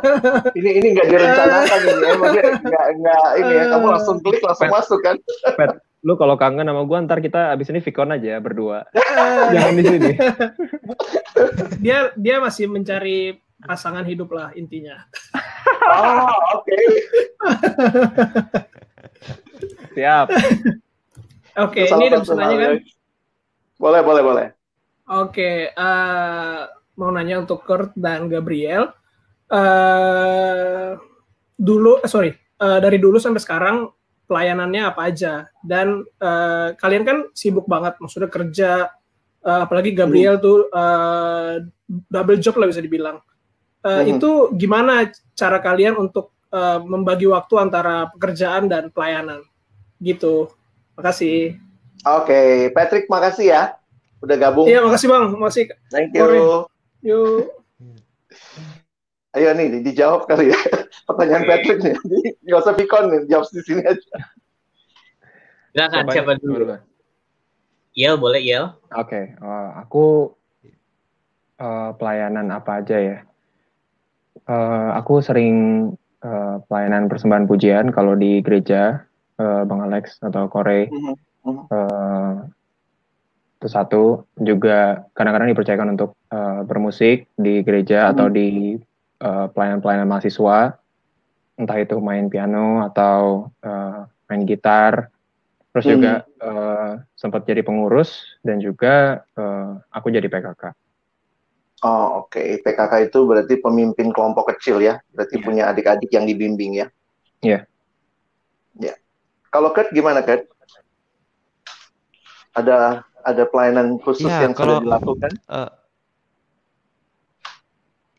Ini 0.58 0.70
ini 0.80 0.88
nggak 0.96 1.08
direncanakan 1.12 1.80
ini 1.84 2.00
ya, 2.00 2.12
maksudnya 2.16 2.52
nggak 2.64 2.86
nggak 2.96 3.28
ini 3.36 3.52
ya. 3.52 3.64
Kamu 3.76 3.86
langsung 3.92 4.16
klik 4.24 4.40
langsung 4.40 4.72
masuk 4.72 5.00
kan? 5.04 5.20
Pet, 5.60 5.76
lu 6.00 6.16
kalau 6.16 6.40
kangen 6.40 6.64
sama 6.64 6.88
gua 6.88 7.04
ntar 7.04 7.20
kita 7.20 7.52
abis 7.52 7.68
ini 7.68 7.84
Vicon 7.84 8.16
aja 8.16 8.40
berdua 8.40 8.88
jangan 9.52 9.76
di 9.76 9.84
sini 9.84 10.12
Dia 11.84 12.12
dia 12.16 12.36
masih 12.40 12.72
mencari 12.72 13.36
pasangan 13.64 14.04
hidup 14.08 14.32
lah 14.32 14.48
intinya. 14.56 14.96
Oh, 15.84 16.28
oke. 16.60 16.76
siap 19.92 20.32
Oke, 21.54 21.86
Itu 21.86 21.94
ini 22.00 22.10
udah 22.10 22.20
bisa 22.24 22.32
satu 22.32 22.40
nanya 22.40 22.56
hal 22.56 22.60
kan? 22.64 22.72
Boleh, 23.78 24.00
boleh, 24.02 24.22
boleh. 24.26 24.46
Oke, 25.04 25.68
eh, 25.68 26.60
mau 26.96 27.10
nanya 27.12 27.44
untuk 27.44 27.60
Kurt 27.64 27.92
dan 27.94 28.28
Gabriel. 28.28 28.88
eh 29.44 30.96
dulu, 31.54 32.00
eh, 32.00 32.08
sorry, 32.08 32.32
eh, 32.32 32.78
dari 32.80 32.96
dulu 32.96 33.20
sampai 33.20 33.38
sekarang 33.44 33.92
pelayanannya 34.24 34.82
apa 34.88 35.12
aja? 35.12 35.52
Dan 35.60 36.00
eh, 36.00 36.68
kalian 36.80 37.04
kan 37.04 37.18
sibuk 37.36 37.68
banget, 37.68 38.00
maksudnya 38.00 38.32
kerja, 38.32 38.88
eh, 39.44 39.60
apalagi 39.68 39.92
Gabriel 39.92 40.40
tuh 40.40 40.72
eh, 40.72 41.54
double 42.08 42.40
job 42.40 42.56
lah 42.56 42.72
bisa 42.72 42.80
dibilang. 42.80 43.20
Eh, 43.84 44.00
Mhm. 44.00 44.16
Itu 44.16 44.30
gimana 44.56 45.12
cara 45.36 45.60
kalian 45.60 46.00
untuk 46.00 46.32
eh, 46.48 46.80
membagi 46.80 47.28
waktu 47.28 47.54
antara 47.60 48.08
pekerjaan 48.16 48.64
dan 48.72 48.88
pelayanan? 48.88 49.44
Gitu. 50.00 50.48
Makasih. 50.96 51.60
Oke, 52.06 52.72
Patrick 52.72 53.10
makasih 53.12 53.46
ya. 53.52 53.62
Udah 54.24 54.36
gabung. 54.40 54.64
Iya, 54.64 54.80
makasih 54.80 55.08
Bang. 55.12 55.36
Makasih. 55.36 55.64
Thank 55.92 56.16
you. 56.16 56.64
Yuk. 57.04 57.52
Ayo 59.34 59.50
nih, 59.52 59.66
di- 59.68 59.82
dijawab 59.84 60.24
kali 60.24 60.48
ya. 60.48 60.58
Pertanyaan 61.10 61.44
Oke. 61.44 61.50
Patrick 61.52 61.78
nih. 61.84 61.94
Nggak 62.46 62.60
usah 62.64 62.74
pikon 62.78 63.04
nih, 63.12 63.20
jawab 63.28 63.44
di 63.50 63.60
sini 63.60 63.82
aja. 63.84 64.10
Silakan 65.74 66.06
Siapa- 66.08 66.12
siapa 66.14 66.32
dulu? 66.40 66.64
Iel 67.94 68.14
boleh 68.18 68.40
Iel? 68.42 68.74
Oke, 68.94 69.34
eh, 69.34 69.68
aku 69.78 70.34
eh, 71.58 71.90
pelayanan 71.98 72.50
apa 72.50 72.82
aja 72.82 72.96
ya? 72.98 73.18
Eh, 74.48 74.88
aku 74.94 75.18
sering 75.20 75.56
eh, 76.24 76.56
pelayanan 76.70 77.10
persembahan 77.10 77.46
pujian 77.50 77.90
kalau 77.90 78.14
di 78.14 78.38
gereja, 78.40 79.02
eh, 79.36 79.62
Bang 79.66 79.82
Alex 79.82 80.22
atau 80.22 80.46
Korey. 80.46 80.86
Eh, 81.74 82.34
itu 83.64 83.72
satu. 83.72 84.04
Juga 84.36 85.08
kadang-kadang 85.16 85.48
dipercayakan 85.56 85.96
untuk 85.96 86.20
eh, 86.28 86.60
bermusik 86.68 87.32
di 87.32 87.64
gereja 87.64 88.12
atau 88.12 88.28
di 88.28 88.76
eh, 89.24 89.46
pelayanan-pelayanan 89.48 90.04
mahasiswa, 90.04 90.76
entah 91.56 91.78
itu 91.80 91.96
main 92.04 92.28
piano 92.28 92.84
atau 92.84 93.48
eh, 93.64 94.04
main 94.28 94.42
gitar. 94.44 95.08
Terus 95.72 95.86
juga 95.96 96.12
eh, 96.28 96.92
sempat 97.16 97.48
jadi 97.48 97.64
pengurus 97.64 98.36
dan 98.44 98.60
juga 98.60 99.24
eh, 99.32 99.72
aku 99.88 100.12
jadi 100.12 100.28
PKK. 100.28 100.76
Oh, 101.84 102.24
oke. 102.24 102.64
PKK 102.64 103.12
itu 103.12 103.18
berarti 103.28 103.60
pemimpin 103.60 104.08
kelompok 104.12 104.56
kecil 104.56 104.80
ya. 104.80 105.00
Berarti 105.12 105.36
punya 105.40 105.68
adik-adik 105.68 106.08
yang 106.12 106.24
dibimbing 106.24 106.80
ya. 106.80 106.86
Iya. 107.44 107.68
Ya. 108.80 108.94
Kalau 109.52 109.68
Kurt 109.76 109.92
gimana, 109.92 110.24
Kurt? 110.24 110.48
Ada 112.56 113.04
ada 113.24 113.48
pelayanan 113.48 113.96
khusus 113.98 114.28
Ya, 114.28 114.44
yang 114.44 114.52
kalau- 114.52 114.78
sudah 114.78 114.86
dilakukan? 114.86 115.32
Eh, 115.48 115.70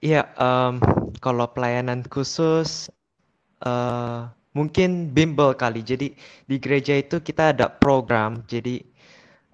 Iya, 0.03 0.21
em, 0.37 0.77
kalau 1.17 1.49
pelayanan 1.49 2.05
khusus 2.05 2.93
eh, 3.65 4.19
mungkin 4.53 5.09
bimbel 5.09 5.57
kali. 5.57 5.81
Jadi 5.81 6.13
di 6.45 6.55
gereja 6.61 6.93
itu 6.93 7.23
kita 7.23 7.55
ada 7.55 7.71
program. 7.73 8.45
Jadi 8.45 8.85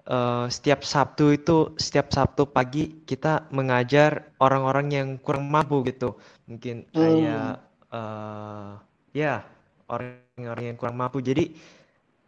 eh, 0.02 0.44
setiap 0.52 0.84
Sabtu 0.84 1.32
itu 1.32 1.72
setiap 1.80 2.12
Sabtu 2.12 2.44
pagi 2.44 3.00
kita 3.08 3.48
mengajar 3.48 4.34
orang-orang 4.42 4.86
yang 4.92 5.08
kurang 5.22 5.48
mampu 5.48 5.80
gitu. 5.88 6.18
Mungkin 6.44 6.84
kayak 6.92 7.56
eh, 7.88 8.70
ya 9.16 9.46
orang-orang 9.88 10.64
yang 10.74 10.76
kurang 10.76 11.00
mampu. 11.00 11.24
Jadi 11.24 11.54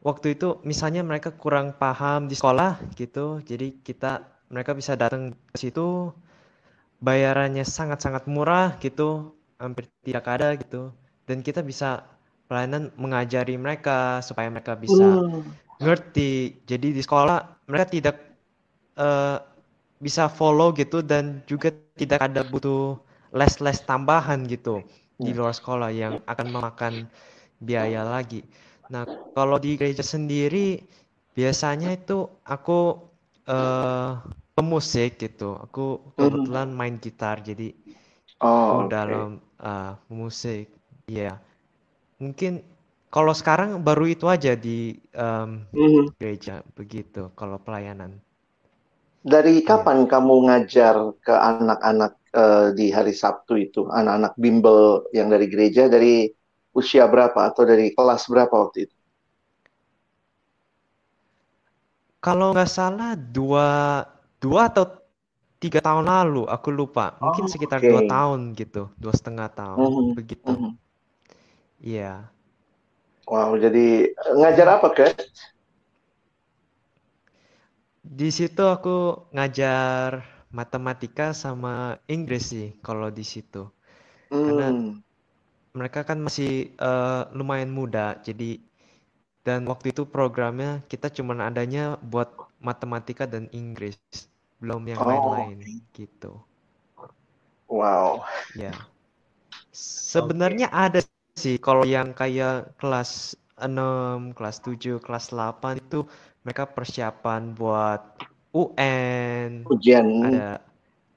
waktu 0.08 0.26
itu 0.36 0.48
misalnya 0.70 1.02
mereka 1.10 1.30
kurang 1.42 1.74
paham 1.82 2.20
di 2.30 2.34
sekolah 2.40 2.72
gitu. 3.00 3.40
Jadi 3.50 3.66
kita 3.86 4.22
mereka 4.52 4.72
bisa 4.80 4.92
datang 5.02 5.32
ke 5.52 5.56
situ 5.62 6.12
bayarannya 7.04 7.64
sangat-sangat 7.66 8.24
murah 8.30 8.76
gitu, 8.80 9.34
hampir 9.60 9.84
tidak 10.06 10.24
ada 10.34 10.48
gitu. 10.56 10.90
Dan 11.28 11.40
kita 11.46 11.60
bisa 11.64 12.04
pelayanan 12.48 12.92
mengajari 13.00 13.56
mereka 13.60 14.20
supaya 14.24 14.48
mereka 14.52 14.76
bisa 14.78 15.20
Hmm. 15.22 15.56
ngerti. 15.82 16.62
Jadi 16.68 16.88
di 16.96 17.02
sekolah 17.04 17.66
mereka 17.70 17.86
tidak 17.92 18.16
eh, 18.98 19.38
bisa 20.02 20.28
follow 20.28 20.74
gitu 20.76 21.00
dan 21.00 21.40
juga 21.48 21.72
tidak 21.96 22.20
ada 22.30 22.42
butuh 22.44 22.98
les-les 23.34 23.78
tambahan 23.88 24.44
gitu 24.46 24.84
di 25.24 25.30
Hmm. 25.30 25.36
luar 25.36 25.54
sekolah 25.56 25.90
yang 25.94 26.14
akan 26.28 26.46
memakan 26.52 26.94
biaya 27.62 28.04
lagi. 28.04 28.44
Nah, 28.92 29.04
kalau 29.36 29.56
di 29.64 29.76
gereja 29.80 30.04
sendiri 30.04 30.80
biasanya 31.36 31.88
itu 31.98 32.28
aku 32.44 32.78
eh 33.50 34.12
pemusik 34.54 35.10
gitu. 35.24 35.56
Aku 35.64 36.14
kebetulan 36.20 36.68
main 36.78 36.96
gitar 37.02 37.36
jadi 37.48 37.74
Oh, 38.40 38.48
aku 38.62 38.86
oke. 38.86 38.94
dalam 38.94 39.28
eh, 39.62 39.92
musik. 40.12 40.66
Iya. 41.10 41.40
Mungkin 42.22 42.52
kalau 43.14 43.34
sekarang 43.40 43.70
baru 43.88 44.04
itu 44.14 44.26
aja 44.30 44.52
di 44.66 44.96
em, 45.16 45.50
Mhm. 45.72 46.14
gereja 46.20 46.62
begitu 46.78 47.30
kalau 47.38 47.58
pelayanan. 47.66 48.12
Dari 49.24 49.64
Iya. 49.64 49.64
kapan 49.64 50.04
kamu 50.04 50.34
ngajar 50.52 50.96
ke 51.24 51.32
anak-anak 51.32 52.12
eh, 52.36 52.66
di 52.76 52.86
hari 52.92 53.14
Sabtu 53.16 53.56
itu, 53.56 53.88
anak-anak 53.88 54.36
bimbel 54.36 55.08
yang 55.16 55.32
dari 55.32 55.46
gereja 55.48 55.88
dari 55.88 56.28
usia 56.80 57.04
berapa 57.12 57.40
atau 57.50 57.62
dari 57.70 57.86
kelas 57.96 58.22
berapa 58.32 58.54
waktu 58.62 58.78
itu? 58.90 58.96
Kalau 62.24 62.46
nggak 62.52 62.70
salah 62.78 63.10
dua 63.36 63.68
dua 64.42 64.60
atau 64.70 64.84
tiga 65.62 65.80
tahun 65.86 66.04
lalu, 66.14 66.42
aku 66.54 66.68
lupa. 66.80 67.04
Mungkin 67.24 67.44
Oh, 67.44 67.50
sekitar 67.52 67.80
dua 67.90 68.02
oke. 68.02 68.14
tahun 68.14 68.40
gitu, 68.60 68.82
dua 69.02 69.12
setengah 69.18 69.48
tahun 69.60 69.82
Mhm, 69.82 70.16
begitu. 70.16 70.54
mhm. 70.54 70.78
Iya. 71.80 72.32
Wow, 73.30 73.50
jadi 73.64 73.84
eh, 74.12 74.34
ngajar 74.38 74.66
apa, 74.80 74.88
Kak? 74.96 75.12
Di 78.18 78.28
situ 78.38 78.62
aku 78.74 78.96
ngajar 79.34 80.10
matematika 80.58 81.26
sama 81.42 81.72
Inggris 82.14 82.44
sih 82.52 82.66
kalau 82.86 83.08
di 83.18 83.24
situ. 83.32 83.62
Karena 84.44 84.66
Hmm. 84.70 85.02
Mereka 85.78 86.00
kan 86.08 86.18
masih 86.26 86.50
eh, 86.88 87.22
lumayan 87.38 87.70
muda, 87.78 88.06
jadi 88.26 88.50
dan 89.46 89.60
waktu 89.70 89.86
itu 89.94 90.02
programnya 90.16 90.72
kita 90.92 91.08
cuman 91.16 91.38
adanya 91.48 91.84
buat 92.12 92.30
matematika 92.68 93.24
dan 93.32 93.44
Inggris, 93.60 93.96
belum 94.62 94.82
yang 94.92 95.02
Oh, 95.02 95.08
lain-lain 95.10 95.58
gitu. 95.98 96.32
wow. 97.68 98.24
Ya. 98.54 98.86
Sebenarnya 100.14 100.68
ada 100.70 101.00
sih 101.34 101.56
kalau 101.58 101.82
yang 101.84 102.14
kayak 102.14 102.78
kelas 102.80 103.34
6, 103.58 104.32
kelas 104.36 104.56
7, 104.62 104.96
kelas 105.02 105.24
8 105.34 105.74
itu 105.82 106.06
mereka 106.46 106.64
persiapan 106.70 107.42
buat 107.58 108.00
UN, 108.54 109.66
Ujian. 109.70 110.08
ada 110.26 110.62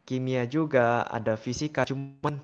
kimia 0.07 0.43
juga, 0.49 1.05
ada 1.17 1.33
fisika. 1.37 1.85
Cuman 1.89 2.41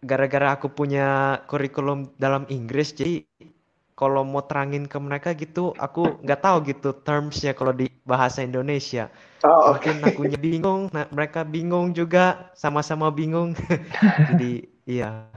gara-gara 0.00 0.56
aku 0.56 0.68
punya 0.72 1.40
kurikulum 1.50 2.08
dalam 2.16 2.44
Inggris, 2.48 2.92
jadi 2.96 3.24
kalau 3.98 4.24
mau 4.24 4.40
terangin 4.48 4.88
ke 4.88 4.96
mereka 4.96 5.30
gitu, 5.36 5.76
aku 5.76 6.20
nggak 6.24 6.40
tahu 6.40 6.56
gitu 6.70 6.88
termsnya 7.04 7.52
kalau 7.58 7.72
di 7.76 7.86
bahasa 8.08 8.40
Indonesia. 8.40 9.12
Oh, 9.44 9.72
oke. 9.76 9.92
Mungkin 9.92 10.00
akunya 10.04 10.38
bingung, 10.40 10.88
nah, 10.94 11.06
mereka 11.12 11.44
bingung 11.44 11.92
juga, 11.92 12.50
sama-sama 12.56 13.12
bingung. 13.12 13.52
Jadi 14.28 14.66
iya, 14.88 15.28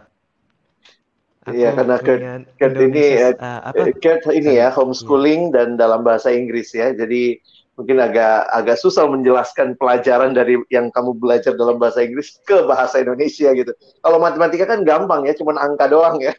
Iya, 1.43 1.67
aku 1.69 1.75
karena 1.75 1.95
Kurt, 1.99 2.23
Kurt 2.59 2.75
ini 2.87 3.03
eh, 3.19 3.35
apa? 3.35 3.83
Kurt 3.99 4.23
ini 4.31 4.51
ya 4.59 4.71
Iya. 4.71 4.71
homeschooling 4.71 5.51
dan 5.51 5.75
dalam 5.75 6.01
bahasa 6.07 6.31
Inggris 6.31 6.71
ya. 6.71 6.95
Jadi 6.95 7.35
mungkin 7.73 7.97
agak 7.97 8.49
agak 8.53 8.77
susah 8.77 9.09
menjelaskan 9.09 9.73
pelajaran 9.79 10.31
dari 10.37 10.61
yang 10.69 10.93
kamu 10.93 11.17
belajar 11.17 11.57
dalam 11.57 11.81
bahasa 11.81 12.05
Inggris 12.05 12.37
ke 12.45 12.65
bahasa 12.69 13.01
Indonesia 13.01 13.49
gitu. 13.57 13.73
Kalau 14.03 14.17
matematika 14.21 14.65
kan 14.69 14.85
gampang 14.85 15.25
ya, 15.25 15.33
cuman 15.37 15.57
angka 15.57 15.85
doang 15.89 16.21
ya. 16.21 16.33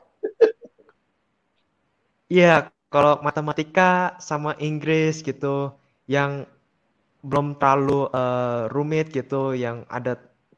Iya, 2.32 2.49
kalau 2.93 3.12
matematika 3.26 4.16
sama 4.28 4.51
Inggris 4.68 5.14
gitu, 5.28 5.47
yang 6.14 6.32
belum 7.28 7.49
terlalu 7.61 8.01
eh, 8.20 8.62
rumit 8.74 9.07
gitu, 9.18 9.43
yang 9.64 9.78
ada 9.99 10.12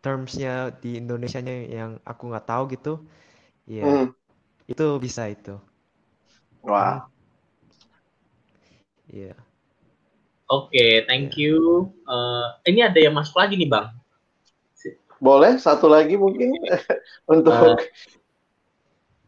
termsnya 0.05 0.53
di 0.83 0.91
Indonesianya 1.03 1.55
yang 1.79 1.93
aku 2.11 2.22
nggak 2.31 2.47
tahu 2.51 2.62
gitu, 2.74 2.93
ya 3.79 3.87
Hmm. 3.87 4.12
itu 4.72 4.87
bisa 5.05 5.22
itu. 5.37 5.55
Wah. 6.62 7.09
Iya. 9.12 9.46
Oke, 10.47 11.03
thank 11.11 11.35
you. 11.35 11.91
Eh, 12.07 12.47
ini 12.71 12.81
ada 12.87 12.99
yang 13.03 13.15
masuk 13.19 13.35
lagi 13.39 13.59
nih, 13.59 13.67
Bang. 13.67 13.91
Boleh 15.17 15.57
satu 15.57 15.89
lagi 15.89 16.15
mungkin 16.15 16.53
untuk 17.33 17.51
Eh, 17.57 17.81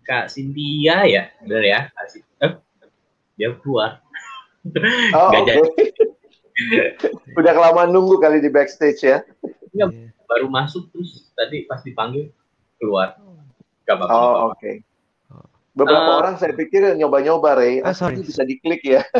Kak 0.04 0.28
Cynthia 0.28 1.04
ya, 1.08 1.22
bener 1.44 1.64
ya? 1.64 1.80
Kak 1.92 2.06
eh, 2.44 2.52
dia 3.36 3.50
keluar. 3.60 4.00
Oh, 5.16 5.32
oke. 5.32 5.48
jadi. 5.48 5.64
Udah 7.32 7.52
kelamaan 7.56 7.88
nunggu 7.88 8.20
kali 8.20 8.42
di 8.44 8.52
backstage 8.52 9.00
ya. 9.00 9.24
Dia 9.72 9.88
baru 10.28 10.52
masuk 10.52 10.92
terus 10.92 11.32
tadi 11.32 11.64
pas 11.64 11.80
dipanggil 11.80 12.28
keluar. 12.76 13.16
Gak 13.88 13.96
apa-apa. 13.96 14.12
Oh, 14.12 14.52
oke. 14.52 14.84
Beberapa 15.72 16.10
Eh, 16.10 16.18
orang 16.20 16.34
saya 16.36 16.52
pikir 16.52 16.84
nyoba-nyoba, 17.00 17.56
Ray. 17.56 17.80
Ah, 17.80 17.96
sorry. 17.96 18.20
bisa 18.20 18.44
diklik 18.44 18.84
ya. 18.84 19.00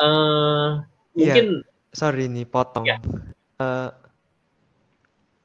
eh, 0.00 0.68
Iya, 1.12 1.34
mungkin 1.36 1.46
sorry 1.92 2.24
nih 2.32 2.48
potong. 2.48 2.88
ya. 2.88 2.96
Eh, 3.60 3.90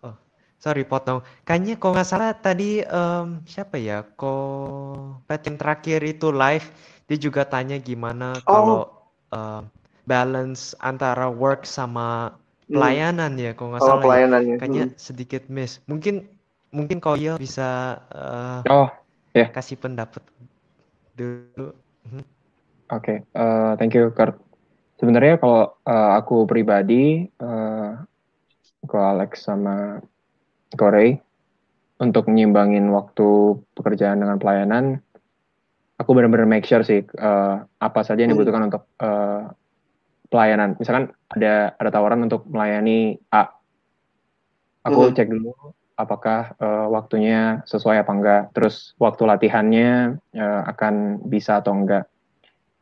oh, 0.07 0.15
sorry 0.57 0.87
potong. 0.87 1.19
Kayaknya 1.43 1.75
kalau 1.75 1.93
nggak 1.99 2.07
salah 2.07 2.31
tadi 2.31 2.81
em, 2.83 3.43
siapa 3.43 3.75
ya? 3.75 4.03
Kok 4.15 5.27
yang 5.27 5.57
terakhir 5.59 5.99
itu 6.07 6.31
live, 6.31 6.67
dia 7.07 7.17
juga 7.19 7.43
tanya 7.43 7.75
gimana 7.79 8.39
kalau 8.47 8.87
Oh, 8.87 9.35
em, 9.35 9.63
balance 10.07 10.71
antara 10.79 11.27
work 11.27 11.67
sama 11.67 12.31
hmm. 12.67 12.71
pelayanan 12.71 13.31
ya, 13.35 13.51
kalau 13.51 13.75
nggak 13.75 13.83
Sama 13.83 13.89
salah 13.91 13.99
ya. 13.99 14.07
pelayanannya. 14.07 14.55
Kayaknya 14.59 14.83
Hmm. 14.87 14.95
sedikit 14.95 15.43
miss. 15.51 15.83
Mungkin 15.83 16.15
mungkin 16.71 16.97
kalau 17.03 17.19
iya 17.19 17.35
bisa 17.35 17.99
eh, 18.11 18.59
Oh, 18.71 18.87
ya. 19.35 19.51
kasih 19.51 19.75
pendapat 19.79 20.23
dulu. 21.15 21.75
Mhm. 22.07 22.36
Oke, 22.88 23.27
eh, 23.27 23.71
thank 23.75 23.91
you, 23.99 24.15
Kurt. 24.15 24.39
Sebenarnya 24.97 25.38
kalau 25.43 25.75
eh, 25.83 26.11
aku 26.19 26.47
pribadi, 26.47 27.27
eh, 27.27 27.89
ke 28.88 28.95
Alex 28.97 29.43
sama 29.43 29.99
Corey, 30.79 31.19
untuk 31.99 32.29
nyimbangin 32.31 32.88
waktu 32.93 33.59
pekerjaan 33.75 34.21
dengan 34.23 34.38
pelayanan, 34.39 35.03
aku 35.99 36.09
benar-benar 36.15 36.47
make 36.47 36.63
sure 36.63 36.85
sih 36.85 37.03
eh, 37.03 37.55
apa 37.59 37.99
saja 38.07 38.23
yang 38.23 38.31
Hmm. 38.31 38.39
dibutuhkan 38.39 38.71
untuk 38.71 38.83
eh, 39.03 39.43
pelayanan. 40.31 40.79
Misalkan 40.79 41.11
ada 41.35 41.75
ada 41.75 41.89
tawaran 41.91 42.23
untuk 42.23 42.47
melayani 42.47 43.19
A, 43.35 43.51
aku 44.88 45.11
Hmm. 45.11 45.15
cek 45.15 45.27
dulu 45.27 45.51
apakah 45.99 46.55
eh, 46.55 46.88
waktunya 46.88 47.65
sesuai 47.67 47.99
apa 48.05 48.11
enggak, 48.15 48.43
terus 48.55 48.95
waktu 48.95 49.27
latihannya 49.27 49.89
eh, 50.38 50.61
akan 50.71 51.27
bisa 51.27 51.59
atau 51.59 51.75
enggak. 51.75 52.07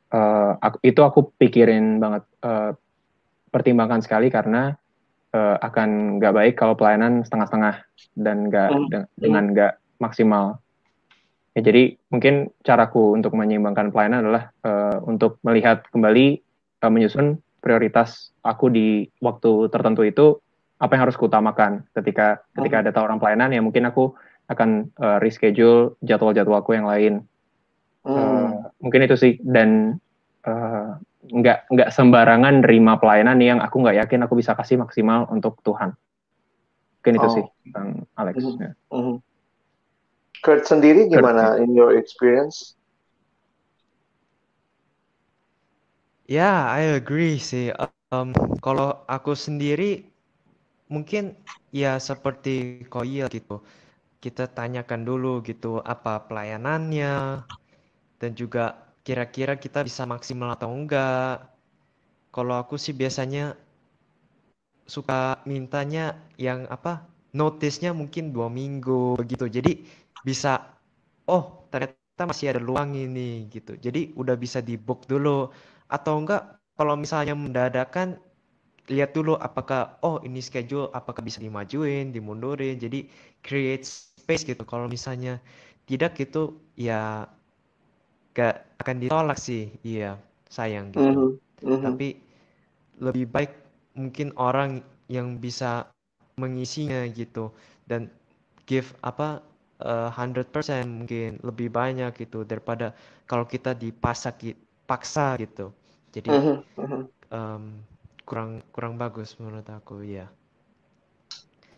Eh, 0.05 0.51
aku- 0.61 0.81
itu 0.85 1.01
aku 1.01 1.33
pikirin 1.35 1.97
banget, 1.97 2.23
eh, 2.45 2.71
pertimbangkan 3.49 4.03
sekali 4.05 4.29
karena 4.29 4.75
eh, 5.35 5.57
akan 5.59 6.15
nggak 6.15 6.31
baik 6.31 6.53
kalau 6.55 6.79
pelayanan 6.79 7.27
setengah-setengah 7.27 7.83
dan 8.15 8.47
nggak 8.47 8.69
Hmm. 8.71 8.87
de- 8.87 9.09
dengan 9.19 9.43
nggak 9.51 9.73
maksimal. 9.99 10.63
Ya, 11.51 11.59
jadi 11.59 11.99
mungkin 12.07 12.55
caraku 12.63 13.11
untuk 13.11 13.35
menyeimbangkan 13.35 13.91
pelayanan 13.91 14.23
adalah 14.23 14.55
eh, 14.63 14.97
untuk 15.03 15.43
melihat 15.43 15.83
kembali 15.91 16.39
eh, 16.79 16.91
menyusun 16.91 17.43
prioritas 17.59 18.31
aku 18.47 18.71
di 18.71 19.11
waktu 19.19 19.67
tertentu 19.75 20.07
itu 20.07 20.39
apa 20.79 20.95
yang 20.95 21.03
harus 21.07 21.19
kuutamakan 21.19 21.83
ketika 21.91 22.39
ketika 22.55 22.83
ada 22.83 22.91
tawaran 22.95 23.19
pelayanan 23.19 23.51
ya 23.51 23.59
mungkin 23.59 23.91
aku 23.91 24.15
akan 24.47 24.87
eh, 24.95 25.17
reschedule 25.19 25.99
jadwal-jadwalku 25.99 26.71
yang 26.71 26.87
lain. 26.87 27.27
Hmm. 28.07 28.64
Mungkin 28.79 29.05
itu 29.07 29.15
sih 29.15 29.33
dan 29.41 29.99
eh, 30.45 30.89
nggak 31.25 31.73
nggak 31.73 31.89
sembarangan 31.89 32.61
nerima 32.61 33.01
pelayanan 33.01 33.41
yang 33.41 33.59
aku 33.63 33.81
nggak 33.81 33.97
yakin 34.05 34.25
aku 34.25 34.37
bisa 34.37 34.53
kasih 34.53 34.77
maksimal 34.77 35.25
untuk 35.33 35.57
Tuhan. 35.65 35.95
Mungkin 37.01 37.13
itu 37.21 37.27
Oh. 37.29 37.35
sih, 37.37 37.45
Bang 37.73 38.05
Alex. 38.17 38.35
Mhm. 38.41 38.57
ya. 38.61 38.71
Mhm. 38.93 39.15
Kurt 40.45 40.61
sendiri 40.69 41.09
gimana 41.09 41.57
in 41.57 41.73
your 41.73 41.97
experience? 41.97 42.77
Ya, 46.25 46.69
I 46.69 46.97
agree 46.97 47.37
sih. 47.37 47.69
Um, 48.09 48.33
kalau 48.61 49.05
aku 49.05 49.37
sendiri 49.37 50.09
mungkin 50.89 51.37
ya 51.69 52.01
seperti 52.01 52.85
Koil 52.89 53.29
gitu. 53.29 53.61
Kita 54.21 54.49
tanyakan 54.49 55.05
dulu 55.05 55.45
gitu 55.45 55.81
apa 55.85 56.25
pelayanannya 56.25 57.45
dan 58.25 58.33
juga 58.33 58.63
kira-kira 59.05 59.53
kita 59.61 59.85
bisa 59.85 60.03
maksimal 60.09 60.49
atau 60.57 60.73
enggak. 60.73 61.45
Kalau 62.33 62.55
aku 62.57 62.75
sih 62.81 62.93
biasanya 62.97 63.53
suka 64.85 65.41
mintanya 65.49 66.17
yang 66.37 66.65
apa 66.69 67.05
notice-nya 67.33 67.91
mungkin 67.93 68.33
dua 68.35 68.47
minggu 68.49 69.17
begitu. 69.21 69.45
Jadi 69.49 69.71
bisa 70.25 70.61
oh 71.29 71.65
ternyata 71.73 72.23
masih 72.25 72.53
ada 72.53 72.61
luang 72.61 72.93
ini 72.97 73.49
gitu. 73.53 73.77
Jadi 73.77 74.13
udah 74.17 74.35
bisa 74.37 74.59
di 74.61 74.77
book 74.77 75.05
dulu 75.09 75.49
atau 75.89 76.13
enggak 76.21 76.41
kalau 76.77 76.95
misalnya 76.97 77.33
mendadakan 77.37 78.17
lihat 78.89 79.17
dulu 79.17 79.33
apakah 79.41 79.97
oh 80.05 80.21
ini 80.27 80.41
schedule 80.41 80.89
apakah 80.93 81.21
bisa 81.25 81.41
dimajuin, 81.41 82.13
dimundurin. 82.13 82.77
Jadi 82.77 83.09
create 83.45 83.85
space 83.85 84.45
gitu. 84.45 84.63
Kalau 84.65 84.85
misalnya 84.89 85.41
tidak 85.89 86.17
gitu 86.17 86.57
ya 86.77 87.29
gak 88.37 88.55
akan 88.81 88.97
ditolak 89.03 89.39
sih. 89.39 89.63
Iya, 89.85 90.19
sayang 90.51 90.91
gitu. 90.95 91.09
Mhm, 91.15 91.39
mhm. 91.63 91.81
Tapi 91.85 92.07
lebih 93.05 93.25
baik 93.35 93.51
mungkin 93.99 94.31
orang 94.39 94.83
yang 95.11 95.39
bisa 95.39 95.87
mengisinya 96.39 97.07
gitu 97.11 97.51
dan 97.87 98.11
give 98.69 98.91
apa 99.03 99.39
eh, 99.83 100.09
100% 100.11 100.83
mungkin 101.03 101.39
lebih 101.43 101.67
banyak 101.71 102.11
gitu 102.21 102.43
daripada 102.47 102.87
kalau 103.29 103.45
kita 103.47 103.71
dipasak 103.75 104.35
gi- 104.43 104.59
paksa 104.89 105.35
gitu. 105.39 105.71
Jadi 106.15 106.31
Mhm, 106.31 106.63
mhm. 106.77 107.09
em, 107.31 107.63
kurang 108.27 108.51
kurang 108.73 108.93
bagus 109.01 109.29
menurut 109.41 109.67
aku 109.69 109.95
ya. 110.05 110.27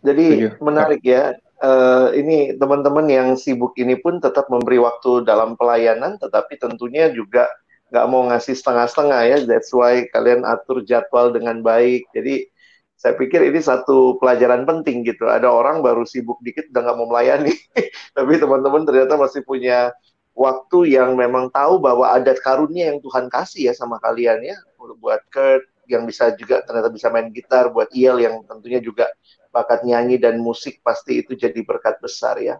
Jadi 0.06 0.22
Setuju. 0.30 0.48
menarik 0.62 1.02
ya. 1.02 1.34
Eh, 1.58 2.08
ini 2.22 2.54
teman-teman 2.54 3.02
yang 3.10 3.28
sibuk 3.34 3.74
ini 3.82 3.98
pun 3.98 4.22
tetap 4.22 4.46
memberi 4.46 4.78
waktu 4.78 5.26
dalam 5.26 5.58
pelayanan, 5.58 6.14
tetapi 6.22 6.54
tentunya 6.54 7.10
juga 7.10 7.50
nggak 7.90 8.06
mau 8.06 8.30
ngasih 8.30 8.54
setengah-setengah 8.54 9.20
ya. 9.26 9.38
That's 9.42 9.74
why 9.74 10.06
kalian 10.14 10.46
atur 10.46 10.86
jadwal 10.86 11.34
dengan 11.34 11.58
baik. 11.66 12.06
Jadi 12.14 12.46
saya 12.94 13.18
pikir 13.18 13.42
ini 13.50 13.58
satu 13.58 14.22
pelajaran 14.22 14.70
penting 14.70 15.02
gitu. 15.02 15.26
Ada 15.26 15.50
orang 15.50 15.82
baru 15.82 16.06
sibuk 16.06 16.38
dikit 16.46 16.70
udah 16.70 16.82
nggak 16.86 16.96
mau 16.98 17.10
melayani, 17.10 17.50
tapi 18.16 18.38
teman-teman 18.38 18.86
ternyata 18.86 19.18
masih 19.18 19.42
punya 19.42 19.90
waktu 20.38 20.94
yang 20.94 21.18
memang 21.18 21.50
tahu 21.50 21.82
bahwa 21.82 22.06
ada 22.14 22.38
karunia 22.38 22.94
yang 22.94 23.02
Tuhan 23.02 23.26
kasih 23.26 23.70
ya 23.70 23.74
sama 23.74 23.98
kalian 23.98 24.46
ya. 24.46 24.54
Buat 24.78 25.26
Kurt 25.34 25.66
yang 25.90 26.06
bisa 26.06 26.30
juga 26.38 26.62
ternyata 26.62 26.86
bisa 26.86 27.10
main 27.10 27.34
gitar, 27.34 27.66
buat 27.74 27.90
Iel 27.90 28.22
yang 28.22 28.46
tentunya 28.46 28.78
juga 28.78 29.10
bakat 29.50 29.84
nyanyi 29.84 30.20
dan 30.20 30.40
musik 30.40 30.80
pasti 30.84 31.24
itu 31.24 31.34
jadi 31.34 31.60
berkat 31.64 31.98
besar 31.98 32.38
ya. 32.40 32.56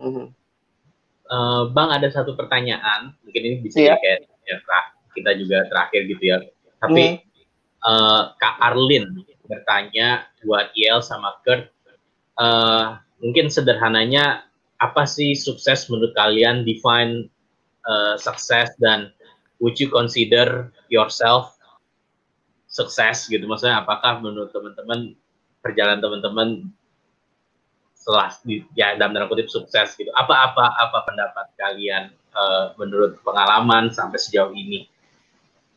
Mhm. 0.00 0.32
Eh, 1.26 1.62
Bang 1.74 1.90
ada 1.90 2.06
satu 2.06 2.38
pertanyaan, 2.38 3.10
mungkin 3.26 3.42
ini 3.42 3.56
bisa 3.58 3.82
jadi 3.82 3.98
kayak 3.98 4.20
ya, 4.46 4.56
kita 5.16 5.30
juga 5.42 5.66
terakhir 5.66 6.00
gitu 6.06 6.24
ya. 6.24 6.38
Tapi 6.78 7.04
eh, 7.82 8.22
Kak 8.38 8.56
Arlin 8.62 9.26
bertanya 9.46 10.26
buat 10.46 10.70
Yel 10.78 11.02
sama 11.02 11.34
Kurt, 11.42 11.70
eh, 12.38 12.86
mungkin 13.18 13.50
sederhananya 13.50 14.46
apa 14.78 15.08
sih 15.08 15.34
sukses 15.34 15.88
menurut 15.90 16.14
kalian? 16.14 16.62
Define 16.62 17.26
eh, 17.86 18.14
sukses 18.22 18.70
dan 18.78 19.10
would 19.58 19.74
you 19.82 19.90
consider 19.90 20.70
yourself 20.92 21.56
sukses 22.70 23.26
gitu? 23.26 23.42
Maksudnya 23.48 23.82
apakah 23.82 24.20
menurut 24.22 24.52
teman-teman 24.54 25.16
perjalanan 25.66 25.98
teman-teman 25.98 26.48
setelah 27.98 28.30
di, 28.46 28.62
ya 28.78 28.94
dalam 28.94 29.18
tanda 29.18 29.26
kutip 29.26 29.50
sukses 29.50 29.98
gitu. 29.98 30.14
Apa 30.14 30.54
apa 30.54 30.70
apa 30.78 30.98
pendapat 31.02 31.46
kalian 31.58 32.14
eh, 32.14 32.64
menurut 32.78 33.18
pengalaman 33.26 33.90
sampai 33.90 34.22
sejauh 34.22 34.54
ini? 34.54 34.86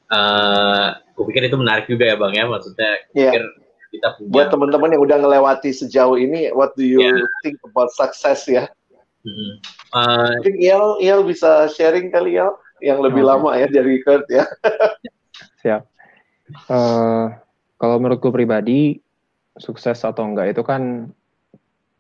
Eh, 0.10 0.88
aku 1.14 1.26
pikir 1.30 1.50
itu 1.50 1.58
menarik 1.58 1.90
juga 1.90 2.06
ya 2.06 2.16
bang 2.18 2.34
ya. 2.38 2.46
Maksudnya 2.46 2.92
Iya. 3.18 3.32
pikir 3.34 3.44
kita 3.90 4.08
punya. 4.22 4.30
Buat 4.30 4.48
teman-teman 4.54 4.90
yang 4.94 5.02
udah 5.02 5.18
ngelewati 5.18 5.70
sejauh 5.74 6.18
ini, 6.22 6.54
what 6.54 6.78
do 6.78 6.86
you 6.86 7.02
Iya. 7.02 7.26
think 7.42 7.58
about 7.66 7.90
success 7.98 8.46
ya? 8.46 8.70
Mm. 9.26 9.54
Eh, 9.98 10.32
Mungkin 10.46 10.56
Iel, 10.62 10.86
Iel 11.02 11.22
bisa 11.26 11.66
sharing 11.74 12.14
kali 12.14 12.38
Iel 12.38 12.54
yang 12.80 13.02
lebih 13.02 13.26
Oke. 13.26 13.30
lama 13.34 13.50
ya 13.58 13.68
dari 13.68 14.00
Kurt 14.06 14.30
ya. 14.30 14.46
Siap. 15.66 15.82
Eh, 16.70 17.26
kalau 17.76 17.96
menurutku 17.98 18.30
pribadi, 18.30 19.02
sukses 19.60 20.02
atau 20.02 20.24
enggak 20.26 20.56
itu 20.56 20.64
kan 20.64 21.12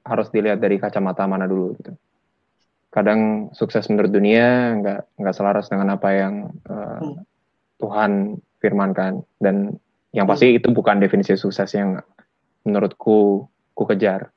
harus 0.07 0.27
dilihat 0.33 0.57
dari 0.63 0.79
kacamata 0.81 1.27
mana 1.29 1.45
dulu 1.45 1.75
gitu. 1.77 1.93
Kadang 2.89 3.53
sukses 3.53 3.85
menurut 3.91 4.09
dunia 4.09 4.73
enggak 4.79 5.05
enggak 5.19 5.35
selaras 5.37 5.69
dengan 5.69 5.93
apa 5.93 6.09
yang 6.15 6.33
eh, 6.65 7.01
Tuhan 7.77 8.41
firmankan 8.57 9.21
dan 9.37 9.77
yang 10.09 10.25
pasti 10.25 10.57
itu 10.57 10.73
bukan 10.73 10.97
definisi 10.97 11.37
sukses 11.37 11.69
yang 11.77 12.01
menurutku 12.65 13.45
ku 13.77 13.83
kejar. 13.85 14.33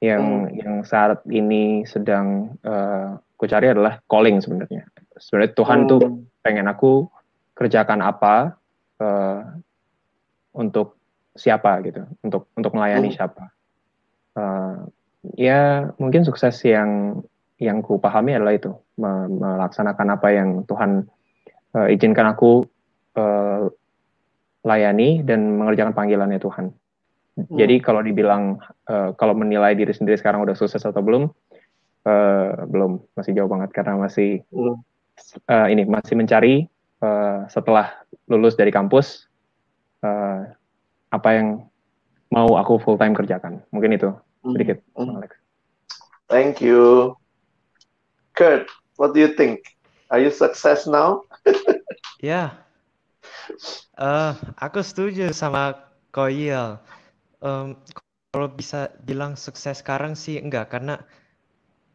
Yang 0.00 0.24
yang 0.56 0.74
saat 0.86 1.24
ini 1.26 1.82
sedang 1.88 2.54
eh, 2.62 3.18
ku 3.34 3.44
cari 3.48 3.72
adalah 3.74 3.98
calling 4.06 4.38
sebenarnya. 4.38 4.86
Sebenarnya 5.18 5.52
Tuhan 5.58 5.78
tuh 5.90 6.00
pengen 6.40 6.70
aku 6.70 7.10
kerjakan 7.58 8.00
apa 8.06 8.54
eh, 9.02 9.40
untuk 10.54 10.99
siapa 11.34 11.78
gitu, 11.86 12.06
untuk 12.26 12.50
untuk 12.58 12.72
melayani 12.74 13.10
Hmm. 13.10 13.16
siapa. 13.16 13.44
Eh, 14.36 14.76
ya 15.36 15.90
mungkin 15.98 16.22
sukses 16.26 16.58
yang 16.66 17.22
yang 17.60 17.84
ku 17.84 18.00
pahami 18.00 18.34
adalah 18.34 18.56
itu 18.56 18.72
me- 18.96 19.28
melaksanakan 19.28 20.06
apa 20.16 20.28
yang 20.32 20.48
Tuhan 20.64 21.06
eh, 21.76 21.94
izinkan 21.94 22.26
aku 22.30 22.64
eh, 23.14 23.64
layani 24.64 25.24
dan 25.24 25.56
mengerjakan 25.56 25.94
panggilannya 25.96 26.40
Tuhan. 26.40 26.66
Jadi 27.40 27.80
kalau 27.80 28.04
dibilang 28.04 28.60
eh, 28.90 29.10
kalau 29.16 29.32
menilai 29.32 29.72
diri 29.72 29.94
sendiri 29.94 30.18
sekarang 30.18 30.44
udah 30.44 30.52
sukses 30.52 30.84
atau 30.84 31.00
belum, 31.00 31.30
eh, 32.04 32.50
belum 32.68 33.00
masih 33.16 33.32
jauh 33.32 33.48
banget 33.48 33.70
karena 33.72 33.96
masih 33.96 34.44
Hmm. 34.52 34.76
eh, 35.48 35.66
ini 35.72 35.88
masih 35.88 36.16
mencari 36.18 36.68
eh, 37.00 37.38
setelah 37.48 37.92
lulus 38.28 38.56
dari 38.56 38.68
kampus 38.72 39.28
apa 41.10 41.28
yang 41.34 41.48
mau 42.30 42.54
aku 42.58 42.78
full 42.82 42.98
time 42.98 43.14
kerjakan. 43.14 43.62
Mungkin 43.74 43.94
itu 43.94 44.10
sedikit, 44.42 44.78
Bang 44.94 45.18
Alex. 45.18 45.34
Thank 46.30 46.62
you. 46.62 47.14
Kurt, 48.38 48.70
what 48.96 49.12
do 49.12 49.20
you 49.20 49.34
think? 49.34 49.66
Are 50.10 50.22
you 50.22 50.30
success 50.30 50.86
now? 50.86 51.26
Ya, 52.20 52.52
Eh, 54.00 54.32
aku 54.56 54.80
setuju 54.80 55.28
sama 55.36 55.76
Koil. 56.08 56.80
Em, 57.44 57.76
kalau 58.32 58.48
bisa 58.48 58.88
bilang 59.04 59.36
sukses 59.36 59.84
sekarang 59.84 60.16
sih 60.16 60.40
enggak, 60.40 60.72
karena 60.72 60.96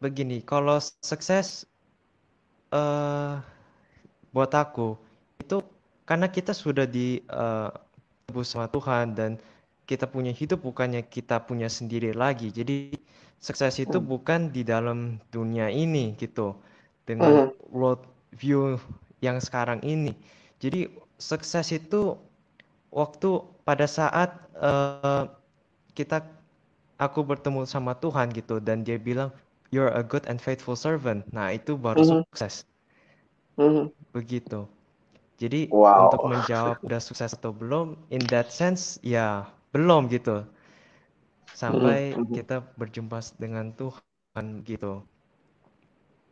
begini, 0.04 0.46
kalau 0.46 0.78
sukses 1.02 1.66
eh 2.74 3.34
buat 4.36 4.52
aku 4.52 5.00
itu 5.40 5.64
karena 6.04 6.28
kita 6.28 6.52
sudah 6.52 6.86
di 6.86 7.24
eh, 7.24 7.70
tebus 8.26 8.48
sama 8.54 8.68
Tuhan 8.70 9.14
dan 9.18 9.32
kita 9.90 10.06
punya 10.10 10.34
hidup 10.34 10.60
bukannya 10.66 11.02
kita 11.06 11.38
punya 11.46 11.70
sendiri 11.70 12.12
lagi. 12.18 12.50
Jadi 12.50 12.98
sukses 13.38 13.78
itu 13.78 13.98
bukan 14.02 14.50
di 14.50 14.66
dalam 14.66 15.22
dunia 15.30 15.70
ini 15.70 16.18
gitu 16.18 16.58
dengan 17.06 17.46
world 17.70 18.02
view 18.34 18.82
yang 19.22 19.38
sekarang 19.38 19.80
ini. 19.86 20.14
Jadi 20.58 20.90
sukses 21.22 21.70
itu 21.70 22.18
waktu 22.94 23.30
pada 23.68 23.86
saat 23.86 24.30
eh, 24.58 25.24
kita 25.98 26.24
aku 27.00 27.22
bertemu 27.26 27.64
sama 27.70 27.94
Tuhan 28.00 28.32
gitu 28.36 28.60
dan 28.64 28.84
dia 28.88 28.98
bilang 29.00 29.30
you're 29.74 29.92
a 29.94 30.04
good 30.06 30.26
and 30.30 30.40
faithful 30.42 30.78
servant. 30.78 31.26
Nah, 31.36 31.54
itu 31.54 31.76
baru 31.78 32.02
Mhm. 32.02 32.24
sukses. 32.32 32.66
Mhm. 33.58 33.94
Begitu. 34.14 34.66
Jadi 35.36 35.68
Wow. 35.68 36.08
untuk 36.08 36.22
menjawab 36.32 36.78
udah 36.80 37.02
sukses 37.04 37.36
atau 37.36 37.52
belum, 37.52 38.00
in 38.08 38.24
that 38.32 38.52
sense 38.52 39.02
ya 39.04 39.44
belum 39.76 40.08
gitu. 40.08 40.48
Sampai 41.52 42.16
mhm. 42.16 42.32
kita 42.32 42.64
berjumpa 42.80 43.20
dengan 43.36 43.76
Tuhan 43.76 44.64
gitu. 44.64 45.04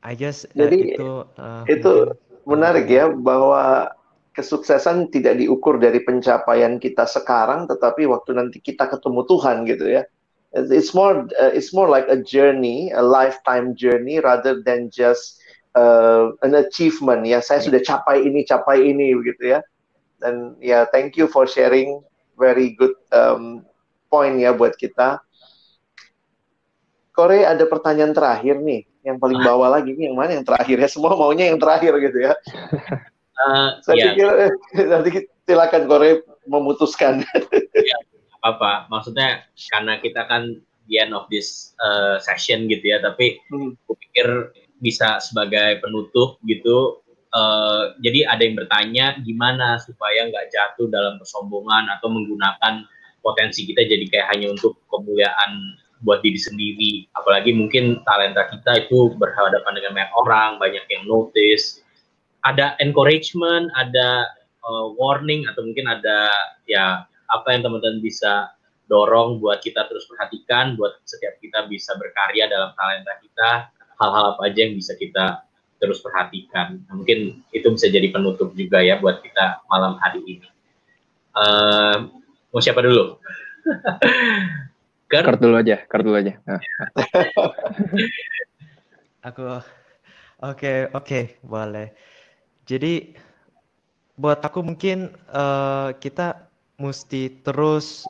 I 0.03 0.15
guess 0.15 0.43
eh, 0.43 0.67
Jadi 0.67 0.77
itu 0.95 1.09
eh, 1.39 1.63
itu 1.79 1.91
mungkin 2.11 2.23
menarik 2.43 2.87
ya 2.91 3.07
bahwa 3.11 3.91
kesuksesan 4.35 5.13
tidak 5.13 5.39
diukur 5.39 5.77
dari 5.77 6.01
pencapaian 6.03 6.81
kita 6.81 7.05
sekarang, 7.05 7.69
tetapi 7.69 8.09
waktu 8.09 8.35
nanti 8.35 8.57
kita 8.59 8.89
ketemu 8.89 9.21
Tuhan 9.29 9.57
gitu 9.69 9.85
ya. 9.87 10.03
It's 10.53 10.93
more 10.93 11.25
uh, 11.41 11.49
it's 11.49 11.73
more 11.73 11.89
like 11.89 12.05
a 12.09 12.19
journey, 12.21 12.93
a 12.93 13.01
lifetime 13.01 13.73
journey 13.73 14.21
rather 14.21 14.61
than 14.61 14.93
just 14.93 15.41
uh, 15.75 16.33
an 16.41 16.53
achievement 16.57 17.25
ya. 17.25 17.39
Saya 17.43 17.61
sudah 17.61 17.81
capai 17.81 18.25
ini, 18.25 18.45
capai 18.45 18.85
ini 18.89 19.13
begitu 19.17 19.57
ya. 19.57 19.59
Dan 20.21 20.55
ya 20.63 20.87
thank 20.89 21.19
you 21.19 21.27
for 21.27 21.43
sharing 21.45 21.99
very 22.39 22.73
good 22.73 22.95
um, 23.11 23.61
point 24.07 24.39
ya 24.39 24.55
buat 24.55 24.73
kita. 24.79 25.19
Kore 27.13 27.45
ada 27.45 27.61
pertanyaan 27.69 28.09
terakhir 28.09 28.57
nih, 28.57 28.89
yang 29.05 29.21
paling 29.21 29.37
bawah 29.45 29.69
lagi 29.69 29.93
nih 29.93 30.09
yang 30.09 30.17
mana 30.17 30.33
yang 30.33 30.45
terakhir 30.47 30.81
ya? 30.81 30.89
Semua 30.89 31.13
maunya 31.13 31.45
yang 31.53 31.61
terakhir 31.61 31.93
gitu 32.01 32.25
ya. 32.25 32.33
Uh, 33.37 33.77
Saya 33.85 33.95
ya. 34.01 34.05
pikir 34.17 34.27
eh, 34.33 34.51
nanti 34.89 35.09
silakan 35.45 35.85
Kore 35.85 36.25
memutuskan. 36.49 37.21
ya, 37.77 37.97
apa 38.43 38.89
maksudnya 38.89 39.45
karena 39.71 40.01
kita 40.03 40.25
kan 40.25 40.57
the 40.91 40.99
end 40.99 41.15
of 41.15 41.29
this 41.31 41.71
uh, 41.79 42.19
session 42.19 42.67
gitu 42.67 42.91
ya 42.91 42.99
tapi 42.99 43.39
Hmm. 43.47 43.77
aku 43.87 43.95
pikir 43.95 44.27
bisa 44.83 45.23
sebagai 45.23 45.79
penutup 45.79 46.35
gitu 46.43 46.99
uh, 47.31 47.95
jadi 48.03 48.29
ada 48.29 48.41
yang 48.43 48.55
bertanya 48.59 49.05
gimana 49.23 49.79
supaya 49.81 50.29
nggak 50.29 50.51
jatuh 50.51 50.91
dalam 50.91 51.17
kesombongan 51.23 51.89
atau 51.97 52.11
menggunakan 52.11 52.83
potensi 53.23 53.63
kita 53.63 53.87
jadi 53.87 54.05
kayak 54.11 54.27
hanya 54.35 54.51
untuk 54.51 54.77
kemuliaan 54.91 55.79
buat 56.03 56.19
diri 56.19 56.35
sendiri. 56.35 56.93
Apalagi 57.15 57.55
mungkin 57.55 58.03
talenta 58.03 58.51
kita 58.51 58.85
itu 58.85 59.15
berhadapan 59.15 59.79
dengan 59.79 59.91
banyak 59.95 60.13
orang 60.19 60.49
banyak 60.59 60.85
yang 60.91 61.03
notice. 61.07 61.79
Ada 62.43 62.75
encouragement 62.83 63.71
ada 63.79 64.27
uh, 64.67 64.91
warning 64.99 65.47
atau 65.47 65.63
mungkin 65.63 65.87
ada 65.87 66.27
ya 66.67 67.07
apa 67.31 67.47
yang 67.55 67.63
teman-teman 67.63 68.03
bisa 68.03 68.51
dorong 68.91 69.39
buat 69.39 69.63
kita 69.63 69.87
terus 69.87 70.03
perhatikan, 70.11 70.75
buat 70.75 70.99
setiap 71.07 71.39
kita 71.39 71.71
bisa 71.71 71.95
berkarya 71.95 72.51
dalam 72.51 72.75
talenta 72.75 73.15
kita, 73.23 73.51
hal-hal 73.99 74.37
apa 74.37 74.41
aja 74.49 74.59
yang 74.65 74.73
bisa 74.77 74.97
kita 74.97 75.45
terus 75.83 75.99
perhatikan. 75.99 76.79
Nah, 76.87 76.95
mungkin 76.95 77.43
itu 77.51 77.67
bisa 77.75 77.91
jadi 77.91 78.07
penutup 78.07 78.55
juga 78.55 78.79
ya 78.79 79.03
buat 79.03 79.19
kita 79.19 79.67
malam 79.67 79.99
hari 79.99 80.23
ini. 80.23 80.47
Eh, 81.35 81.95
mau 82.53 82.61
siapa 82.63 82.79
dulu? 82.79 83.19
Kurt 85.11 85.41
dulu 85.43 85.59
aja, 85.59 85.83
Kurt 85.85 86.07
dulu 86.07 86.17
aja. 86.17 86.39
Nah. 86.47 86.61
Aku 89.27 89.43
oke 90.43 90.73
oke 90.91 91.19
boleh. 91.43 91.95
Jadi 92.63 93.15
buat 94.19 94.39
aku 94.43 94.63
mungkin 94.63 95.11
eh, 95.31 95.89
kita 95.99 96.47
mesti 96.79 97.43
terus 97.43 98.07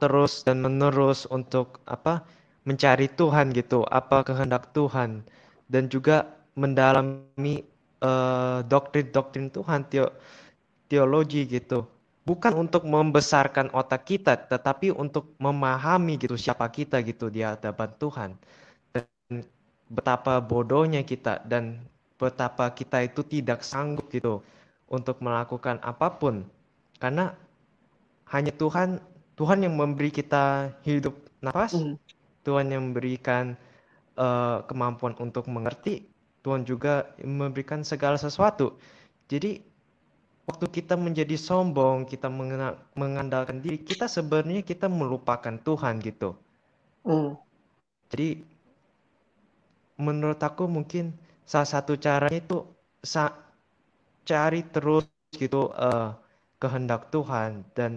terus 0.00 0.42
dan 0.42 0.64
menerus 0.64 1.28
untuk 1.28 1.78
apa 1.84 2.24
mencari 2.68 3.06
Tuhan 3.10 3.52
gitu, 3.56 3.84
apa 3.88 4.22
kehendak 4.26 4.70
Tuhan 4.76 5.24
dan 5.72 5.88
juga 5.88 6.28
mendalami 6.58 7.64
eh, 8.02 8.58
doktrin-doktrin 8.66 9.48
Tuhan, 9.52 9.80
teo- 9.90 10.14
teologi 10.90 11.46
gitu. 11.48 11.86
Bukan 12.28 12.52
untuk 12.54 12.84
membesarkan 12.86 13.72
otak 13.74 14.06
kita, 14.06 14.36
tetapi 14.52 14.92
untuk 14.94 15.34
memahami 15.40 16.20
gitu 16.20 16.36
siapa 16.38 16.68
kita 16.70 17.00
gitu 17.02 17.32
di 17.32 17.42
hadapan 17.42 17.90
Tuhan. 17.98 18.30
Dan 18.94 19.04
betapa 19.90 20.38
bodohnya 20.38 21.02
kita 21.02 21.42
dan 21.48 21.80
betapa 22.20 22.70
kita 22.70 23.02
itu 23.08 23.22
tidak 23.26 23.64
sanggup 23.66 24.06
gitu 24.12 24.44
untuk 24.90 25.18
melakukan 25.24 25.80
apa 25.82 26.08
pun. 26.20 26.44
Karena 27.02 27.34
hanya 28.30 28.52
Tuhan 28.54 29.00
Tuhan 29.36 29.64
yang 29.64 29.74
memberi 29.76 30.10
kita 30.12 30.70
hidup 30.84 31.16
nafas, 31.40 31.88
Tuhan 32.46 32.66
yang 32.74 32.82
memberikan 32.92 33.44
eh, 34.18 34.58
kemampuan 34.68 35.14
untuk 35.26 35.44
mengerti, 35.50 35.94
Tuhan 36.44 36.62
juga 36.70 36.94
memberikan 37.22 37.80
segala 37.86 38.16
sesuatu. 38.20 38.76
Jadi 39.32 39.60
waktu 40.48 40.66
kita 40.76 40.94
menjadi 41.06 41.36
sombong, 41.48 41.98
kita 42.12 42.28
mengandalkan 43.00 43.58
diri, 43.64 43.78
kita 43.90 44.06
sebenarnya 44.16 44.62
kita 44.66 44.86
melupakan 44.90 45.54
Tuhan 45.66 45.94
gitu. 46.04 46.36
Hmm. 47.04 47.34
Jadi 48.10 48.28
menurut 50.00 50.40
aku 50.40 50.64
mungkin 50.66 51.04
salah 51.44 51.68
satu 51.68 51.92
caranya 52.00 52.38
itu 52.40 52.58
sa- 53.12 53.36
cari 54.28 54.62
terus 54.74 55.04
gitu 55.34 55.72
eh, 55.74 56.10
kehendak 56.62 57.02
Tuhan 57.14 57.64
dan 57.78 57.92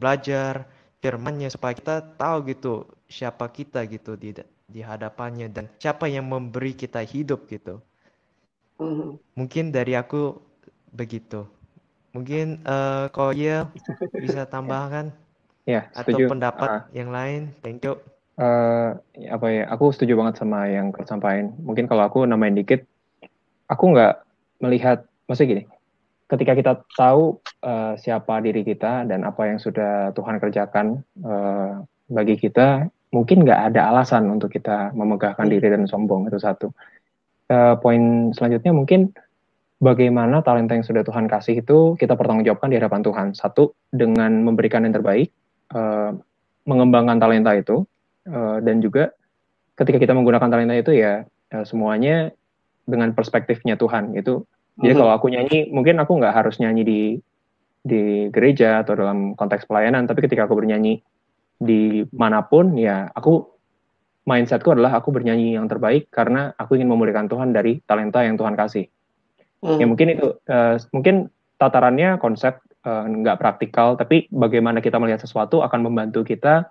belajar 0.00 0.54
firman-Nya 1.00 1.48
supaya 1.52 1.72
kita 1.76 2.16
tahu 2.16 2.36
gitu 2.48 2.72
siapa 3.08 3.48
kita 3.50 3.84
gitu 3.88 4.14
di 4.16 4.36
di 4.70 4.80
hadapannya 4.84 5.50
dan 5.50 5.66
siapa 5.82 6.06
yang 6.06 6.28
memberi 6.30 6.72
kita 6.76 7.02
hidup 7.02 7.48
gitu. 7.50 7.80
Hmm. 8.78 9.18
Mungkin 9.36 9.72
dari 9.74 9.96
aku 9.96 10.38
begitu. 10.92 11.44
Mungkin 12.14 12.62
eh 12.64 13.04
kalau 13.14 13.32
iya 13.34 13.68
bisa 14.14 14.46
tambahkan 14.46 15.12
Ya, 15.68 15.86
atau 15.92 16.16
setuju. 16.16 16.32
pendapat 16.32 16.68
Ah. 16.68 16.82
yang 16.90 17.12
lain. 17.12 17.52
Thank 17.62 17.84
you. 17.84 17.94
Eh, 18.40 18.88
apa 19.28 19.46
ya? 19.52 19.68
Aku 19.70 19.92
setuju 19.92 20.16
banget 20.16 20.40
sama 20.40 20.66
yang 20.66 20.90
Kurt 20.90 21.06
sampaikan. 21.06 21.52
Mungkin 21.62 21.84
kalau 21.86 22.02
aku 22.02 22.24
namain 22.24 22.56
dikit, 22.56 22.82
aku 23.68 23.92
nggak 23.92 24.24
melihat, 24.58 25.04
maksudnya 25.28 25.48
gini, 25.52 25.64
ketika 26.30 26.52
kita 26.54 26.72
tahu 26.94 27.42
eh, 27.66 27.98
siapa 27.98 28.38
diri 28.38 28.62
kita 28.62 29.04
dan 29.10 29.26
apa 29.26 29.50
yang 29.50 29.58
sudah 29.58 30.14
Tuhan 30.14 30.38
kerjakan 30.38 31.02
eh, 31.02 31.72
bagi 32.06 32.38
kita, 32.38 32.86
mungkin 33.10 33.42
nggak 33.42 33.74
ada 33.74 33.90
alasan 33.90 34.30
untuk 34.30 34.54
kita 34.54 34.94
memegahkan 34.94 35.50
diri 35.50 35.66
dan 35.66 35.90
sombong 35.90 36.30
itu 36.30 36.38
satu. 36.38 36.70
Eh, 37.50 37.74
poin 37.82 38.30
selanjutnya 38.30 38.70
mungkin 38.70 39.10
bagaimana 39.82 40.44
talenta 40.46 40.78
yang 40.78 40.86
sudah 40.86 41.02
Tuhan 41.02 41.26
kasih 41.26 41.66
itu 41.66 41.98
kita 41.98 42.14
pertanggungjawabkan 42.14 42.70
di 42.70 42.78
hadapan 42.78 43.02
Tuhan. 43.02 43.26
Satu 43.34 43.74
dengan 43.90 44.30
memberikan 44.46 44.86
yang 44.86 44.94
terbaik, 44.94 45.34
eh, 45.74 46.10
mengembangkan 46.68 47.18
talenta 47.18 47.58
itu, 47.58 47.82
eh, 48.30 48.56
dan 48.62 48.78
juga 48.78 49.10
ketika 49.74 49.98
kita 49.98 50.12
menggunakan 50.14 50.46
talenta 50.46 50.76
itu 50.78 50.94
ya 50.94 51.26
eh, 51.26 51.64
semuanya 51.66 52.30
dengan 52.86 53.10
perspektifnya 53.16 53.74
Tuhan 53.74 54.14
itu. 54.14 54.46
Jadi 54.80 54.92
Mhm. 54.96 55.00
kalau 55.00 55.12
aku 55.12 55.26
nyanyi, 55.28 55.58
mungkin 55.70 55.96
aku 56.00 56.12
nggak 56.20 56.34
harus 56.34 56.56
nyanyi 56.60 56.82
di 56.84 57.00
di 57.80 58.28
gereja 58.28 58.84
atau 58.84 58.92
dalam 58.92 59.32
konteks 59.36 59.64
pelayanan, 59.64 60.04
tapi 60.04 60.20
ketika 60.24 60.44
aku 60.44 60.56
bernyanyi 60.60 61.00
di 61.60 62.04
mana 62.12 62.44
pun, 62.44 62.76
ya 62.76 63.08
aku 63.12 63.44
mindsetku 64.28 64.72
adalah 64.72 65.00
aku 65.00 65.12
bernyanyi 65.12 65.56
yang 65.56 65.64
terbaik 65.68 66.12
karena 66.12 66.52
aku 66.60 66.76
ingin 66.76 66.92
memuliakan 66.92 67.28
Tuhan 67.28 67.50
dari 67.56 67.80
talenta 67.88 68.20
yang 68.24 68.36
Tuhan 68.36 68.56
kasih. 68.56 68.84
Ya 69.76 69.84
Hmm. 69.84 69.92
mungkin 69.92 70.08
itu, 70.16 70.28
eh, 70.48 70.76
mungkin 70.92 71.28
tatarannya 71.60 72.16
konsep 72.20 72.60
eh, 72.80 73.04
nggak 73.08 73.36
praktikal, 73.40 73.92
tapi 74.00 74.24
bagaimana 74.32 74.80
kita 74.80 74.96
melihat 74.96 75.20
sesuatu 75.20 75.60
akan 75.60 75.84
membantu 75.84 76.24
kita 76.24 76.68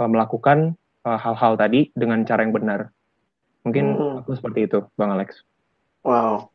eh, 0.00 0.08
melakukan 0.08 0.76
hal-hal 1.04 1.56
tadi 1.56 1.88
dengan 1.96 2.24
cara 2.28 2.44
yang 2.44 2.52
benar. 2.52 2.92
Mungkin 3.64 3.96
Hmm. 3.96 4.20
aku 4.24 4.36
seperti 4.36 4.68
itu, 4.68 4.84
Bang 5.00 5.12
Alex. 5.16 5.40
Wow. 6.04 6.49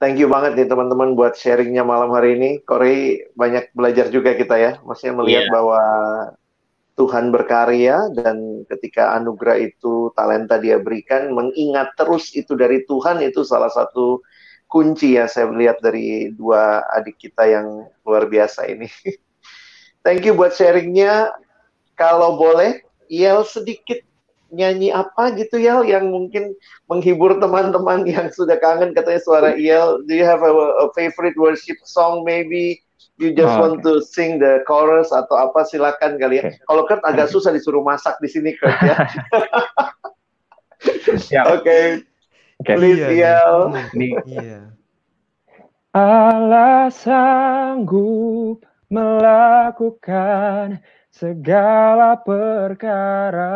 Thank 0.00 0.16
you 0.16 0.32
banget 0.32 0.56
nih 0.56 0.64
teman-teman 0.64 1.12
buat 1.12 1.36
sharingnya 1.36 1.84
malam 1.84 2.08
hari 2.16 2.40
ini. 2.40 2.50
Korey 2.64 3.28
banyak 3.36 3.68
belajar 3.76 4.08
juga 4.08 4.32
kita 4.32 4.56
ya. 4.56 4.72
Maksudnya 4.80 5.14
melihat 5.20 5.44
Iya. 5.44 5.52
bahwa 5.52 5.82
Tuhan 6.96 7.28
berkarya 7.28 8.08
dan 8.16 8.64
ketika 8.68 9.12
anugerah 9.20 9.60
itu 9.60 10.08
talenta 10.16 10.56
dia 10.56 10.80
berikan, 10.80 11.32
mengingat 11.36 11.92
terus 12.00 12.32
itu 12.32 12.56
dari 12.56 12.80
Tuhan 12.88 13.20
itu 13.20 13.44
salah 13.44 13.68
satu 13.68 14.24
kunci 14.68 15.20
ya 15.20 15.28
saya 15.28 15.52
melihat 15.52 15.80
dari 15.84 16.32
dua 16.32 16.80
adik 16.96 17.20
kita 17.20 17.44
yang 17.44 17.84
luar 18.04 18.24
biasa 18.24 18.72
ini. 18.72 18.88
Thank 20.04 20.24
you 20.24 20.32
buat 20.32 20.56
sharingnya. 20.56 21.28
Kalau 21.92 22.40
boleh, 22.40 22.80
Yel 23.12 23.44
sedikit 23.44 24.00
nyanyi 24.50 24.90
apa 24.90 25.34
gitu 25.34 25.58
ya 25.58 25.82
yang 25.82 26.10
mungkin 26.10 26.54
menghibur 26.86 27.38
teman-teman 27.38 28.02
yang 28.06 28.28
sudah 28.30 28.58
kangen 28.58 28.92
katanya 28.92 29.22
suara 29.22 29.50
Iel. 29.54 30.02
Do 30.06 30.12
you 30.14 30.26
have 30.26 30.42
a, 30.42 30.52
a 30.82 30.86
favorite 30.94 31.38
worship 31.38 31.78
song 31.82 32.22
maybe? 32.26 32.82
You 33.20 33.36
just 33.36 33.52
Oh, 33.52 33.60
want 33.60 33.84
to 33.84 34.00
sing 34.00 34.40
the 34.40 34.64
chorus 34.64 35.12
atau 35.12 35.36
apa 35.36 35.68
silakan 35.68 36.16
kali 36.16 36.40
ya. 36.40 36.56
Kalau 36.64 36.88
Kurt 36.88 37.04
agak 37.04 37.28
susah 37.28 37.52
disuruh 37.52 37.84
masak 37.84 38.16
di 38.18 38.28
sini 38.32 38.56
Kurt 38.56 38.76
ya. 38.80 38.96
Ya. 41.28 41.44
Oke. 41.52 42.00
Oke. 42.56 42.72
Please 42.72 43.04
Iel. 43.04 43.68
Ini 43.92 44.08
Iya. 44.24 44.60
Allah 45.92 46.88
sanggup 46.88 48.64
melakukan 48.88 50.80
segala 51.20 52.16
perkara 52.16 53.52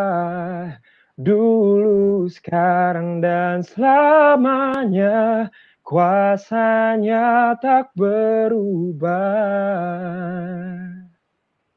dulu, 1.16 2.28
sekarang, 2.28 3.24
dan 3.24 3.64
selamanya 3.64 5.48
kuasanya 5.80 7.56
tak 7.64 7.88
berubah. 7.96 9.16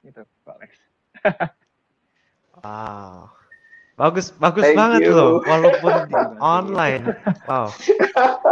Gitu, 0.04 0.28
Pak 0.44 0.56
Alex. 0.60 0.72
Wow. 2.58 3.30
Bagus, 4.02 4.34
bagus 4.42 4.66
Thank 4.66 4.78
banget 4.82 5.08
you. 5.08 5.14
loh, 5.14 5.46
walaupun 5.46 6.10
online. 6.42 7.14
Wow. 7.46 7.70